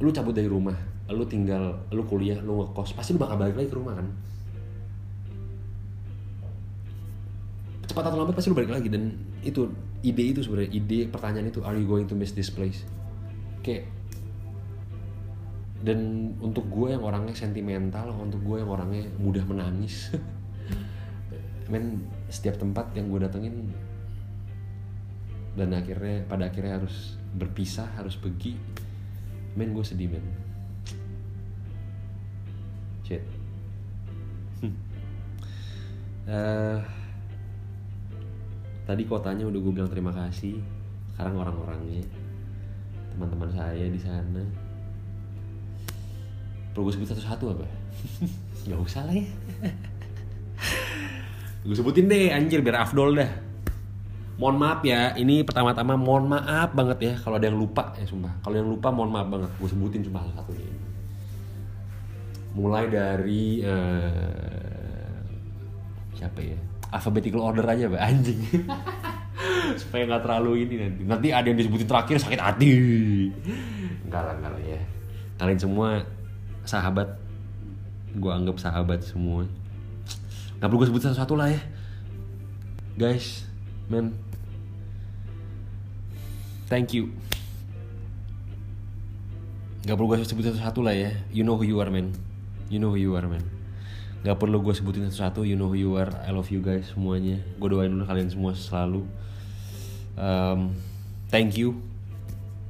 lu 0.00 0.08
cabut 0.14 0.32
dari 0.32 0.48
rumah 0.48 0.90
lu 1.10 1.26
tinggal 1.26 1.90
lu 1.90 2.06
kuliah 2.06 2.38
lu 2.38 2.62
ngekos 2.62 2.94
pasti 2.94 3.12
lu 3.12 3.18
bakal 3.18 3.34
balik 3.34 3.58
lagi 3.58 3.68
ke 3.68 3.76
rumah 3.76 3.98
kan? 3.98 4.06
Cepat 7.90 8.04
atau 8.06 8.18
lambat 8.22 8.38
pasti 8.38 8.48
lu 8.54 8.56
balik 8.56 8.70
lagi. 8.70 8.86
Dan 8.86 9.18
itu 9.42 9.66
ide 10.06 10.24
itu 10.30 10.40
sebenarnya 10.46 10.70
ide 10.70 11.10
pertanyaan 11.10 11.50
itu 11.50 11.60
are 11.66 11.74
you 11.74 11.86
going 11.86 12.06
to 12.06 12.14
miss 12.14 12.30
this 12.30 12.48
place? 12.48 12.86
Kayak 13.66 13.90
dan 15.80 16.32
untuk 16.44 16.68
gue 16.68 16.92
yang 16.92 17.00
orangnya 17.00 17.32
sentimental 17.32 18.12
untuk 18.12 18.44
gue 18.44 18.60
yang 18.60 18.68
orangnya 18.68 19.08
mudah 19.16 19.40
menangis 19.48 20.12
men 21.72 22.04
setiap 22.28 22.60
tempat 22.60 22.92
yang 22.92 23.08
gue 23.08 23.16
datengin 23.24 23.72
dan 25.58 25.74
akhirnya 25.74 26.22
pada 26.30 26.46
akhirnya 26.46 26.78
harus 26.78 27.18
berpisah 27.34 27.90
harus 27.98 28.14
pergi. 28.14 28.54
Men 29.58 29.74
gue 29.74 29.82
sedih 29.82 30.06
men. 30.10 30.26
Shit. 33.02 33.22
Uh, 36.30 36.78
tadi 38.86 39.02
kotanya 39.02 39.50
udah 39.50 39.58
gue 39.58 39.72
bilang 39.74 39.90
terima 39.90 40.14
kasih. 40.14 40.62
Sekarang 41.10 41.42
orang-orangnya 41.42 42.06
teman-teman 43.10 43.50
saya 43.50 43.90
di 43.90 43.98
sana. 43.98 44.42
Perlu 46.70 46.86
gue 46.86 46.94
sebut 46.94 47.10
satu-satu 47.10 47.44
apa? 47.58 47.66
Gak 48.70 48.78
usah 48.78 49.02
lah 49.10 49.16
ya. 49.18 49.26
Gue 51.66 51.74
sebutin 51.74 52.06
deh 52.06 52.30
anjir 52.30 52.62
biar 52.62 52.86
afdol 52.86 53.18
dah 53.18 53.49
mohon 54.40 54.56
maaf 54.56 54.80
ya 54.80 55.12
ini 55.20 55.44
pertama-tama 55.44 56.00
mohon 56.00 56.24
maaf 56.32 56.72
banget 56.72 56.98
ya 57.04 57.12
kalau 57.20 57.36
ada 57.36 57.52
yang 57.52 57.60
lupa 57.60 57.92
ya 58.00 58.08
sumpah. 58.08 58.32
Kalau 58.40 58.56
yang 58.56 58.72
lupa 58.72 58.88
mohon 58.88 59.12
maaf 59.12 59.28
banget. 59.28 59.52
Gue 59.60 59.68
sebutin 59.68 60.00
cuma 60.00 60.24
satu 60.32 60.56
ini. 60.56 60.80
Mulai 62.56 62.88
dari 62.88 63.60
uh, 63.60 65.20
siapa 66.16 66.40
ya? 66.40 66.56
Alphabetical 66.88 67.44
order 67.52 67.68
aja 67.68 67.84
pak 67.92 68.00
anjing. 68.00 68.40
Supaya 69.84 70.08
nggak 70.08 70.24
terlalu 70.24 70.64
ini 70.64 70.74
nanti. 70.88 71.02
Nanti 71.04 71.28
ada 71.36 71.44
yang 71.44 71.60
disebutin 71.60 71.84
terakhir 71.84 72.16
sakit 72.16 72.40
hati. 72.40 72.72
Enggak 74.08 74.24
lah 74.24 74.34
enggak 74.40 74.56
ya. 74.64 74.80
Kalian 75.36 75.60
semua 75.60 76.00
sahabat 76.64 77.12
gue 78.16 78.32
anggap 78.32 78.56
sahabat 78.56 79.04
semua. 79.04 79.44
Nggak 80.56 80.66
perlu 80.72 80.80
gue 80.80 80.88
sebut 80.88 81.02
satu-satu 81.04 81.36
lah 81.36 81.52
ya. 81.52 81.60
Guys 82.96 83.44
men 83.90 84.14
thank 86.70 86.94
you. 86.94 87.10
Nggak 89.82 89.96
perlu 89.98 90.08
gue 90.14 90.22
sebut 90.22 90.44
satu-satu 90.46 90.80
lah 90.86 90.94
ya. 90.94 91.10
You 91.34 91.42
know 91.42 91.58
who 91.58 91.66
you 91.66 91.82
are 91.82 91.90
man. 91.90 92.14
You 92.70 92.78
know 92.78 92.94
who 92.94 93.00
you 93.02 93.18
are 93.18 93.26
man. 93.26 93.42
Nggak 94.22 94.38
perlu 94.38 94.62
gue 94.62 94.72
sebutin 94.76 95.10
satu-satu. 95.10 95.42
You 95.42 95.58
know 95.58 95.66
who 95.66 95.76
you 95.76 95.98
are. 95.98 96.14
I 96.22 96.30
love 96.30 96.48
you 96.54 96.62
guys 96.62 96.94
semuanya. 96.94 97.42
Gue 97.58 97.68
doain 97.74 97.90
dulu 97.90 98.06
kalian 98.06 98.30
semua 98.30 98.54
selalu. 98.54 99.02
Um, 100.14 100.78
thank 101.26 101.58
you. 101.58 101.82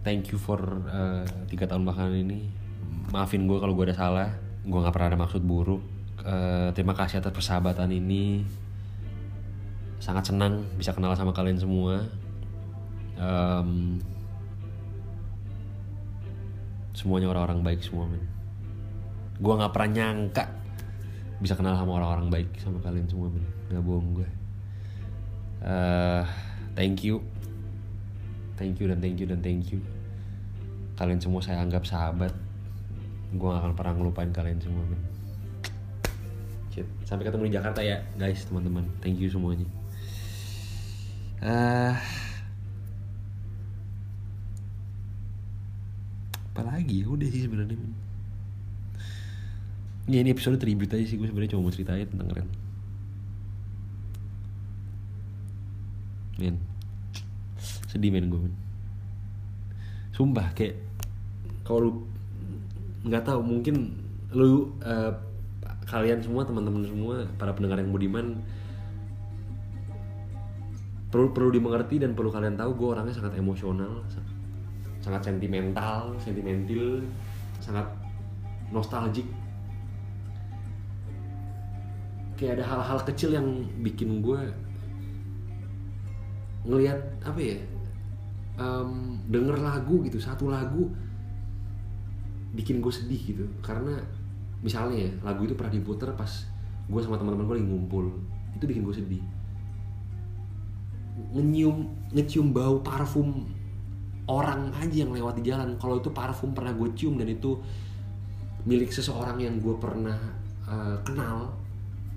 Thank 0.00 0.32
you 0.32 0.40
for 0.40 0.62
uh, 0.88 1.28
tiga 1.52 1.68
tahun 1.68 1.84
belakangan 1.84 2.16
ini. 2.16 2.48
Maafin 3.12 3.44
gue 3.44 3.58
kalau 3.60 3.76
gue 3.76 3.84
ada 3.92 3.98
salah. 3.98 4.30
Gue 4.64 4.80
nggak 4.80 4.94
pernah 4.96 5.08
ada 5.12 5.18
maksud 5.20 5.44
buruk. 5.44 5.84
Uh, 6.24 6.72
terima 6.72 6.96
kasih 6.96 7.20
atas 7.20 7.34
persahabatan 7.34 7.90
ini. 7.92 8.46
Sangat 10.00 10.32
senang 10.32 10.64
bisa 10.80 10.96
kenal 10.96 11.12
sama 11.12 11.36
kalian 11.36 11.60
semua 11.60 12.08
um, 13.20 14.00
semuanya 16.96 17.28
orang-orang 17.28 17.60
baik 17.60 17.84
semua 17.84 18.08
men. 18.08 18.24
Gue 19.40 19.52
nggak 19.56 19.72
pernah 19.72 19.90
nyangka 19.92 20.44
bisa 21.40 21.56
kenal 21.56 21.76
sama 21.76 21.96
orang-orang 22.00 22.28
baik 22.28 22.48
sama 22.60 22.80
kalian 22.80 23.06
semua 23.06 23.28
men. 23.28 23.44
Nggak 23.68 23.84
bohong 23.84 24.08
gue. 24.16 24.28
Uh, 25.60 26.24
thank 26.72 27.04
you. 27.04 27.20
Thank 28.56 28.80
you 28.80 28.88
dan 28.88 29.00
thank 29.00 29.16
you 29.20 29.28
dan 29.28 29.40
thank 29.44 29.68
you. 29.72 29.80
Kalian 30.96 31.20
semua 31.20 31.40
saya 31.40 31.60
anggap 31.60 31.84
sahabat. 31.84 32.32
Gue 33.30 33.46
gak 33.46 33.62
akan 33.62 33.72
pernah 33.78 33.94
ngelupain 33.94 34.32
kalian 34.34 34.58
semua 34.58 34.84
men. 34.88 35.00
Sampai 37.10 37.26
ketemu 37.26 37.50
di 37.50 37.54
Jakarta 37.58 37.82
ya 37.82 37.98
guys 38.14 38.46
teman-teman. 38.46 38.86
Thank 39.02 39.18
you 39.18 39.26
semuanya. 39.26 39.66
Uh, 41.42 41.96
apalagi? 46.50 47.02
Ya 47.02 47.08
udah 47.08 47.28
sih 47.30 47.46
sebenarnya 47.46 47.78
ya 50.10 50.18
ini 50.26 50.34
episode 50.34 50.58
tribute 50.58 50.90
aja 50.90 51.06
sih 51.06 51.14
gue 51.14 51.30
sebenarnya 51.30 51.54
cuma 51.54 51.70
mau 51.70 51.74
ceritain 51.74 52.08
tentang 52.08 52.28
Ren. 52.34 52.48
Men 56.40 56.56
sedih 57.90 58.14
men 58.14 58.30
gue 58.30 58.38
men 58.38 58.54
sumpah 60.14 60.54
kayak 60.54 60.78
kalau 61.66 61.78
lu 61.82 61.92
nggak 63.02 63.26
tahu 63.26 63.40
mungkin 63.42 63.98
lu 64.30 64.70
uh, 64.86 65.10
kalian 65.90 66.22
semua 66.22 66.46
teman-teman 66.46 66.86
semua 66.86 67.26
para 67.34 67.50
pendengar 67.50 67.82
yang 67.82 67.90
budiman 67.90 68.38
perlu 71.10 71.34
perlu 71.34 71.50
dimengerti 71.50 71.98
dan 71.98 72.14
perlu 72.14 72.30
kalian 72.30 72.54
tahu 72.54 72.78
gue 72.78 72.88
orangnya 72.94 73.14
sangat 73.18 73.34
emosional 73.42 74.06
sangat 75.00 75.32
sentimental 75.32 76.12
sentimental 76.20 77.04
sangat 77.60 77.86
nostalgic. 78.72 79.26
Kayak 82.36 82.60
ada 82.60 82.64
hal-hal 82.64 82.98
kecil 83.04 83.36
yang 83.36 83.68
bikin 83.84 84.24
gue 84.24 84.40
ngelihat 86.64 87.00
apa 87.24 87.40
ya 87.40 87.58
um, 88.60 89.20
denger 89.28 89.56
lagu 89.60 90.04
gitu 90.04 90.20
satu 90.20 90.48
lagu 90.48 90.88
bikin 92.56 92.80
gue 92.80 92.92
sedih 92.92 93.20
gitu. 93.36 93.44
Karena 93.60 94.00
misalnya 94.64 95.08
ya 95.08 95.10
lagu 95.20 95.44
itu 95.44 95.52
pernah 95.56 95.72
diputer 95.72 96.12
pas 96.16 96.48
gue 96.88 97.00
sama 97.00 97.20
teman-teman 97.20 97.44
gue 97.44 97.56
lagi 97.60 97.68
ngumpul. 97.68 98.06
Itu 98.56 98.64
bikin 98.64 98.88
gue 98.88 98.96
sedih. 98.96 99.24
Nyium 101.36 101.92
ngecium 102.16 102.56
bau 102.56 102.80
parfum 102.80 103.59
orang 104.30 104.70
aja 104.78 105.02
yang 105.02 105.10
lewat 105.10 105.42
di 105.42 105.50
jalan. 105.50 105.74
Kalau 105.82 105.98
itu 105.98 106.14
parfum 106.14 106.54
pernah 106.54 106.70
gue 106.70 106.88
cium 106.94 107.18
dan 107.18 107.26
itu 107.26 107.58
milik 108.62 108.94
seseorang 108.94 109.42
yang 109.42 109.58
gue 109.58 109.74
pernah 109.74 110.16
uh, 110.70 110.96
kenal 111.02 111.50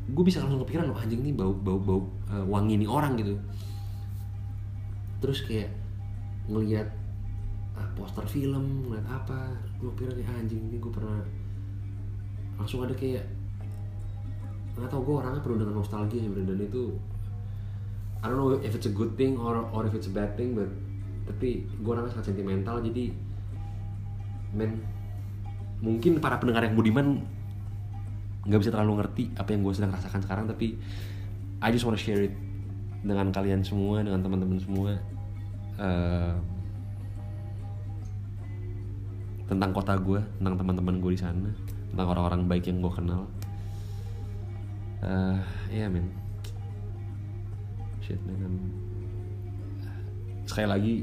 gue 0.03 0.24
bisa 0.28 0.43
langsung 0.43 0.59
kepikiran 0.68 0.91
loh 0.91 0.99
anjing 0.99 1.24
ini 1.24 1.32
bau 1.32 1.55
bau 1.55 1.80
bau 1.80 2.01
uh, 2.28 2.43
wangi 2.43 2.76
ini 2.76 2.84
orang 2.84 3.16
gitu. 3.16 3.39
Terus 5.24 5.47
kayak 5.47 5.72
ngelihat 6.51 6.91
ah, 7.80 7.88
poster 7.95 8.28
film 8.28 8.84
ngeliat 8.84 9.07
apa 9.07 9.55
gue 9.80 9.88
pikir 9.95 10.11
kayak 10.20 10.43
anjing 10.43 10.59
ini 10.59 10.76
gue 10.76 10.91
pernah 10.91 11.24
langsung 12.59 12.84
ada 12.84 12.91
kayak 12.91 13.24
nggak 14.76 14.89
tau 14.91 14.99
gue 14.99 15.16
orangnya 15.16 15.39
penuh 15.39 15.57
dengan 15.64 15.80
nostalgia 15.80 16.20
sebenarnya. 16.20 16.51
Dan 16.51 16.59
itu 16.68 16.84
I 18.20 18.28
don't 18.28 18.39
know 18.39 18.51
if 18.59 18.76
it's 18.76 18.88
a 18.88 18.93
good 18.93 19.16
thing 19.16 19.39
or 19.39 19.64
or 19.72 19.88
if 19.88 19.95
it's 19.95 20.11
a 20.11 20.14
bad 20.14 20.36
thing 20.36 20.51
but 20.51 20.68
tapi 21.24 21.65
gue 21.65 21.91
orangnya 21.91 22.13
sangat 22.13 22.34
sentimental 22.34 22.84
jadi 22.84 23.13
men 24.53 24.84
mungkin 25.84 26.24
para 26.24 26.39
pendengar 26.39 26.63
yang 26.63 26.76
budiman 26.78 27.24
nggak 28.43 28.59
bisa 28.59 28.71
terlalu 28.71 29.03
ngerti 29.03 29.24
apa 29.39 29.49
yang 29.55 29.61
gue 29.63 29.74
sedang 29.76 29.91
rasakan 29.95 30.21
sekarang 30.24 30.45
tapi 30.47 30.76
I 31.63 31.71
just 31.71 31.88
wanna 31.88 31.99
share 31.99 32.19
it 32.28 32.36
dengan 33.03 33.32
kalian 33.32 33.63
semua 33.63 34.03
dengan 34.03 34.19
teman-teman 34.24 34.59
semua 34.59 34.91
uh, 35.80 36.36
tentang 39.47 39.71
kota 39.76 39.93
gue 39.99 40.19
tentang 40.39 40.55
teman-teman 40.55 40.95
gue 41.03 41.11
di 41.15 41.19
sana 41.19 41.51
tentang 41.93 42.09
orang-orang 42.09 42.49
baik 42.49 42.65
yang 42.65 42.82
gue 42.82 42.89
kenal. 42.89 43.21
Uh, 45.05 45.38
ya 45.69 45.86
yeah, 45.86 45.88
men. 45.93 46.09
Shit 48.01 48.17
man 48.26 48.41
I'm... 48.41 48.83
sekali 50.44 50.68
lagi 50.68 50.96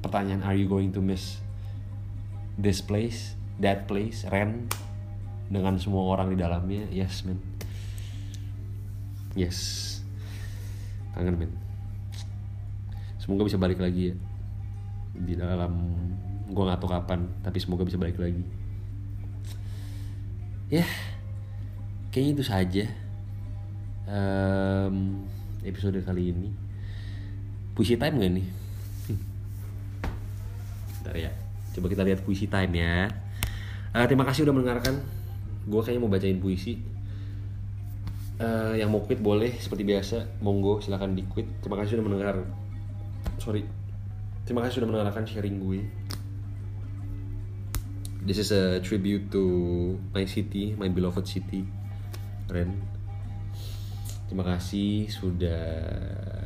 pertanyaan 0.00 0.44
are 0.44 0.56
you 0.56 0.68
going 0.68 0.92
to 0.92 1.00
miss 1.04 1.40
this 2.56 2.80
place 2.84 3.36
that 3.60 3.84
place 3.88 4.24
Ren? 4.28 4.68
Dengan 5.50 5.82
semua 5.82 6.06
orang 6.14 6.30
di 6.30 6.38
dalamnya? 6.38 6.86
Yes 6.94 7.26
man 7.26 7.42
yes. 9.34 9.58
Kangen 11.14 11.36
men 11.36 11.52
semoga 13.20 13.46
bisa 13.46 13.60
balik 13.60 13.78
lagi 13.78 14.10
ya. 14.10 14.16
Di 15.14 15.34
dalam 15.38 15.72
gue 16.50 16.62
nggak 16.66 16.80
tahu 16.82 16.90
kapan 16.90 17.30
tapi 17.44 17.58
semoga 17.62 17.86
bisa 17.86 17.98
balik 17.98 18.18
lagi. 18.18 18.42
Ya 20.70 20.86
kayaknya 22.10 22.32
itu 22.34 22.44
saja 22.46 22.84
um, 24.10 25.22
episode 25.62 25.98
kali 26.02 26.34
ini 26.34 26.50
puisi 27.74 27.96
time 27.96 28.16
gak 28.20 28.32
nih 28.36 28.48
Bentar 31.00 31.16
ya. 31.16 31.32
Coba 31.72 31.88
kita 31.88 32.04
lihat 32.04 32.20
puisi 32.20 32.44
time 32.44 32.76
ya. 32.76 33.08
Uh, 33.96 34.04
terima 34.04 34.28
kasih 34.28 34.44
udah 34.44 34.52
mendengarkan. 34.52 35.00
Gue 35.64 35.80
kayaknya 35.80 36.04
mau 36.04 36.12
bacain 36.12 36.36
puisi. 36.36 36.76
Uh, 38.36 38.76
yang 38.76 38.92
mau 38.92 39.00
quit 39.00 39.16
boleh 39.16 39.56
seperti 39.56 39.88
biasa. 39.88 40.44
Monggo 40.44 40.84
silahkan 40.84 41.08
di 41.16 41.24
quit. 41.24 41.48
Terima 41.64 41.80
kasih 41.80 41.96
sudah 41.96 42.04
mendengar. 42.04 42.36
Sorry. 43.40 43.64
Terima 44.44 44.60
kasih 44.60 44.84
sudah 44.84 44.88
mendengarkan 44.92 45.24
sharing 45.24 45.56
gue. 45.56 45.80
This 48.20 48.36
is 48.36 48.52
a 48.52 48.84
tribute 48.84 49.32
to 49.32 49.96
my 50.12 50.28
city 50.28 50.76
my 50.76 50.92
beloved 50.92 51.24
city 51.24 51.64
Ren 52.52 52.76
terima 54.30 54.46
kasih 54.46 55.10
sudah 55.10 55.66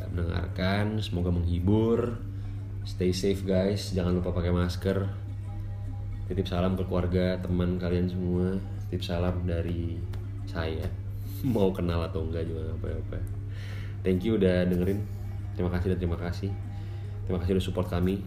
mendengarkan. 0.09 1.05
Semoga 1.05 1.29
menghibur. 1.29 2.17
Stay 2.89 3.13
safe 3.13 3.45
guys. 3.45 3.93
Jangan 3.93 4.25
lupa 4.25 4.33
pakai 4.33 4.57
masker. 4.57 5.05
Titip 6.25 6.49
salam 6.49 6.81
ke 6.81 6.89
keluarga 6.89 7.37
teman 7.45 7.77
kalian 7.77 8.09
semua. 8.09 8.57
Titip 8.89 9.05
salam 9.05 9.45
dari 9.45 10.01
saya. 10.49 10.89
Mau 11.45 11.77
kenal 11.77 12.09
atau 12.09 12.25
enggak 12.25 12.49
juga 12.49 12.73
apa-apa. 12.73 13.21
Thank 14.01 14.25
you 14.25 14.41
udah 14.41 14.65
dengerin. 14.65 15.05
Terima 15.53 15.69
kasih 15.69 15.93
dan 15.93 15.99
terima 16.01 16.17
kasih. 16.17 16.49
Terima 17.29 17.37
kasih 17.45 17.61
udah 17.61 17.65
support 17.69 17.93
kami. 17.93 18.25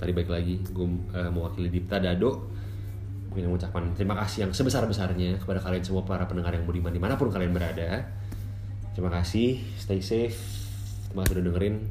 Tadi 0.00 0.16
baik 0.16 0.32
lagi 0.32 0.64
gue 0.64 0.88
uh, 1.12 1.28
mewakili 1.28 1.68
Dipta 1.68 2.00
Dado. 2.00 2.48
Mengucapkan 3.36 3.92
terima 3.92 4.16
kasih 4.16 4.48
yang 4.48 4.56
sebesar-besarnya 4.56 5.36
kepada 5.44 5.60
kalian 5.60 5.84
semua 5.84 6.08
para 6.08 6.24
pendengar 6.24 6.56
yang 6.56 6.64
budiman 6.64 6.88
di 6.88 6.96
mana 6.96 7.20
pun 7.20 7.28
kalian 7.28 7.52
berada 7.52 8.17
terima 8.98 9.14
kasih 9.14 9.62
stay 9.78 10.02
safe. 10.02 10.34
Terima 11.06 11.22
kasih 11.22 11.38
udah 11.38 11.44
dengerin. 11.54 11.86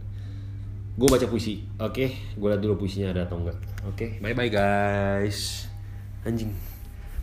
Gue 0.99 1.07
baca 1.07 1.23
puisi 1.31 1.63
oke? 1.79 1.95
Okay? 1.95 2.09
gue 2.35 2.47
liat 2.51 2.59
dulu 2.59 2.83
puisinya 2.83 3.15
ada 3.15 3.23
atau 3.23 3.39
enggak. 3.39 3.55
Oke? 3.87 3.95
Okay? 3.95 4.09
bye 4.19 4.35
bye 4.35 4.51
guys. 4.51 5.71
Anjing. 6.27 6.51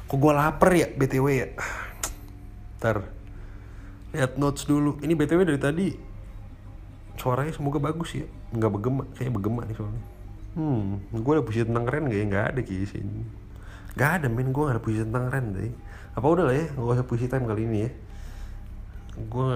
Kok 0.08 0.16
gue 0.16 0.32
lapar 0.32 0.72
ya 0.72 0.88
btw 0.88 1.26
ya? 1.28 1.52
Ntar 2.80 3.12
lihat 4.16 4.40
notes 4.40 4.64
dulu. 4.64 4.96
Ini 5.04 5.12
btw 5.12 5.52
dari 5.52 5.60
tadi 5.60 5.86
suaranya 7.20 7.52
semoga 7.52 7.76
bagus 7.76 8.16
ya. 8.16 8.24
Nggak 8.56 8.70
bergema 8.80 9.04
kayak 9.20 9.36
bergema 9.36 9.68
nih 9.68 9.76
soalnya. 9.76 10.04
Hmm 10.56 11.04
gue 11.12 11.32
ada 11.36 11.44
puisi 11.44 11.60
tentang 11.60 11.84
keren 11.84 12.08
gak 12.08 12.16
ya? 12.16 12.24
Nggak 12.32 12.44
ada 12.56 12.60
kayak 12.64 12.88
sini. 12.88 13.20
Nggak 14.00 14.10
ada 14.16 14.26
men. 14.32 14.48
Gue 14.48 14.64
gak 14.64 14.80
ada 14.80 14.82
puisi 14.82 15.04
tentang 15.04 15.28
keren 15.28 15.52
deh. 15.52 15.76
Apa 16.16 16.24
udah 16.24 16.48
lah 16.48 16.56
ya 16.56 16.72
nggak 16.72 16.96
usah 16.96 17.04
puisi 17.04 17.28
time 17.28 17.44
kali 17.44 17.68
ini 17.68 17.84
ya 17.84 17.92
gue 19.14 19.50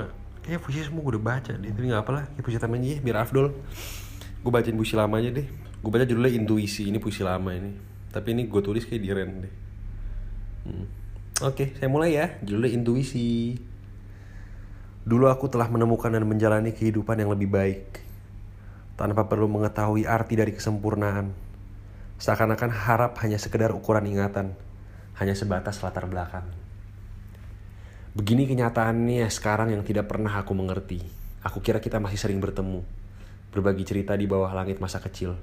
kayak 0.47 0.61
puisi 0.65 0.81
semua 0.87 1.03
gue 1.05 1.13
udah 1.19 1.25
baca 1.25 1.53
deh. 1.55 1.71
Tapi 1.71 1.87
nggak 1.91 2.03
apa 2.03 2.11
lah 2.15 2.25
kayak 2.33 2.45
puisi 2.45 2.59
aja 2.59 2.69
ya 2.71 2.99
biar 3.03 3.17
afdol. 3.23 3.53
Gue 4.43 4.51
bacain 4.55 4.77
puisi 4.79 4.95
lama 4.95 5.19
aja 5.19 5.31
deh. 5.35 5.47
Gue 5.79 5.91
baca 5.91 6.05
judulnya 6.07 6.33
intuisi 6.35 6.89
ini 6.89 6.99
puisi 7.03 7.23
lama 7.27 7.51
ini. 7.53 7.73
Tapi 8.09 8.35
ini 8.35 8.49
gue 8.49 8.61
tulis 8.63 8.87
kayak 8.87 9.03
di 9.03 9.11
ren 9.13 9.31
deh. 9.45 9.55
Hmm. 10.69 10.87
oke 11.49 11.79
saya 11.79 11.89
mulai 11.91 12.19
ya. 12.19 12.27
Judulnya 12.43 12.71
intuisi. 12.79 13.59
Dulu 15.09 15.25
aku 15.31 15.49
telah 15.49 15.71
menemukan 15.73 16.13
dan 16.13 16.27
menjalani 16.29 16.77
kehidupan 16.77 17.17
yang 17.17 17.33
lebih 17.33 17.49
baik 17.49 18.05
tanpa 18.99 19.31
perlu 19.31 19.47
mengetahui 19.47 20.05
arti 20.05 20.35
dari 20.35 20.51
kesempurnaan. 20.51 21.31
Seakan-akan 22.19 22.75
harap 22.75 23.15
hanya 23.23 23.39
sekedar 23.39 23.71
ukuran 23.71 24.11
ingatan, 24.11 24.59
hanya 25.23 25.39
sebatas 25.39 25.79
latar 25.87 26.11
belakang. 26.11 26.58
Begini 28.17 28.49
kenyataannya 28.49 29.29
sekarang 29.29 29.77
yang 29.77 29.85
tidak 29.85 30.09
pernah 30.09 30.33
aku 30.41 30.57
mengerti. 30.57 31.05
Aku 31.45 31.61
kira 31.61 31.81
kita 31.83 32.01
masih 32.01 32.17
sering 32.17 32.41
bertemu, 32.41 32.81
berbagi 33.53 33.85
cerita 33.85 34.17
di 34.17 34.25
bawah 34.25 34.53
langit 34.57 34.81
masa 34.81 35.01
kecil. 35.01 35.37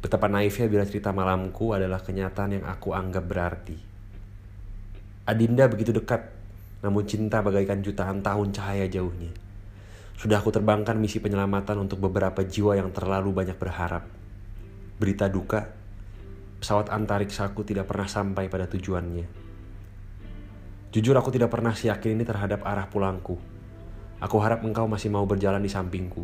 Betapa 0.00 0.28
naifnya 0.28 0.68
bila 0.68 0.84
cerita 0.88 1.12
malamku 1.12 1.76
adalah 1.76 2.00
kenyataan 2.00 2.60
yang 2.60 2.64
aku 2.64 2.96
anggap 2.96 3.24
berarti. 3.24 3.76
Adinda 5.24 5.64
begitu 5.68 5.92
dekat 5.92 6.28
namun 6.84 7.08
cinta 7.08 7.40
bagaikan 7.40 7.80
jutaan 7.80 8.20
tahun 8.20 8.52
cahaya 8.52 8.84
jauhnya. 8.84 9.32
Sudah 10.20 10.44
aku 10.44 10.52
terbangkan 10.52 11.00
misi 11.00 11.16
penyelamatan 11.16 11.80
untuk 11.80 11.96
beberapa 12.04 12.44
jiwa 12.44 12.76
yang 12.76 12.92
terlalu 12.92 13.32
banyak 13.32 13.56
berharap. 13.56 14.04
Berita 15.00 15.32
duka, 15.32 15.72
pesawat 16.60 16.92
antariksaku 16.92 17.64
tidak 17.64 17.88
pernah 17.88 18.04
sampai 18.04 18.52
pada 18.52 18.68
tujuannya. 18.68 19.43
Jujur 20.94 21.18
aku 21.18 21.34
tidak 21.34 21.50
pernah 21.50 21.74
yakin 21.74 22.14
ini 22.14 22.22
terhadap 22.22 22.62
arah 22.62 22.86
pulangku. 22.86 23.34
Aku 24.22 24.38
harap 24.38 24.62
engkau 24.62 24.86
masih 24.86 25.10
mau 25.10 25.26
berjalan 25.26 25.58
di 25.58 25.66
sampingku. 25.66 26.22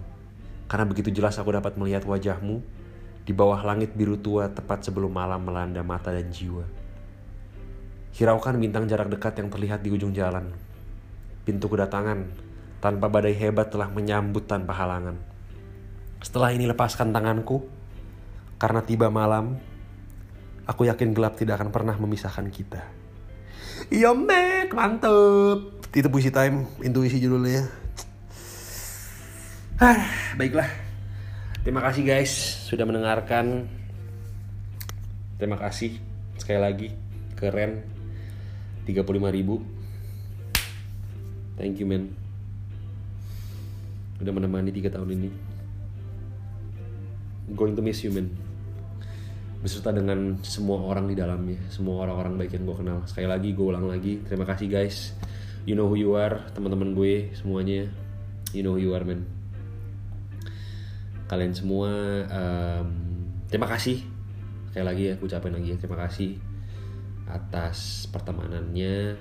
Karena 0.71 0.87
begitu 0.87 1.11
jelas 1.11 1.43
aku 1.43 1.51
dapat 1.51 1.75
melihat 1.75 2.07
wajahmu 2.07 2.63
di 3.27 3.35
bawah 3.35 3.59
langit 3.67 3.99
biru 3.99 4.15
tua 4.23 4.47
tepat 4.47 4.87
sebelum 4.87 5.11
malam 5.11 5.43
melanda 5.43 5.83
mata 5.83 6.15
dan 6.15 6.31
jiwa. 6.31 6.63
Hiraukan 8.15 8.63
bintang 8.63 8.87
jarak 8.87 9.11
dekat 9.11 9.43
yang 9.43 9.51
terlihat 9.51 9.83
di 9.83 9.91
ujung 9.91 10.15
jalan. 10.15 10.55
Pintu 11.43 11.67
kedatangan 11.67 12.31
tanpa 12.79 13.11
badai 13.11 13.35
hebat 13.35 13.75
telah 13.75 13.91
menyambut 13.91 14.47
tanpa 14.47 14.71
halangan. 14.71 15.19
Setelah 16.23 16.55
ini 16.55 16.71
lepaskan 16.71 17.11
tanganku, 17.11 17.67
karena 18.55 18.87
tiba 18.87 19.11
malam, 19.11 19.59
aku 20.63 20.87
yakin 20.87 21.11
gelap 21.11 21.35
tidak 21.35 21.59
akan 21.59 21.75
pernah 21.75 21.99
memisahkan 21.99 22.47
kita. 22.55 23.00
Iya 23.91 24.15
mek, 24.15 24.71
mantep. 24.71 25.83
Itu 25.91 26.09
puisi 26.09 26.31
time, 26.31 26.71
intuisi 26.81 27.19
judulnya. 27.19 27.67
Ah, 29.83 30.07
baiklah. 30.39 30.71
Terima 31.67 31.83
kasih 31.83 32.07
guys 32.07 32.33
sudah 32.71 32.87
mendengarkan. 32.87 33.67
Terima 35.37 35.59
kasih 35.59 35.99
sekali 36.41 36.61
lagi 36.61 36.89
keren 37.37 37.85
35 38.89 39.07
ribu 39.33 39.61
thank 41.61 41.77
you 41.77 41.87
man 41.89 42.13
udah 44.21 44.33
menemani 44.33 44.73
tiga 44.73 44.93
tahun 44.93 45.17
ini 45.21 45.31
going 47.53 47.77
to 47.77 47.85
miss 47.85 48.01
you 48.01 48.13
man 48.13 48.33
beserta 49.61 49.93
dengan 49.93 50.41
semua 50.41 50.81
orang 50.81 51.05
di 51.05 51.13
dalamnya 51.13 51.61
semua 51.69 52.09
orang-orang 52.09 52.41
baik 52.41 52.57
yang 52.57 52.65
gue 52.65 52.77
kenal. 52.81 52.99
Sekali 53.05 53.29
lagi 53.29 53.53
gue 53.53 53.67
ulang 53.69 53.87
lagi 53.93 54.25
terima 54.25 54.49
kasih 54.49 54.73
guys. 54.73 55.13
You 55.69 55.77
know 55.77 55.85
who 55.85 56.01
you 56.01 56.17
are 56.17 56.41
teman-teman 56.57 56.97
gue 56.97 57.37
semuanya. 57.37 57.93
You 58.57 58.65
know 58.65 58.73
who 58.73 58.81
you 58.81 58.97
are 58.97 59.05
man. 59.05 59.29
Kalian 61.29 61.53
semua 61.53 61.93
um, 62.33 62.89
terima 63.53 63.69
kasih. 63.69 64.01
Sekali 64.73 64.85
lagi 64.89 65.03
ya 65.13 65.15
gue 65.21 65.29
ucapin 65.29 65.53
lagi 65.53 65.69
ya 65.73 65.77
terima 65.77 65.99
kasih 66.09 66.41
atas 67.29 68.09
pertemanannya. 68.09 69.21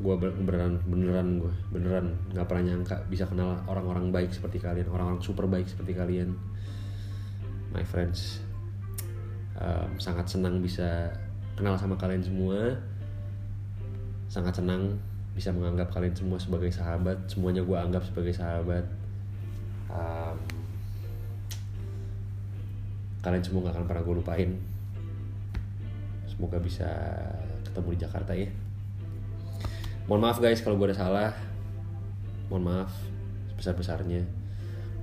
Gue 0.00 0.14
beneran 0.16 0.80
beneran 0.88 1.28
gue 1.44 1.52
beneran 1.68 2.16
nggak 2.32 2.46
pernah 2.48 2.72
nyangka 2.72 3.04
bisa 3.12 3.28
kenal 3.28 3.60
orang-orang 3.68 4.08
baik 4.08 4.32
seperti 4.32 4.64
kalian 4.64 4.88
orang-orang 4.88 5.20
super 5.20 5.44
baik 5.44 5.68
seperti 5.68 5.92
kalian. 5.92 6.32
My 7.68 7.84
friends 7.84 8.43
um, 9.58 9.90
sangat 9.98 10.26
senang 10.26 10.58
bisa 10.58 11.10
kenal 11.54 11.78
sama 11.78 11.94
kalian 11.98 12.22
semua. 12.22 12.74
Sangat 14.26 14.58
senang 14.58 14.98
bisa 15.34 15.50
menganggap 15.50 15.90
kalian 15.90 16.14
semua 16.14 16.38
sebagai 16.38 16.70
sahabat. 16.70 17.18
Semuanya 17.26 17.62
gue 17.62 17.76
anggap 17.78 18.02
sebagai 18.06 18.34
sahabat. 18.34 18.86
Um, 19.90 20.38
kalian 23.22 23.42
semua 23.42 23.70
gak 23.70 23.78
akan 23.78 23.86
pernah 23.86 24.02
gue 24.02 24.14
lupain. 24.18 24.50
Semoga 26.26 26.58
bisa 26.58 26.90
ketemu 27.62 27.88
di 27.94 27.98
Jakarta 28.02 28.32
ya. 28.34 28.50
Mohon 30.10 30.20
maaf 30.28 30.38
guys 30.42 30.60
kalau 30.60 30.76
gue 30.76 30.90
ada 30.90 30.98
salah. 30.98 31.30
Mohon 32.50 32.64
maaf 32.68 32.92
sebesar 33.54 33.78
besarnya 33.78 34.22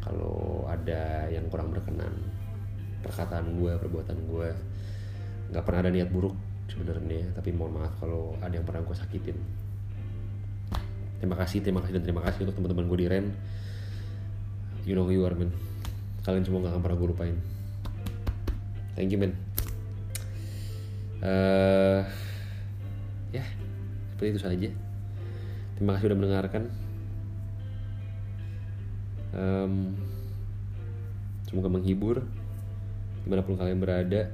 kalau 0.03 0.67
ada 0.67 1.29
yang 1.31 1.47
kurang 1.47 1.71
berkenan 1.71 2.11
perkataan 3.01 3.57
gue 3.57 3.71
perbuatan 3.77 4.17
gue. 4.29 4.49
Nggak 5.51 5.63
pernah 5.67 5.79
ada 5.85 5.91
niat 5.91 6.09
buruk 6.09 6.37
sebenarnya 6.71 7.35
tapi 7.35 7.51
mohon 7.51 7.83
maaf 7.83 7.91
kalau 7.99 8.39
ada 8.39 8.55
yang 8.55 8.63
pernah 8.63 8.85
gue 8.85 8.95
sakitin. 8.95 9.37
Terima 11.19 11.37
kasih 11.37 11.61
terima 11.61 11.83
kasih 11.85 12.01
dan 12.01 12.03
terima 12.07 12.21
kasih 12.25 12.47
untuk 12.47 12.57
teman-teman 12.57 12.85
gue 12.89 12.99
di 13.03 13.07
Ren. 13.11 13.25
You 14.87 14.97
know 14.97 15.05
who 15.05 15.13
you 15.13 15.21
are 15.27 15.37
man. 15.37 15.53
Kalian 16.25 16.45
semua 16.45 16.65
gak 16.65 16.73
akan 16.73 16.81
pernah 16.81 16.97
gue 16.97 17.09
lupain. 17.13 17.37
Thank 18.97 19.13
you 19.13 19.19
man. 19.21 19.33
Eh, 21.21 22.01
ya 23.29 23.45
seperti 24.15 24.33
itu 24.33 24.41
saja. 24.41 24.69
Terima 25.77 25.93
kasih 25.97 26.09
sudah 26.09 26.17
mendengarkan. 26.17 26.63
Em, 29.31 29.95
semoga 31.45 31.69
menghibur 31.69 32.25
di 33.21 33.29
mana 33.29 33.45
pun 33.45 33.57
kalian 33.57 33.79
berada 33.79 34.31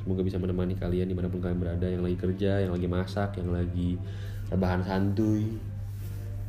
semoga 0.00 0.20
bisa 0.20 0.36
menemani 0.36 0.76
kalian 0.76 1.08
di 1.08 1.16
mana 1.16 1.32
pun 1.32 1.40
kalian 1.40 1.56
berada 1.56 1.88
yang 1.88 2.04
lagi 2.04 2.20
kerja 2.20 2.60
yang 2.60 2.76
lagi 2.76 2.88
masak 2.88 3.40
yang 3.40 3.48
lagi 3.48 3.96
rebahan 4.52 4.84
santuy 4.84 5.56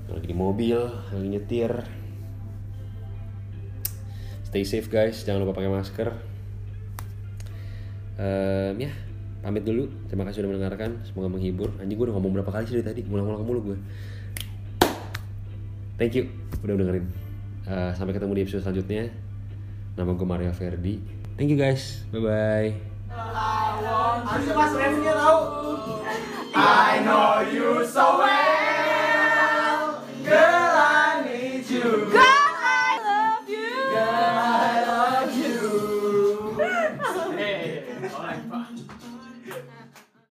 yang 0.06 0.22
lagi 0.22 0.28
di 0.30 0.38
mobil 0.38 0.80
yang 0.86 1.18
lagi 1.18 1.30
nyetir. 1.34 1.72
Stay 4.46 4.64
safe 4.64 4.88
guys. 4.88 5.26
Jangan 5.26 5.44
lupa 5.44 5.58
pakai 5.58 5.74
masker. 5.74 6.10
Em, 8.16 8.80
ya 8.80 8.92
pamit 9.46 9.62
dulu. 9.62 9.86
Terima 10.10 10.26
kasih 10.26 10.42
sudah 10.42 10.50
mendengarkan. 10.58 11.06
Semoga 11.06 11.30
menghibur. 11.30 11.70
Anjing 11.78 12.02
gue 12.02 12.06
udah 12.10 12.18
ngomong 12.18 12.42
berapa 12.42 12.50
kali 12.50 12.66
sih 12.66 12.82
dari 12.82 12.86
tadi? 12.90 13.02
Ngulang-ngulang 13.06 13.46
mulu 13.46 13.62
gue 13.62 13.78
thank 15.98 16.16
you 16.16 16.28
udah 16.64 16.76
dengerin. 16.76 17.06
Uh, 17.66 17.92
sampai 17.98 18.14
ketemu 18.14 18.32
di 18.38 18.42
episode 18.46 18.64
selanjutnya. 18.66 19.10
Nama 19.96 20.12
gue 20.12 20.28
Mario 20.28 20.52
Ferdi. 20.52 21.00
Thank 21.38 21.50
you 21.52 21.58
guys. 21.60 22.04
Bye 22.12 22.22
bye 22.22 22.70
I 26.56 27.04
know 27.04 27.44
you 27.52 27.86
so 27.86 28.20
well. 28.20 30.04
Girl 30.24 30.72
I 30.80 31.24
need 31.28 31.68
you. 31.70 32.25